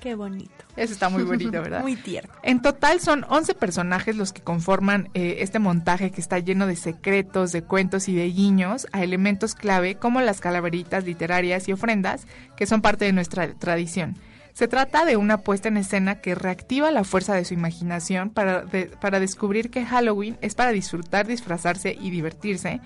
[0.01, 0.51] Qué bonito.
[0.75, 1.81] Eso está muy bonito, ¿verdad?
[1.81, 2.33] muy tierno.
[2.41, 6.75] En total son 11 personajes los que conforman eh, este montaje que está lleno de
[6.75, 12.25] secretos, de cuentos y de guiños a elementos clave como las calaveritas literarias y ofrendas
[12.57, 14.15] que son parte de nuestra tradición.
[14.53, 18.65] Se trata de una puesta en escena que reactiva la fuerza de su imaginación para,
[18.99, 22.81] para descubrir que Halloween es para disfrutar, disfrazarse y divertirse,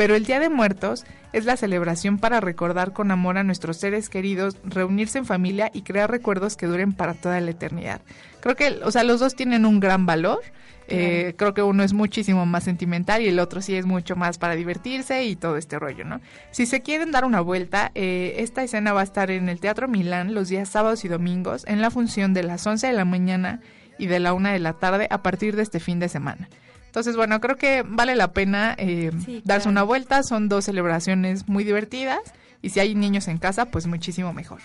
[0.00, 1.04] pero el Día de Muertos
[1.34, 5.82] es la celebración para recordar con amor a nuestros seres queridos, reunirse en familia y
[5.82, 8.00] crear recuerdos que duren para toda la eternidad.
[8.40, 10.40] Creo que, o sea, los dos tienen un gran valor.
[10.88, 14.38] Eh, creo que uno es muchísimo más sentimental y el otro sí es mucho más
[14.38, 16.22] para divertirse y todo este rollo, ¿no?
[16.50, 19.86] Si se quieren dar una vuelta, eh, esta escena va a estar en el Teatro
[19.86, 23.60] Milán los días sábados y domingos en la función de las 11 de la mañana
[23.98, 26.48] y de la 1 de la tarde a partir de este fin de semana.
[26.90, 29.12] Entonces, bueno, creo que vale la pena eh,
[29.44, 30.24] darse una vuelta.
[30.24, 32.18] Son dos celebraciones muy divertidas
[32.62, 34.60] y si hay niños en casa, pues muchísimo mejor.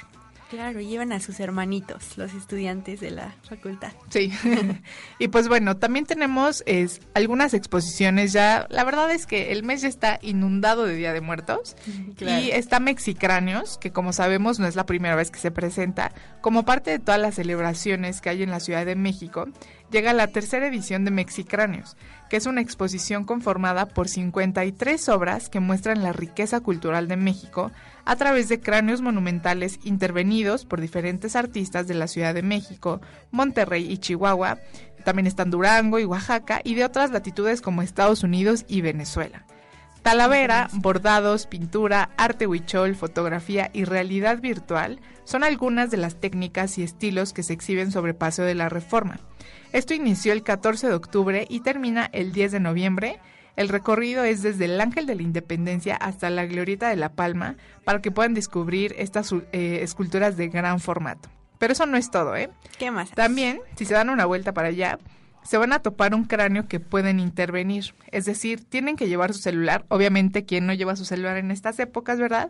[0.50, 3.92] Claro, llevan a sus hermanitos, los estudiantes de la facultad.
[4.10, 4.32] Sí.
[5.20, 8.68] y pues bueno, también tenemos es, algunas exposiciones ya.
[8.70, 11.76] La verdad es que el mes ya está inundado de Día de Muertos.
[12.20, 16.12] Y está Mexicráneos, que como sabemos no es la primera vez que se presenta.
[16.42, 19.48] Como parte de todas las celebraciones que hay en la Ciudad de México,
[19.96, 21.96] llega la tercera edición de Mexicráneos,
[22.30, 27.72] que es una exposición conformada por 53 obras que muestran la riqueza cultural de México
[28.04, 33.00] a través de cráneos monumentales intervenidos por diferentes artistas de la Ciudad de México,
[33.32, 34.60] Monterrey y Chihuahua,
[35.06, 39.46] también están Durango y Oaxaca y de otras latitudes como Estados Unidos y Venezuela.
[40.02, 46.84] Talavera, bordados, pintura, arte huichol, fotografía y realidad virtual son algunas de las técnicas y
[46.84, 49.22] estilos que se exhiben sobre Paseo de la Reforma.
[49.76, 53.20] Esto inició el 14 de octubre y termina el 10 de noviembre
[53.58, 57.56] el recorrido es desde el Ángel de la Independencia hasta la Glorieta de la Palma
[57.84, 61.30] para que puedan descubrir estas eh, esculturas de gran formato.
[61.58, 62.50] Pero eso no es todo, ¿eh?
[62.78, 63.12] ¿Qué más?
[63.12, 64.98] También, si se dan una vuelta para allá,
[65.46, 67.94] se van a topar un cráneo que pueden intervenir.
[68.12, 69.86] Es decir, tienen que llevar su celular.
[69.90, 72.50] Obviamente, quien no lleva su celular en estas épocas, ¿verdad?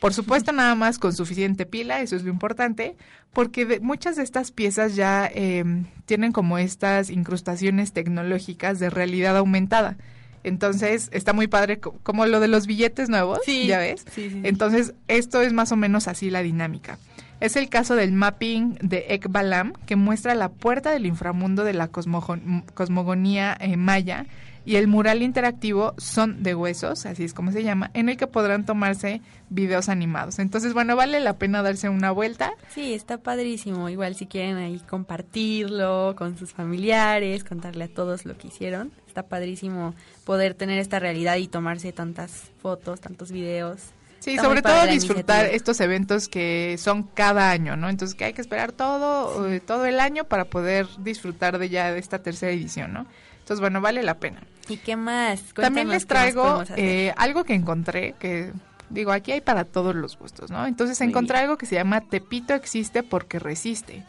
[0.00, 2.96] Por supuesto, nada más con suficiente pila, eso es lo importante,
[3.32, 9.96] porque muchas de estas piezas ya em, tienen como estas incrustaciones tecnológicas de realidad aumentada.
[10.44, 14.04] Entonces, está muy padre, como lo de los billetes nuevos, ¿ya ves?
[14.16, 17.00] Entonces, esto es más o menos así la dinámica.
[17.46, 21.86] Es el caso del mapping de Ekbalam, que muestra la puerta del inframundo de la
[21.86, 24.26] cosmogonía eh, maya,
[24.64, 28.26] y el mural interactivo Son de Huesos, así es como se llama, en el que
[28.26, 30.40] podrán tomarse videos animados.
[30.40, 32.50] Entonces, bueno, vale la pena darse una vuelta.
[32.74, 33.88] Sí, está padrísimo.
[33.88, 39.28] Igual si quieren ahí compartirlo con sus familiares, contarle a todos lo que hicieron está
[39.28, 39.94] padrísimo
[40.24, 43.80] poder tener esta realidad y tomarse tantas fotos, tantos videos.
[44.20, 47.88] Sí, sobre todo disfrutar estos eventos que son cada año, ¿no?
[47.88, 51.92] Entonces que hay que esperar todo, eh, todo el año para poder disfrutar de ya
[51.92, 53.06] de esta tercera edición, ¿no?
[53.38, 54.42] Entonces, bueno, vale la pena.
[54.68, 55.40] ¿Y qué más?
[55.54, 58.52] También les traigo eh, algo que encontré, que
[58.90, 60.66] digo, aquí hay para todos los gustos, ¿no?
[60.66, 64.02] Entonces encontré algo que se llama Tepito existe porque resiste.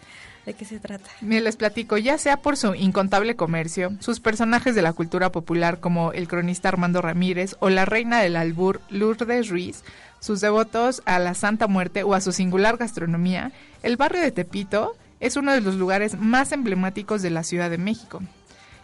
[0.47, 1.09] ¿De qué se trata?
[1.19, 5.81] Me les platico, ya sea por su incontable comercio, sus personajes de la cultura popular
[5.81, 9.83] como el cronista Armando Ramírez o la reina del albur Lourdes Ruiz,
[10.21, 13.51] sus devotos a la Santa Muerte o a su singular gastronomía,
[13.83, 17.77] el barrio de Tepito es uno de los lugares más emblemáticos de la Ciudad de
[17.77, 18.21] México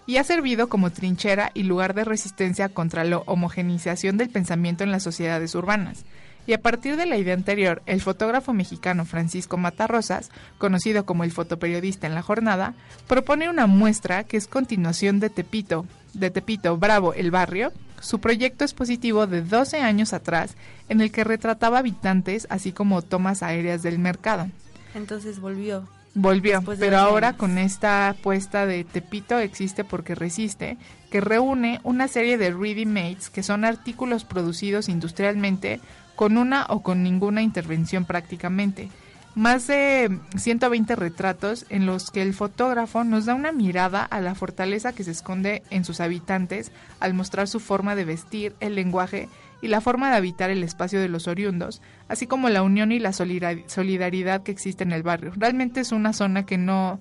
[0.05, 4.91] y ha servido como trinchera y lugar de resistencia contra la homogenización del pensamiento en
[4.91, 6.03] las sociedades urbanas.
[6.45, 11.31] Y a partir de la idea anterior, el fotógrafo mexicano Francisco Matarrosas, conocido como el
[11.31, 12.73] fotoperiodista en la jornada,
[13.07, 17.71] propone una muestra que es continuación de Tepito, de Tepito Bravo, el barrio,
[18.01, 20.55] su proyecto expositivo de 12 años atrás,
[20.89, 24.47] en el que retrataba habitantes así como tomas aéreas del mercado.
[24.93, 25.87] Entonces volvió.
[26.15, 30.77] Volvió, pero ahora con esta apuesta de Tepito existe porque resiste,
[31.09, 35.79] que reúne una serie de ready mates que son artículos producidos industrialmente
[36.15, 38.89] con una o con ninguna intervención prácticamente.
[39.35, 44.35] Más de 120 retratos en los que el fotógrafo nos da una mirada a la
[44.35, 49.29] fortaleza que se esconde en sus habitantes al mostrar su forma de vestir, el lenguaje
[49.63, 52.99] y la forma de habitar el espacio de los oriundos, así como la unión y
[52.99, 55.31] la solidaridad que existe en el barrio.
[55.35, 56.99] Realmente es una zona que no,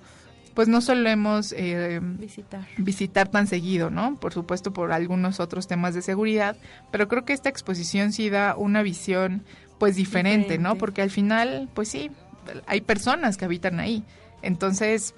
[0.55, 2.67] pues no solemos eh, visitar.
[2.77, 4.17] visitar tan seguido, ¿no?
[4.17, 6.57] Por supuesto por algunos otros temas de seguridad,
[6.91, 9.45] pero creo que esta exposición sí da una visión
[9.79, 10.77] pues diferente, ¿no?
[10.77, 12.11] Porque al final, pues sí,
[12.67, 14.05] hay personas que habitan ahí,
[14.43, 15.15] entonces,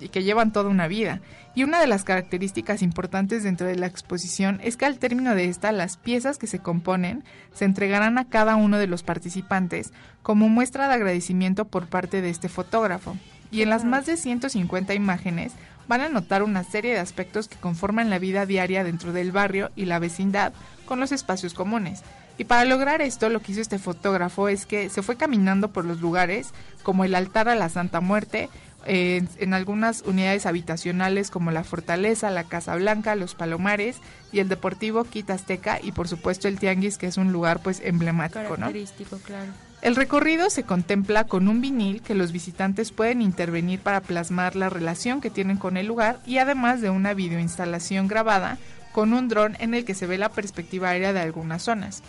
[0.00, 1.20] y que llevan toda una vida.
[1.54, 5.46] Y una de las características importantes dentro de la exposición es que al término de
[5.46, 9.92] esta, las piezas que se componen se entregarán a cada uno de los participantes
[10.22, 13.16] como muestra de agradecimiento por parte de este fotógrafo
[13.50, 15.52] y en las más de 150 imágenes
[15.88, 19.70] van a notar una serie de aspectos que conforman la vida diaria dentro del barrio
[19.74, 20.52] y la vecindad
[20.84, 22.02] con los espacios comunes.
[22.36, 25.84] Y para lograr esto, lo que hizo este fotógrafo es que se fue caminando por
[25.84, 26.50] los lugares
[26.84, 28.48] como el altar a la Santa Muerte,
[28.86, 33.96] en, algunas unidades habitacionales como la Fortaleza, la Casa Blanca, los Palomares
[34.32, 38.54] y el Deportivo Quitasteca y por supuesto el Tianguis, que es un lugar pues emblemático,
[38.54, 39.52] Característico, claro.
[39.80, 44.68] El recorrido se contempla con un vinil que los visitantes pueden intervenir para plasmar la
[44.68, 48.58] relación que tienen con el lugar y además de una videoinstalación grabada
[48.92, 52.02] con un dron en el que se ve la perspectiva aérea de algunas zonas.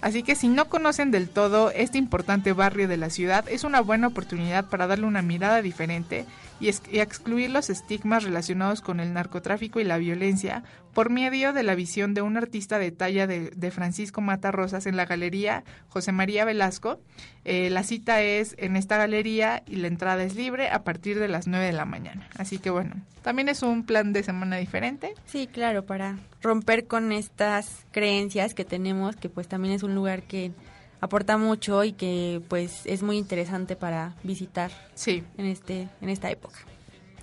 [0.00, 3.80] Así que si no conocen del todo este importante barrio de la ciudad, es una
[3.80, 6.24] buena oportunidad para darle una mirada diferente
[6.60, 10.62] y, excluir los estigmas relacionados con el narcotráfico y la violencia
[10.92, 14.96] por medio de la visión de un artista de talla de, Francisco Mata Rosas en
[14.96, 17.00] la galería José María Velasco.
[17.44, 21.28] Eh, la cita es en esta galería y la entrada es libre a partir de
[21.28, 22.28] las 9 de la mañana.
[22.36, 25.14] Así que bueno, también es un plan de semana diferente.
[25.26, 30.22] Sí, claro, para romper con estas creencias que tenemos, que pues también es un lugar
[30.22, 30.52] que
[31.00, 35.22] aporta mucho y que pues es muy interesante para visitar sí.
[35.36, 36.58] en este en esta época.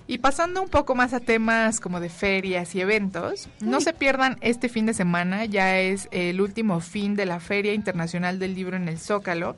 [0.08, 4.36] Y pasando un poco más a temas como de ferias y eventos, no se pierdan
[4.40, 8.76] este fin de semana, ya es el último fin de la Feria Internacional del Libro
[8.76, 9.56] en el Zócalo,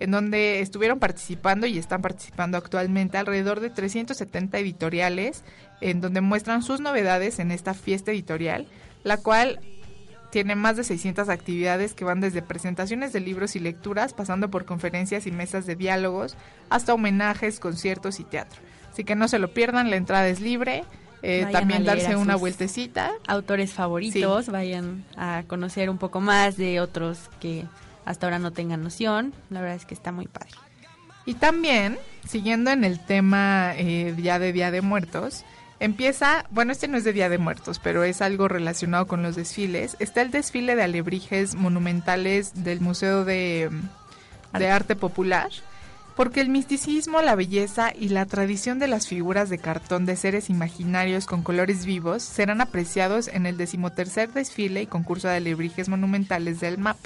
[0.00, 5.44] en donde estuvieron participando y están participando actualmente alrededor de 370 editoriales,
[5.80, 8.66] en donde muestran sus novedades en esta fiesta editorial,
[9.04, 9.60] la cual
[10.34, 14.64] tiene más de 600 actividades que van desde presentaciones de libros y lecturas, pasando por
[14.64, 16.36] conferencias y mesas de diálogos,
[16.70, 18.60] hasta homenajes, conciertos y teatro.
[18.90, 20.82] Así que no se lo pierdan, la entrada es libre.
[21.22, 23.12] Eh, también darse una vueltecita.
[23.28, 27.64] Autores favoritos, vayan a conocer un poco más de otros que
[28.04, 29.32] hasta ahora no tengan noción.
[29.50, 30.50] La verdad es que está muy padre.
[31.26, 31.96] Y también,
[32.26, 35.44] siguiendo en el tema eh, ya de Día de Muertos,
[35.84, 39.36] Empieza, bueno, este no es de Día de Muertos, pero es algo relacionado con los
[39.36, 39.98] desfiles.
[39.98, 43.68] Está el desfile de alebrijes monumentales del Museo de,
[44.58, 45.50] de Arte Popular,
[46.16, 50.48] porque el misticismo, la belleza y la tradición de las figuras de cartón de seres
[50.48, 56.60] imaginarios con colores vivos serán apreciados en el decimotercer desfile y concurso de alebrijes monumentales
[56.60, 56.96] del MAP,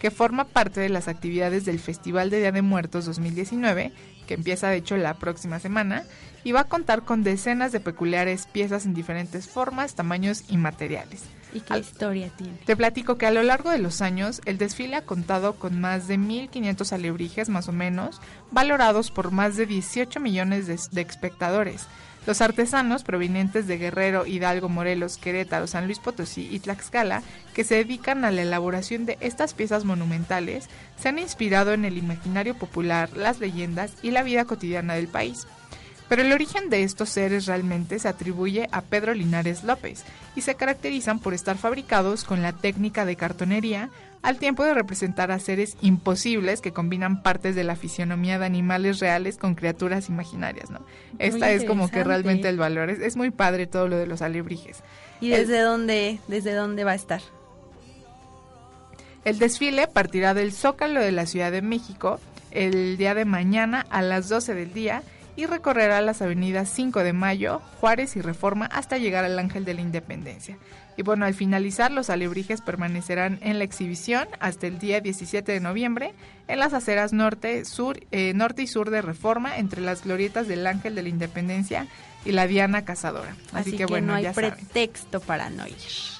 [0.00, 3.92] que forma parte de las actividades del Festival de Día de Muertos 2019,
[4.26, 6.04] que empieza de hecho la próxima semana
[6.44, 11.24] y va a contar con decenas de peculiares piezas en diferentes formas, tamaños y materiales.
[11.54, 12.58] ¿Y qué historia tiene?
[12.66, 16.08] Te platico que a lo largo de los años el desfile ha contado con más
[16.08, 21.86] de 1.500 alebrijes más o menos, valorados por más de 18 millones de, de espectadores.
[22.26, 27.22] Los artesanos provenientes de Guerrero, Hidalgo, Morelos, Querétaro, San Luis Potosí y Tlaxcala,
[27.52, 31.98] que se dedican a la elaboración de estas piezas monumentales, se han inspirado en el
[31.98, 35.46] imaginario popular, las leyendas y la vida cotidiana del país.
[36.14, 40.04] Pero el origen de estos seres realmente se atribuye a Pedro Linares López
[40.36, 43.90] y se caracterizan por estar fabricados con la técnica de cartonería
[44.22, 49.00] al tiempo de representar a seres imposibles que combinan partes de la fisionomía de animales
[49.00, 50.86] reales con criaturas imaginarias, ¿no?
[51.18, 52.90] Esta es como que realmente el valor.
[52.90, 54.84] Es, muy padre todo lo de los alebrijes.
[55.20, 57.22] ¿Y desde dónde, desde dónde va a estar?
[59.24, 62.20] El desfile partirá del Zócalo de la Ciudad de México
[62.52, 65.02] el día de mañana a las 12 del día
[65.36, 69.74] y recorrerá las avenidas 5 de Mayo, Juárez y Reforma hasta llegar al Ángel de
[69.74, 70.58] la Independencia.
[70.96, 75.60] Y bueno, al finalizar, los alebrijes permanecerán en la exhibición hasta el día 17 de
[75.60, 76.14] noviembre
[76.46, 80.66] en las aceras norte, sur, eh, norte y sur de Reforma, entre las glorietas del
[80.66, 81.88] Ángel de la Independencia
[82.24, 83.36] y la Diana Cazadora.
[83.52, 85.74] Así, que, bueno, no hay pretexto para no ir.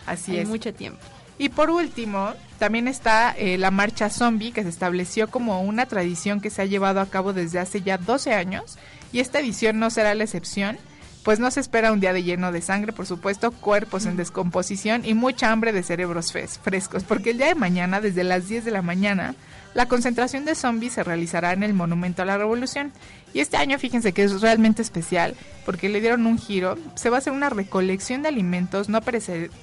[0.06, 0.48] Así hay es.
[0.48, 1.00] mucho tiempo.
[1.38, 2.32] Y por último,
[2.64, 6.64] también está eh, la marcha zombie, que se estableció como una tradición que se ha
[6.64, 8.78] llevado a cabo desde hace ya 12 años
[9.12, 10.78] y esta edición no será la excepción,
[11.24, 15.04] pues no se espera un día de lleno de sangre, por supuesto, cuerpos en descomposición
[15.04, 18.70] y mucha hambre de cerebros frescos, porque el día de mañana, desde las 10 de
[18.70, 19.34] la mañana,
[19.72, 22.92] la concentración de zombies se realizará en el Monumento a la Revolución.
[23.32, 25.34] Y este año, fíjense que es realmente especial,
[25.66, 26.78] porque le dieron un giro.
[26.94, 29.00] Se va a hacer una recolección de alimentos no,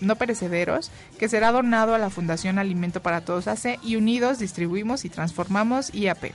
[0.02, 5.06] no perecederos que será donado a la Fundación Alimento para Todos AC y unidos distribuimos
[5.06, 6.34] y transformamos IAP.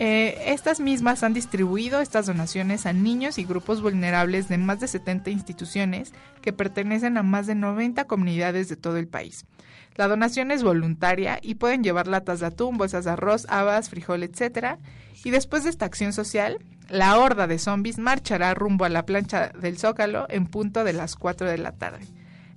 [0.00, 4.86] Eh, estas mismas han distribuido estas donaciones a niños y grupos vulnerables de más de
[4.86, 9.44] 70 instituciones que pertenecen a más de 90 comunidades de todo el país.
[9.96, 14.22] La donación es voluntaria y pueden llevar latas de atún, bolsas de arroz, habas, frijol,
[14.22, 14.76] etc.
[15.24, 16.58] Y después de esta acción social,
[16.88, 21.16] la horda de zombies marchará rumbo a la plancha del Zócalo en punto de las
[21.16, 22.06] 4 de la tarde.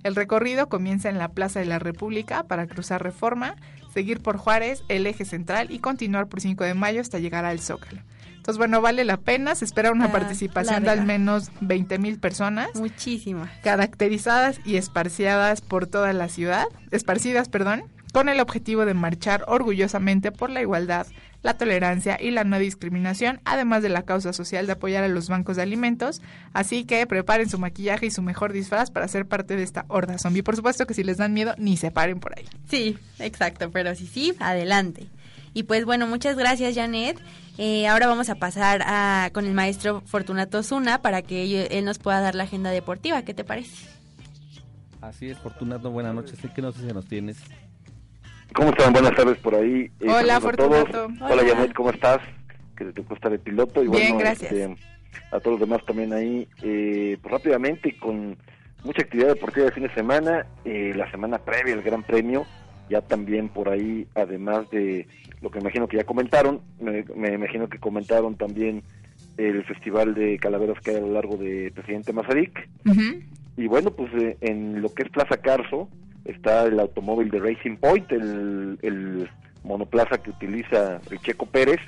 [0.04, 3.56] El recorrido comienza en la Plaza de la República para cruzar Reforma,
[3.92, 7.60] seguir por Juárez, el eje central y continuar por 5 de mayo hasta llegar al
[7.60, 8.02] Zócalo.
[8.42, 9.54] Entonces, bueno, vale la pena.
[9.54, 12.70] Se espera una participación de al menos 20 mil personas.
[12.74, 13.48] Muchísimas.
[13.62, 16.64] Caracterizadas y esparciadas por toda la ciudad.
[16.90, 17.84] Esparcidas, perdón.
[18.12, 21.06] Con el objetivo de marchar orgullosamente por la igualdad,
[21.42, 25.28] la tolerancia y la no discriminación, además de la causa social de apoyar a los
[25.28, 26.22] bancos de alimentos.
[26.52, 30.18] Así que preparen su maquillaje y su mejor disfraz para ser parte de esta horda
[30.18, 30.42] zombie.
[30.42, 32.46] Por supuesto que si les dan miedo, ni se paren por ahí.
[32.68, 35.06] Sí, exacto, pero si sí, adelante.
[35.54, 37.20] Y pues bueno, muchas gracias Janet.
[37.58, 41.98] Eh, ahora vamos a pasar a, con el maestro Fortunato Zuna para que él, nos
[41.98, 43.22] pueda dar la agenda deportiva.
[43.22, 43.86] ¿Qué te parece?
[45.02, 46.38] Así es, Fortunato, buenas noches.
[46.54, 47.38] ¿Qué noticias nos tienes?
[48.54, 48.92] ¿Cómo están?
[48.92, 49.90] Buenas tardes por ahí.
[50.00, 51.08] Eh, Hola, Fortunato.
[51.20, 52.20] Hola, Janet, ¿cómo estás?
[52.76, 53.82] Que te estar de piloto.
[53.82, 54.52] Y Bien, gracias.
[54.52, 54.76] Este,
[55.30, 56.48] a todos los demás también ahí.
[56.62, 58.36] Eh, pues rápidamente, con
[58.84, 62.44] mucha actividad deportiva de fin de semana, eh, la semana previa al Gran Premio,
[62.90, 65.06] ya también por ahí, además de
[65.40, 68.82] lo que imagino que ya comentaron, me, imagino que comentaron también
[69.38, 72.68] el Festival de Calaveras que hay a lo largo de Presidente Mazarik.
[73.56, 74.10] Y bueno, pues
[74.40, 75.88] en lo que es Plaza Carso,
[76.24, 79.28] está el automóvil de Racing Point, el,
[79.64, 81.80] monoplaza que utiliza el Checo Pérez,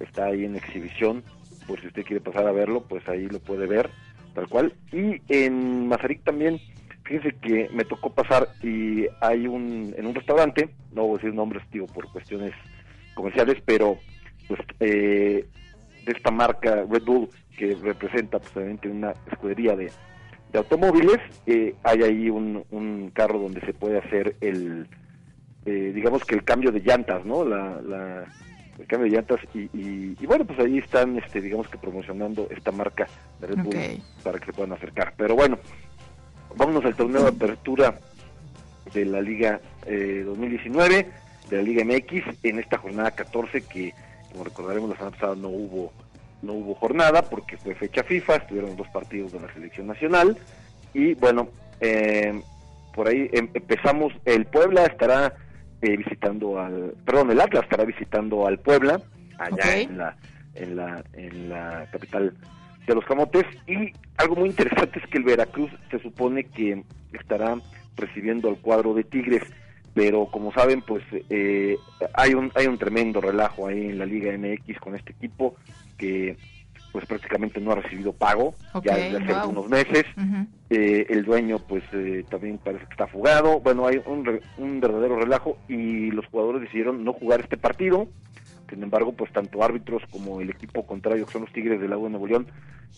[0.00, 1.22] está ahí en exhibición,
[1.68, 3.88] pues si usted quiere pasar a verlo, pues ahí lo puede ver,
[4.34, 4.74] tal cual.
[4.90, 6.58] Y en Mazarik también,
[7.04, 11.34] fíjense que me tocó pasar y hay un, en un restaurante, no voy a decir
[11.34, 11.62] nombres,
[11.94, 12.52] por cuestiones
[13.14, 13.96] comerciales, pero
[14.48, 15.46] pues eh,
[16.04, 19.92] de esta marca Red Bull, que representa pues una escudería de
[20.52, 24.88] de automóviles, eh, hay ahí un, un, carro donde se puede hacer el,
[25.64, 27.44] eh, digamos que el cambio de llantas, ¿no?
[27.44, 28.24] La, la,
[28.78, 32.72] el cambio de llantas y, y, bueno, pues ahí están, este, digamos que promocionando esta
[32.72, 33.06] marca
[33.40, 33.76] de Red Bull
[34.24, 35.14] para que se puedan acercar.
[35.16, 35.58] Pero bueno,
[36.56, 37.98] vámonos al torneo de apertura
[38.92, 41.06] de la Liga eh, 2019,
[41.48, 43.94] de la Liga MX, en esta jornada 14 que,
[44.32, 45.92] como recordaremos, la semana pasada no hubo
[46.42, 50.36] no hubo jornada porque fue fecha FIFA, estuvieron dos partidos de la selección nacional
[50.94, 51.48] y bueno,
[51.80, 52.40] eh,
[52.94, 55.34] por ahí em, empezamos, el Puebla estará
[55.82, 59.00] eh, visitando al, perdón, el Atlas estará visitando al Puebla,
[59.38, 60.16] allá en, la,
[60.54, 62.34] en, la, en la capital
[62.86, 67.56] de los Camotes y algo muy interesante es que el Veracruz se supone que estará
[67.96, 69.42] recibiendo al cuadro de Tigres
[69.94, 71.76] pero como saben pues eh,
[72.14, 75.56] hay un hay un tremendo relajo ahí en la Liga MX con este equipo
[75.96, 76.36] que
[76.92, 80.04] pues prácticamente no ha recibido pago ya desde hace algunos meses.
[80.70, 83.60] Eh, el dueño pues eh, también parece que está fugado.
[83.60, 88.08] Bueno hay un, un verdadero relajo y los jugadores decidieron no jugar este partido.
[88.68, 92.08] Sin embargo pues tanto árbitros como el equipo contrario que son los Tigres del Agua
[92.08, 92.46] de Nuevo León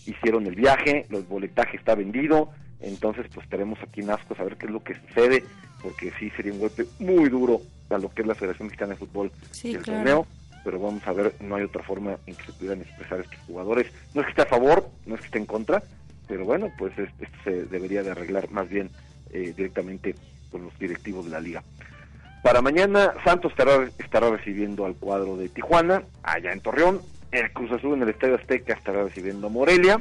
[0.06, 2.50] hicieron el viaje los boletaje está vendido
[2.82, 5.44] entonces pues estaremos aquí en Asco a ver qué es lo que sucede
[5.82, 7.60] porque sí sería un golpe muy duro
[7.90, 9.32] a lo que es la Federación Mexicana de Fútbol
[9.62, 10.26] y el torneo
[10.64, 13.90] pero vamos a ver, no hay otra forma en que se pudieran expresar estos jugadores.
[14.14, 15.82] No es que esté a favor, no es que esté en contra,
[16.28, 18.90] pero bueno, pues esto se debería de arreglar más bien
[19.32, 20.14] eh, directamente
[20.50, 21.62] con los directivos de la liga.
[22.42, 27.00] Para mañana, Santos estará, estará recibiendo al cuadro de Tijuana, allá en Torreón.
[27.30, 30.00] El Cruz Azul en el Estadio Azteca estará recibiendo a Morelia.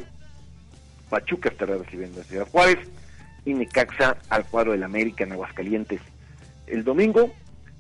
[1.12, 2.80] Pachuca estará recibiendo a Ciudad Juárez.
[3.46, 6.02] Y Necaxa al cuadro del América en Aguascalientes.
[6.66, 7.32] El domingo,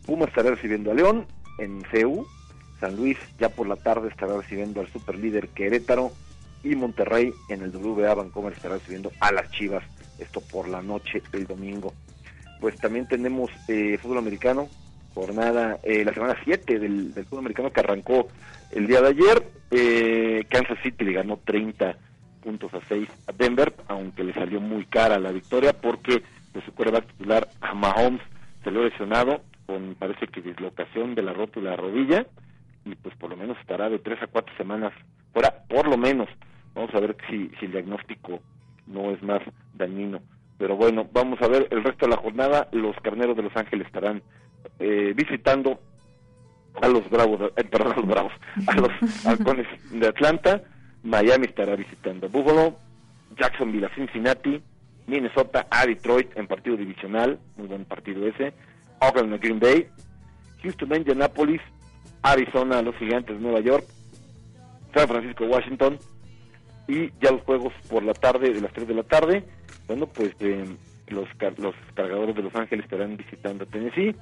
[0.05, 1.25] Puma estará recibiendo a León
[1.57, 2.27] en CEU
[2.81, 6.11] San Luis ya por la tarde estará recibiendo al superlíder Querétaro
[6.63, 9.83] y Monterrey en el WBA Vancomer estará recibiendo a las Chivas,
[10.19, 11.93] esto por la noche el domingo.
[12.59, 14.67] Pues también tenemos eh, fútbol americano,
[15.13, 18.27] jornada, eh, la semana 7 del, fútbol americano que arrancó
[18.71, 19.47] el día de ayer.
[19.71, 21.97] Eh, Kansas City le ganó 30
[22.41, 26.73] puntos a 6 a Denver, aunque le salió muy cara la victoria porque pues, su
[26.73, 28.21] quarterback titular a Mahomes
[28.63, 32.25] se lo lesionado con parece que dislocación de la rótula de la rodilla
[32.85, 34.91] y pues por lo menos estará de tres a cuatro semanas
[35.33, 36.27] fuera, por lo menos.
[36.73, 38.41] Vamos a ver si, si el diagnóstico
[38.87, 39.41] no es más
[39.73, 40.21] dañino.
[40.57, 42.67] Pero bueno, vamos a ver el resto de la jornada.
[42.71, 44.21] Los carneros de Los Ángeles estarán
[44.79, 45.79] eh, visitando
[46.81, 48.33] a los bravos, eh, perdón, a los bravos,
[48.67, 50.61] a los halcones de Atlanta.
[51.03, 52.77] Miami estará visitando a Buffalo,
[53.37, 54.61] Jacksonville a Cincinnati,
[55.07, 58.53] Minnesota a Detroit en partido divisional, muy buen partido ese,
[58.99, 59.87] Oakland a Green Bay,
[60.61, 61.61] Houston a Indianapolis
[62.21, 63.85] Arizona, los Gigantes de Nueva York,
[64.93, 65.97] San Francisco, Washington,
[66.87, 69.43] y ya los juegos por la tarde, de las 3 de la tarde,
[69.87, 70.65] bueno, pues eh,
[71.07, 74.15] los, los cargadores de Los Ángeles estarán visitando Tennessee,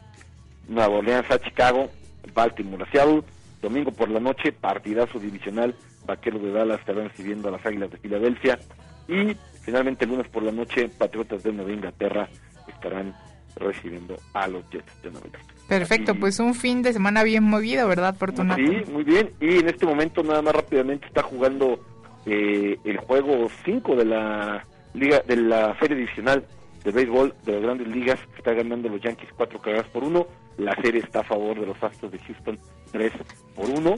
[0.68, 1.89] Nueva Orleans a Chicago,
[2.34, 3.23] Baltimore a Seattle,
[3.61, 5.76] domingo por la noche, partidazo divisional,
[6.10, 8.60] Vaqueros de Dallas estarán recibiendo a las Águilas de Filadelfia,
[9.07, 12.27] y finalmente el lunes por la noche, Patriotas de Nueva Inglaterra
[12.68, 13.14] estarán
[13.56, 15.45] recibiendo a los Jets de Nueva York.
[15.68, 18.60] Perfecto, pues un fin de semana bien movido, ¿verdad, Fortunato?
[18.60, 19.31] Sí, muy bien.
[19.40, 21.80] Y en este momento nada más rápidamente está jugando
[22.26, 26.44] eh, el juego 5 de la liga de la serie adicional
[26.84, 28.19] de béisbol de las grandes ligas.
[28.36, 30.27] Está ganando los Yankees 4 carreras por 1.
[30.57, 32.57] La serie está a favor de los Astros de Houston
[32.91, 33.14] 3
[33.56, 33.95] por 1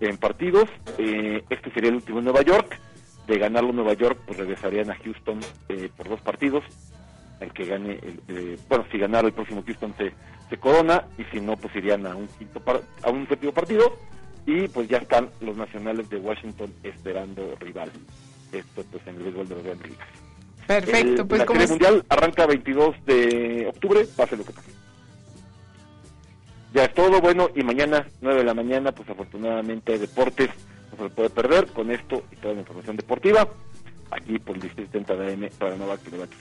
[0.00, 0.68] en partidos.
[0.98, 2.78] Eh, este sería el último en Nueva York.
[3.26, 6.62] De ganarlo Nueva York, pues regresarían a Houston eh, por dos partidos
[7.40, 7.98] el que gane,
[8.28, 10.12] el, bueno, si ganara el próximo Houston se,
[10.48, 12.62] se corona y si no, pues irían a un quinto
[13.02, 13.96] a un séptimo partido
[14.46, 17.90] y pues ya están los nacionales de Washington esperando rival.
[18.52, 20.08] Esto pues en el béisbol de los grandes ligas.
[20.66, 24.75] Perfecto, pues la Serie Mundial arranca 22 de octubre, pase lo que pase.
[26.76, 30.50] Ya es todo, bueno, y mañana, 9 de la mañana, pues afortunadamente deportes
[30.90, 33.48] no se lo puede perder con esto y toda la información deportiva
[34.10, 36.38] aquí por el Distrito 70 de AM para Nova Kilómetros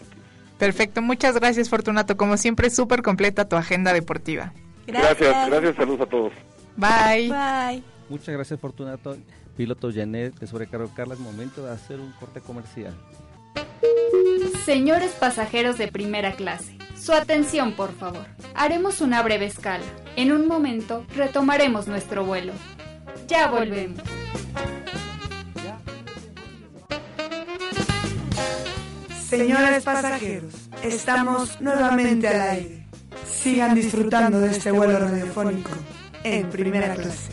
[0.58, 4.54] Perfecto, muchas gracias Fortunato, como siempre súper completa tu agenda deportiva.
[4.86, 5.50] Gracias.
[5.50, 6.34] gracias, saludos a todos.
[6.76, 7.30] Bye.
[7.30, 7.84] Bye.
[8.10, 9.18] Muchas gracias Fortunato,
[9.56, 12.94] piloto Janet de sobrecargo Carla, es momento de hacer un corte comercial.
[14.66, 18.26] Señores pasajeros de primera clase, su atención por favor.
[18.56, 19.84] Haremos una breve escala.
[20.16, 22.54] En un momento retomaremos nuestro vuelo.
[23.28, 24.00] Ya volvemos.
[29.30, 32.88] Señores pasajeros, estamos nuevamente al aire.
[33.30, 35.72] Sigan disfrutando de este vuelo radiofónico
[36.24, 37.30] en primera clase.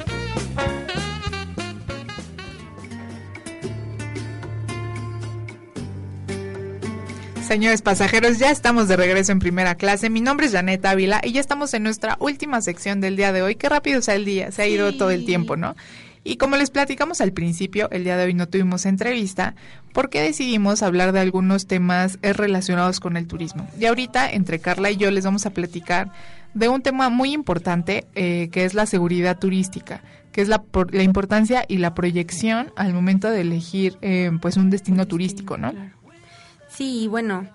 [7.52, 10.08] Señores pasajeros, ya estamos de regreso en primera clase.
[10.08, 13.42] Mi nombre es Janet Ávila y ya estamos en nuestra última sección del día de
[13.42, 13.56] hoy.
[13.56, 15.76] Qué rápido se el día, se ha ido todo el tiempo, ¿no?
[16.24, 19.54] Y como les platicamos al principio, el día de hoy no tuvimos entrevista
[19.92, 23.68] porque decidimos hablar de algunos temas relacionados con el turismo.
[23.78, 26.10] Y ahorita, entre Carla y yo, les vamos a platicar
[26.54, 30.00] de un tema muy importante eh, que es la seguridad turística,
[30.32, 34.70] que es la, la importancia y la proyección al momento de elegir eh, pues un
[34.70, 35.74] destino turístico, ¿no?
[36.74, 37.48] Sí, bueno,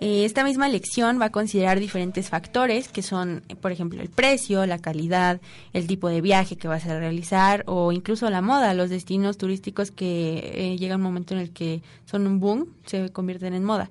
[0.00, 4.66] eh, esta misma lección va a considerar diferentes factores que son, por ejemplo, el precio,
[4.66, 5.40] la calidad,
[5.72, 9.92] el tipo de viaje que vas a realizar o incluso la moda, los destinos turísticos
[9.92, 13.88] que eh, llega un momento en el que son un boom, se convierten en moda.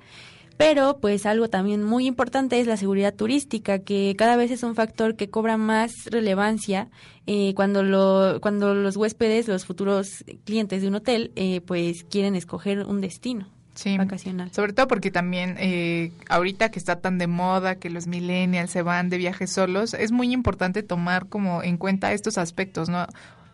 [0.58, 4.76] Pero pues algo también muy importante es la seguridad turística, que cada vez es un
[4.76, 6.90] factor que cobra más relevancia
[7.28, 11.32] eh, cuando, lo, cuando los huéspedes, los futuros clientes de un hotel,
[11.66, 14.52] pues quieren escoger un destino sí, vacacional.
[14.52, 18.82] Sobre todo porque también eh, ahorita que está tan de moda que los millennials se
[18.82, 23.08] van de viajes solos, es muy importante tomar como en cuenta estos aspectos, ¿no?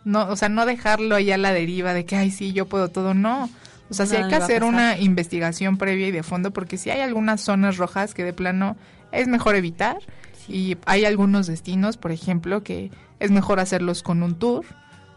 [0.04, 2.88] No, o sea, no dejarlo ahí a la deriva de que, ay, sí, yo puedo
[2.90, 3.50] todo, no.
[3.90, 7.02] O sea, sí hay que hacer una investigación previa y de fondo porque si hay
[7.02, 8.78] algunas zonas rojas que de plano
[9.12, 9.98] es mejor evitar
[10.48, 12.90] y hay algunos destinos, por ejemplo, que
[13.20, 14.66] es mejor hacerlos con un tour,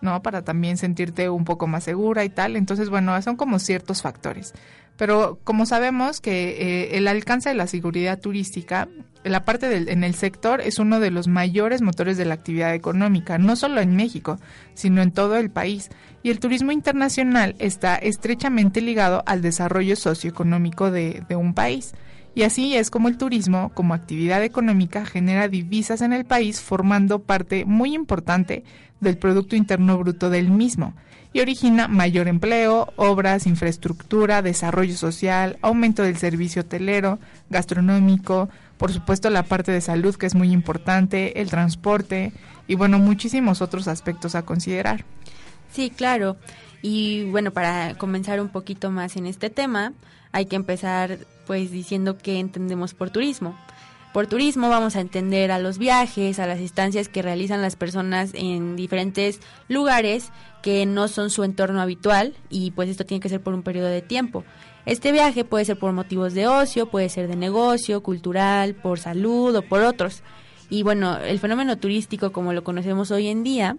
[0.01, 0.23] ¿no?
[0.23, 2.57] Para también sentirte un poco más segura y tal.
[2.57, 4.53] Entonces, bueno, son como ciertos factores.
[4.97, 8.89] Pero como sabemos que eh, el alcance de la seguridad turística,
[9.25, 12.75] la parte del, en el sector es uno de los mayores motores de la actividad
[12.75, 14.39] económica, no solo en México,
[14.75, 15.91] sino en todo el país.
[16.23, 21.95] Y el turismo internacional está estrechamente ligado al desarrollo socioeconómico de, de un país.
[22.37, 27.21] Y así es como el turismo, como actividad económica, genera divisas en el país, formando
[27.21, 28.65] parte muy importante
[29.01, 30.95] del Producto Interno Bruto del mismo
[31.35, 37.19] y origina mayor empleo, obras, infraestructura, desarrollo social, aumento del servicio hotelero,
[37.51, 38.49] gastronómico,
[38.79, 42.33] por supuesto la parte de salud que es muy importante, el transporte
[42.69, 45.05] y bueno, muchísimos otros aspectos a considerar.
[45.73, 46.37] Sí, claro.
[46.83, 49.93] Y bueno, para comenzar un poquito más en este tema,
[50.31, 53.59] hay que empezar pues diciendo qué entendemos por turismo.
[54.15, 58.31] Por turismo vamos a entender a los viajes, a las estancias que realizan las personas
[58.33, 60.31] en diferentes lugares
[60.63, 63.89] que no son su entorno habitual y pues esto tiene que ser por un periodo
[63.89, 64.45] de tiempo.
[64.87, 69.53] Este viaje puede ser por motivos de ocio, puede ser de negocio, cultural, por salud
[69.57, 70.23] o por otros.
[70.71, 73.79] Y bueno, el fenómeno turístico como lo conocemos hoy en día,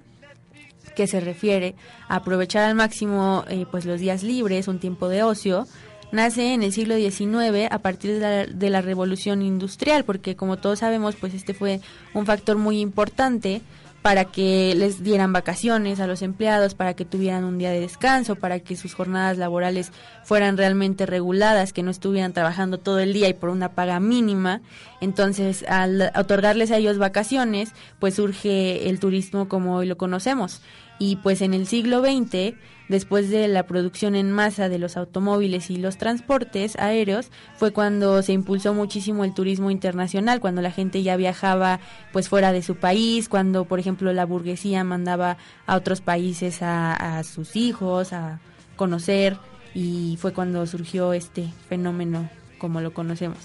[0.97, 1.75] que se refiere
[2.09, 5.65] a aprovechar al máximo eh, pues los días libres, un tiempo de ocio,
[6.11, 11.15] nace en el siglo XIX a partir de la, revolución industrial, porque como todos sabemos,
[11.15, 11.81] pues este fue
[12.13, 13.61] un factor muy importante
[14.01, 18.35] para que les dieran vacaciones a los empleados, para que tuvieran un día de descanso,
[18.35, 19.91] para que sus jornadas laborales
[20.23, 24.61] fueran realmente reguladas, que no estuvieran trabajando todo el día y por una paga mínima.
[25.01, 30.61] Entonces, al otorgarles a ellos vacaciones, pues surge el turismo como hoy lo conocemos.
[30.99, 32.53] Y pues en el siglo XX
[32.87, 38.21] después de la producción en masa de los automóviles y los transportes aéreos, fue cuando
[38.21, 41.79] se impulsó muchísimo el turismo internacional, cuando la gente ya viajaba
[42.11, 47.23] pues fuera de su país, cuando por ejemplo la burguesía mandaba a otros países a,
[47.23, 48.39] sus hijos a
[48.75, 49.37] conocer
[49.73, 53.37] y fue cuando surgió este fenómeno como lo conocemos.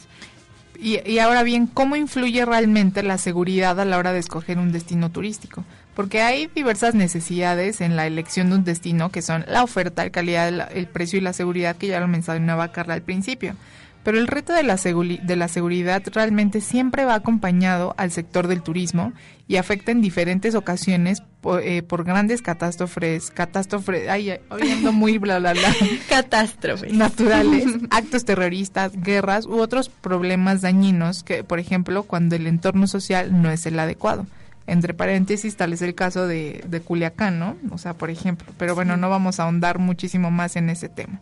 [0.78, 4.72] Y, y, ahora bien, ¿cómo influye realmente la seguridad a la hora de escoger un
[4.72, 5.64] destino turístico?
[5.94, 10.10] Porque hay diversas necesidades en la elección de un destino que son la oferta, la
[10.10, 13.56] calidad, el precio y la seguridad que ya lo mencionaba Carla al principio.
[14.02, 18.62] Pero el reto de la, de la seguridad realmente siempre va acompañado al sector del
[18.62, 19.12] turismo
[19.46, 21.22] y afecta en diferentes ocasiones
[21.60, 25.74] eh, por, grandes catástrofes, catástrofes, ay, oyendo muy bla bla bla,
[26.08, 32.86] catástrofes naturales, actos terroristas, guerras u otros problemas dañinos que, por ejemplo, cuando el entorno
[32.86, 34.26] social no es el adecuado.
[34.66, 37.56] Entre paréntesis, tal es el caso de, de Culiacán, ¿no?
[37.70, 38.52] O sea, por ejemplo.
[38.58, 41.20] Pero bueno, no vamos a ahondar muchísimo más en ese tema.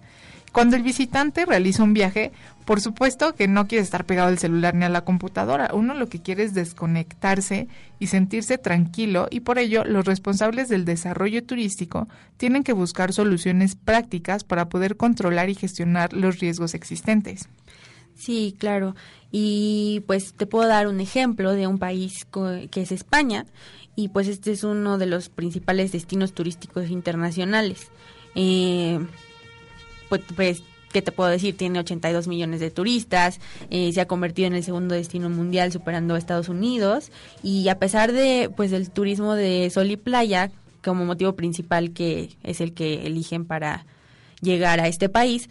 [0.53, 2.33] Cuando el visitante realiza un viaje,
[2.65, 5.71] por supuesto que no quiere estar pegado al celular ni a la computadora.
[5.73, 10.85] Uno lo que quiere es desconectarse y sentirse tranquilo y por ello los responsables del
[10.85, 12.09] desarrollo turístico
[12.39, 17.49] tienen que buscar soluciones prácticas para poder controlar y gestionar los riesgos existentes.
[18.19, 18.97] Sí, claro.
[19.31, 22.27] Y pues te puedo dar un ejemplo de un país
[22.71, 23.47] que es España
[23.95, 27.89] y pues este es uno de los principales destinos turísticos internacionales.
[28.35, 28.99] Eh,
[30.09, 30.63] pues, pues
[30.93, 31.57] ¿qué te puedo decir?
[31.57, 33.39] Tiene 82 millones de turistas,
[33.71, 37.13] eh, se ha convertido en el segundo destino mundial superando a Estados Unidos
[37.43, 40.51] y a pesar de pues del turismo de sol y playa
[40.83, 43.87] como motivo principal que es el que eligen para
[44.41, 45.49] llegar a este país,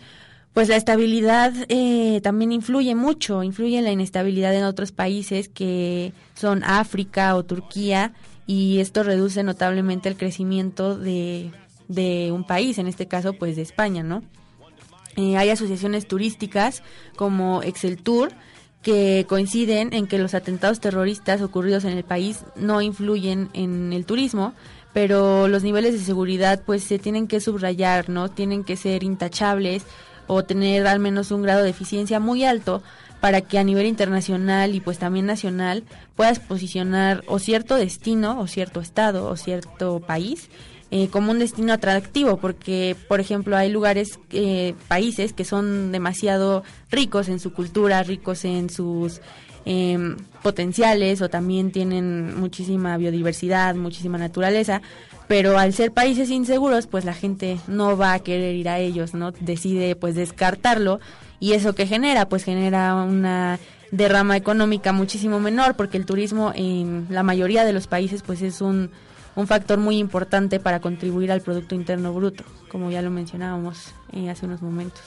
[0.58, 6.14] pues la estabilidad eh, también influye mucho, influye en la inestabilidad en otros países que
[6.34, 8.14] son África o Turquía
[8.48, 11.52] y esto reduce notablemente el crecimiento de,
[11.90, 14.24] de un país, en este caso pues de España, ¿no?
[15.16, 16.82] Eh, hay asociaciones turísticas
[17.16, 18.32] como Excel Tour
[18.82, 24.08] que coinciden en que los atentados terroristas ocurridos en el país no influyen en el
[24.08, 24.56] turismo,
[24.92, 28.30] pero los niveles de seguridad pues se tienen que subrayar, ¿no?
[28.30, 29.86] Tienen que ser intachables
[30.28, 32.84] o tener al menos un grado de eficiencia muy alto
[33.20, 35.84] para que a nivel internacional y pues también nacional
[36.16, 40.50] puedas posicionar o cierto destino o cierto estado o cierto país
[40.90, 46.64] eh, como un destino atractivo, porque, por ejemplo, hay lugares, eh, países que son demasiado
[46.90, 49.20] ricos en su cultura, ricos en sus
[49.68, 54.82] em, potenciales o también tienen muchísima biodiversidad, muchísima naturaleza,
[55.28, 59.14] pero al ser países inseguros, pues la gente no va a querer ir a ellos,
[59.14, 59.32] ¿no?
[59.32, 61.00] Decide pues descartarlo
[61.40, 63.60] y eso que genera, pues genera una
[63.92, 68.62] derrama económica muchísimo menor porque el turismo en la mayoría de los países pues es
[68.62, 68.90] un
[69.38, 74.32] un factor muy importante para contribuir al Producto Interno Bruto, como ya lo mencionábamos eh,
[74.32, 75.04] hace unos momentos.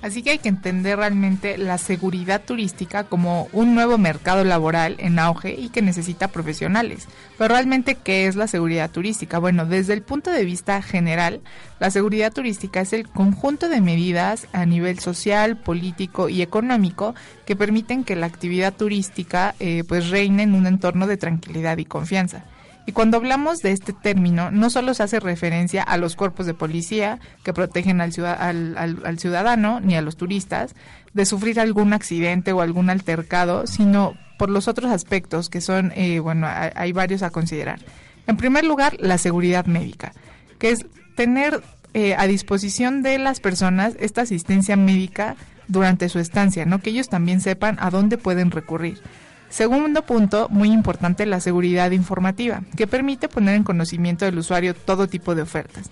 [0.00, 5.18] Así que hay que entender realmente la seguridad turística como un nuevo mercado laboral en
[5.18, 7.08] auge y que necesita profesionales.
[7.36, 9.38] Pero realmente, ¿qué es la seguridad turística?
[9.38, 11.40] Bueno, desde el punto de vista general,
[11.80, 17.14] la seguridad turística es el conjunto de medidas a nivel social, político y económico
[17.44, 21.84] que permiten que la actividad turística eh, pues reine en un entorno de tranquilidad y
[21.84, 22.44] confianza.
[22.88, 26.54] Y cuando hablamos de este término, no solo se hace referencia a los cuerpos de
[26.54, 28.14] policía que protegen al,
[28.78, 30.74] al, ciudadano ni a los turistas
[31.12, 36.18] de sufrir algún accidente o algún altercado, sino por los otros aspectos que son, eh,
[36.20, 37.78] bueno, hay, varios a considerar.
[38.26, 40.14] En primer lugar, la seguridad médica,
[40.58, 41.62] que es tener
[41.92, 45.36] eh, a disposición de las personas esta asistencia médica
[45.66, 46.78] durante su estancia, ¿no?
[46.78, 49.02] Que ellos también sepan a dónde pueden recurrir.
[49.48, 55.08] Segundo punto, muy importante, la seguridad informativa, que permite poner en conocimiento del usuario todo
[55.08, 55.90] tipo de ofertas.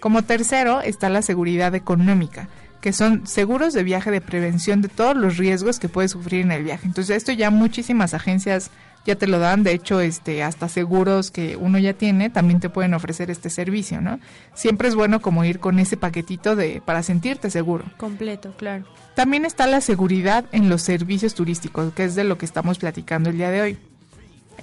[0.00, 2.48] Como tercero está la seguridad económica,
[2.80, 6.52] que son seguros de viaje de prevención de todos los riesgos que puede sufrir en
[6.52, 6.86] el viaje.
[6.86, 8.70] Entonces esto ya muchísimas agencias
[9.06, 12.68] ya te lo dan, de hecho, este, hasta seguros que uno ya tiene también te
[12.68, 14.18] pueden ofrecer este servicio, ¿no?
[14.54, 17.84] Siempre es bueno como ir con ese paquetito de para sentirte seguro.
[17.96, 18.84] Completo, claro.
[19.14, 23.30] También está la seguridad en los servicios turísticos, que es de lo que estamos platicando
[23.30, 23.78] el día de hoy.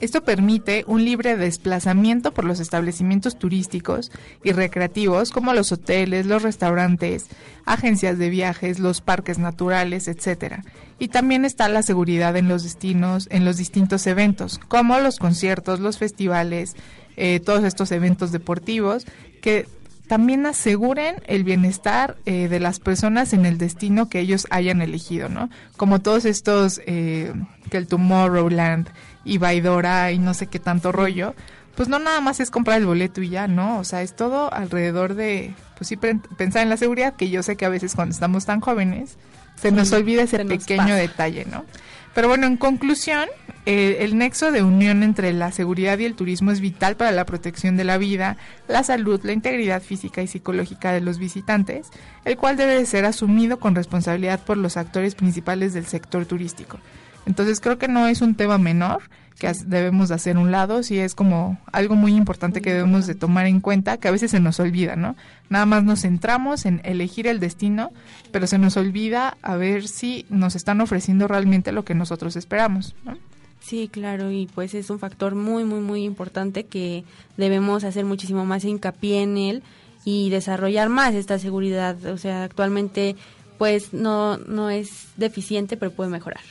[0.02, 4.12] Esto permite un libre desplazamiento por los establecimientos turísticos
[4.44, 7.28] y recreativos como los hoteles, los restaurantes,
[7.66, 10.64] agencias de viajes, los parques naturales, etcétera.
[11.00, 15.80] Y también está la seguridad en los destinos, en los distintos eventos, como los conciertos,
[15.80, 16.76] los festivales,
[17.16, 19.06] eh, todos estos eventos deportivos
[19.42, 19.68] que
[20.08, 25.30] también aseguren el bienestar eh, de las personas en el destino que ellos hayan elegido,
[25.30, 25.50] ¿no?
[25.78, 27.34] Como todos estos, eh,
[27.70, 28.90] que el Tomorrowland
[29.24, 31.36] y Baidora y no sé qué tanto rollo,
[31.76, 33.80] pues no nada más es comprar el boleto y ya, ¿no?
[33.80, 37.56] O sea, es todo alrededor de, pues sí, pensar en la seguridad, que yo sé
[37.56, 39.18] que a veces cuando estamos tan jóvenes
[39.56, 41.66] se nos olvida ese pequeño detalle, ¿no?
[42.14, 43.28] Pero bueno, en conclusión,
[43.66, 47.26] eh, el nexo de unión entre la seguridad y el turismo es vital para la
[47.26, 48.38] protección de la vida,
[48.68, 51.90] la salud, la integridad física y psicológica de los visitantes,
[52.24, 56.78] el cual debe de ser asumido con responsabilidad por los actores principales del sector turístico.
[57.26, 59.02] Entonces creo que no es un tema menor
[59.40, 63.16] que debemos de hacer un lado, sí es como algo muy importante que debemos de
[63.16, 65.16] tomar en cuenta, que a veces se nos olvida, ¿no?
[65.50, 67.92] Nada más nos centramos en elegir el destino,
[68.32, 72.96] pero se nos olvida a ver si nos están ofreciendo realmente lo que nosotros esperamos,
[73.04, 73.18] ¿no?
[73.60, 77.06] Sí, claro, y pues es un factor muy, muy, muy importante que
[77.38, 79.64] debemos hacer muchísimo más hincapié en él
[80.04, 82.06] y desarrollar más esta seguridad.
[82.08, 83.16] O sea, actualmente
[83.58, 86.42] pues no, no es deficiente, pero puede mejorar.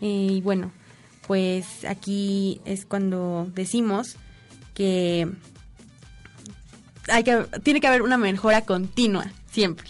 [0.00, 0.72] Y bueno,
[1.26, 4.16] pues aquí es cuando decimos
[4.74, 5.28] que
[7.08, 9.88] hay que tiene que haber una mejora continua siempre.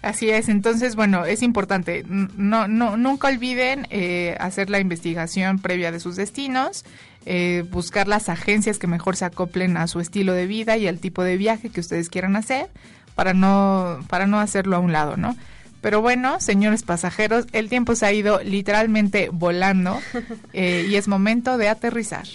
[0.00, 5.90] Así es, entonces, bueno, es importante, no, no, nunca olviden eh, hacer la investigación previa
[5.90, 6.84] de sus destinos,
[7.26, 11.00] eh, buscar las agencias que mejor se acoplen a su estilo de vida y al
[11.00, 12.70] tipo de viaje que ustedes quieran hacer
[13.16, 15.36] para no, para no hacerlo a un lado, ¿no?
[15.80, 20.00] Pero bueno, señores pasajeros, el tiempo se ha ido literalmente volando
[20.52, 22.26] eh, y es momento de aterrizar.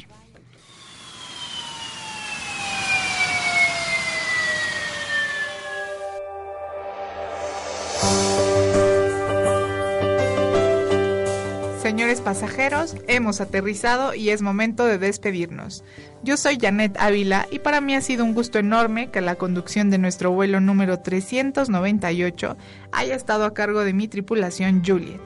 [11.81, 15.83] Señores pasajeros, hemos aterrizado y es momento de despedirnos.
[16.23, 19.89] Yo soy Janet Ávila y para mí ha sido un gusto enorme que la conducción
[19.89, 22.55] de nuestro vuelo número 398
[22.93, 25.19] haya estado a cargo de mi tripulación Juliet.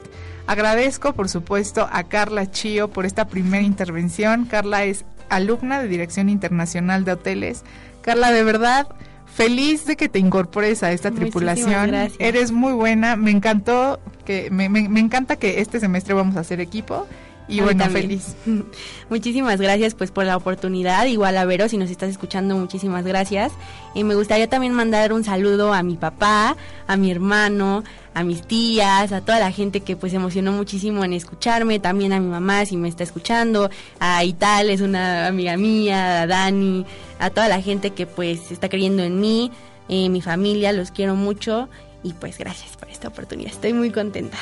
[0.48, 4.46] Agradezco, por supuesto, a Carla Chío por esta primera intervención.
[4.46, 7.62] Carla es alumna de Dirección Internacional de Hoteles.
[8.00, 8.88] Carla, de verdad,
[9.26, 11.94] feliz de que te incorpores a esta tripulación.
[12.18, 16.60] Eres muy buena, me encantó que me, me, encanta que este semestre vamos a hacer
[16.60, 17.06] equipo.
[17.48, 18.36] Y bueno, feliz.
[19.08, 21.06] Muchísimas gracias pues por la oportunidad.
[21.06, 23.52] Igual a Vero, si nos estás escuchando, muchísimas gracias.
[23.94, 26.56] Y me gustaría también mandar un saludo a mi papá,
[26.86, 31.14] a mi hermano, a mis tías, a toda la gente que pues emocionó muchísimo en
[31.14, 36.22] escucharme, también a mi mamá si me está escuchando, a Ital, es una amiga mía,
[36.22, 36.84] a Dani,
[37.18, 39.52] a toda la gente que pues está creyendo en mí,
[39.88, 41.68] en mi familia, los quiero mucho
[42.02, 44.36] y pues gracias por esta oportunidad, estoy muy contenta.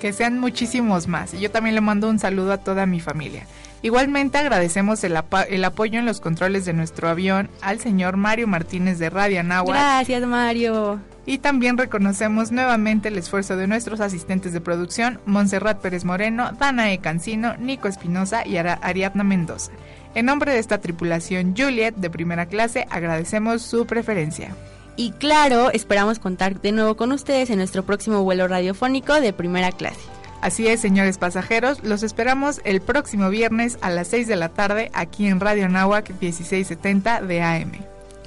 [0.00, 3.46] Que sean muchísimos más y yo también le mando un saludo a toda mi familia.
[3.82, 5.18] Igualmente agradecemos el,
[5.48, 9.76] el, apoyo en los controles de nuestro avión al señor Mario Martínez de Radio Anáhuac.
[9.76, 11.00] Gracias, Mario.
[11.24, 16.98] Y también reconocemos nuevamente el esfuerzo de nuestros asistentes de producción, Montserrat Pérez Moreno, Danae
[16.98, 19.72] Cancino, Nico Espinosa y Ariadna Mendoza.
[20.14, 24.54] En nombre de esta tripulación Juliet de primera clase, agradecemos su preferencia.
[25.00, 29.72] Y claro, esperamos contar de nuevo con ustedes en nuestro próximo vuelo radiofónico de primera
[29.72, 29.98] clase.
[30.42, 34.90] Así es, señores pasajeros, los esperamos el próximo viernes a las 6 de la tarde
[34.92, 37.72] aquí en Radio Nahuac 1670 de AM.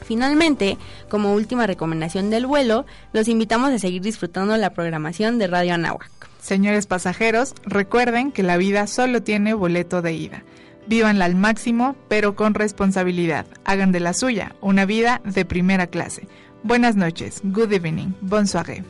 [0.04, 0.80] Finalmente,
[1.10, 6.10] como última recomendación del vuelo, los invitamos a seguir disfrutando la programación de Radio Anáhuac.
[6.42, 10.44] Señores pasajeros, recuerden que la vida solo tiene boleto de ida.
[10.88, 13.46] Vívanla al máximo, pero con responsabilidad.
[13.64, 16.28] Hagan de la suya una vida de primera clase.
[16.64, 17.42] Buenas noches.
[17.44, 18.14] Good evening.
[18.22, 18.86] Bonsoir.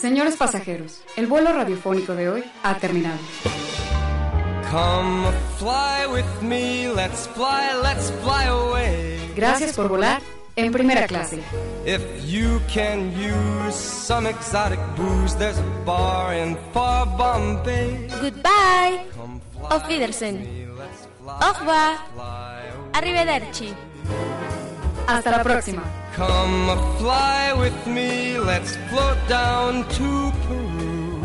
[0.00, 3.18] Señores pasajeros, el vuelo radiofónico de hoy ha terminado.
[9.34, 10.22] Gracias por volar
[10.56, 11.38] en primera clase.
[18.20, 19.06] Goodbye.
[19.70, 20.66] Auf Wiedersehen.
[21.26, 21.98] Au revoir.
[22.92, 23.74] Arrivederci.
[25.06, 25.82] Hasta la próxima.
[26.16, 31.20] Come fly with me, let's float down to Peru.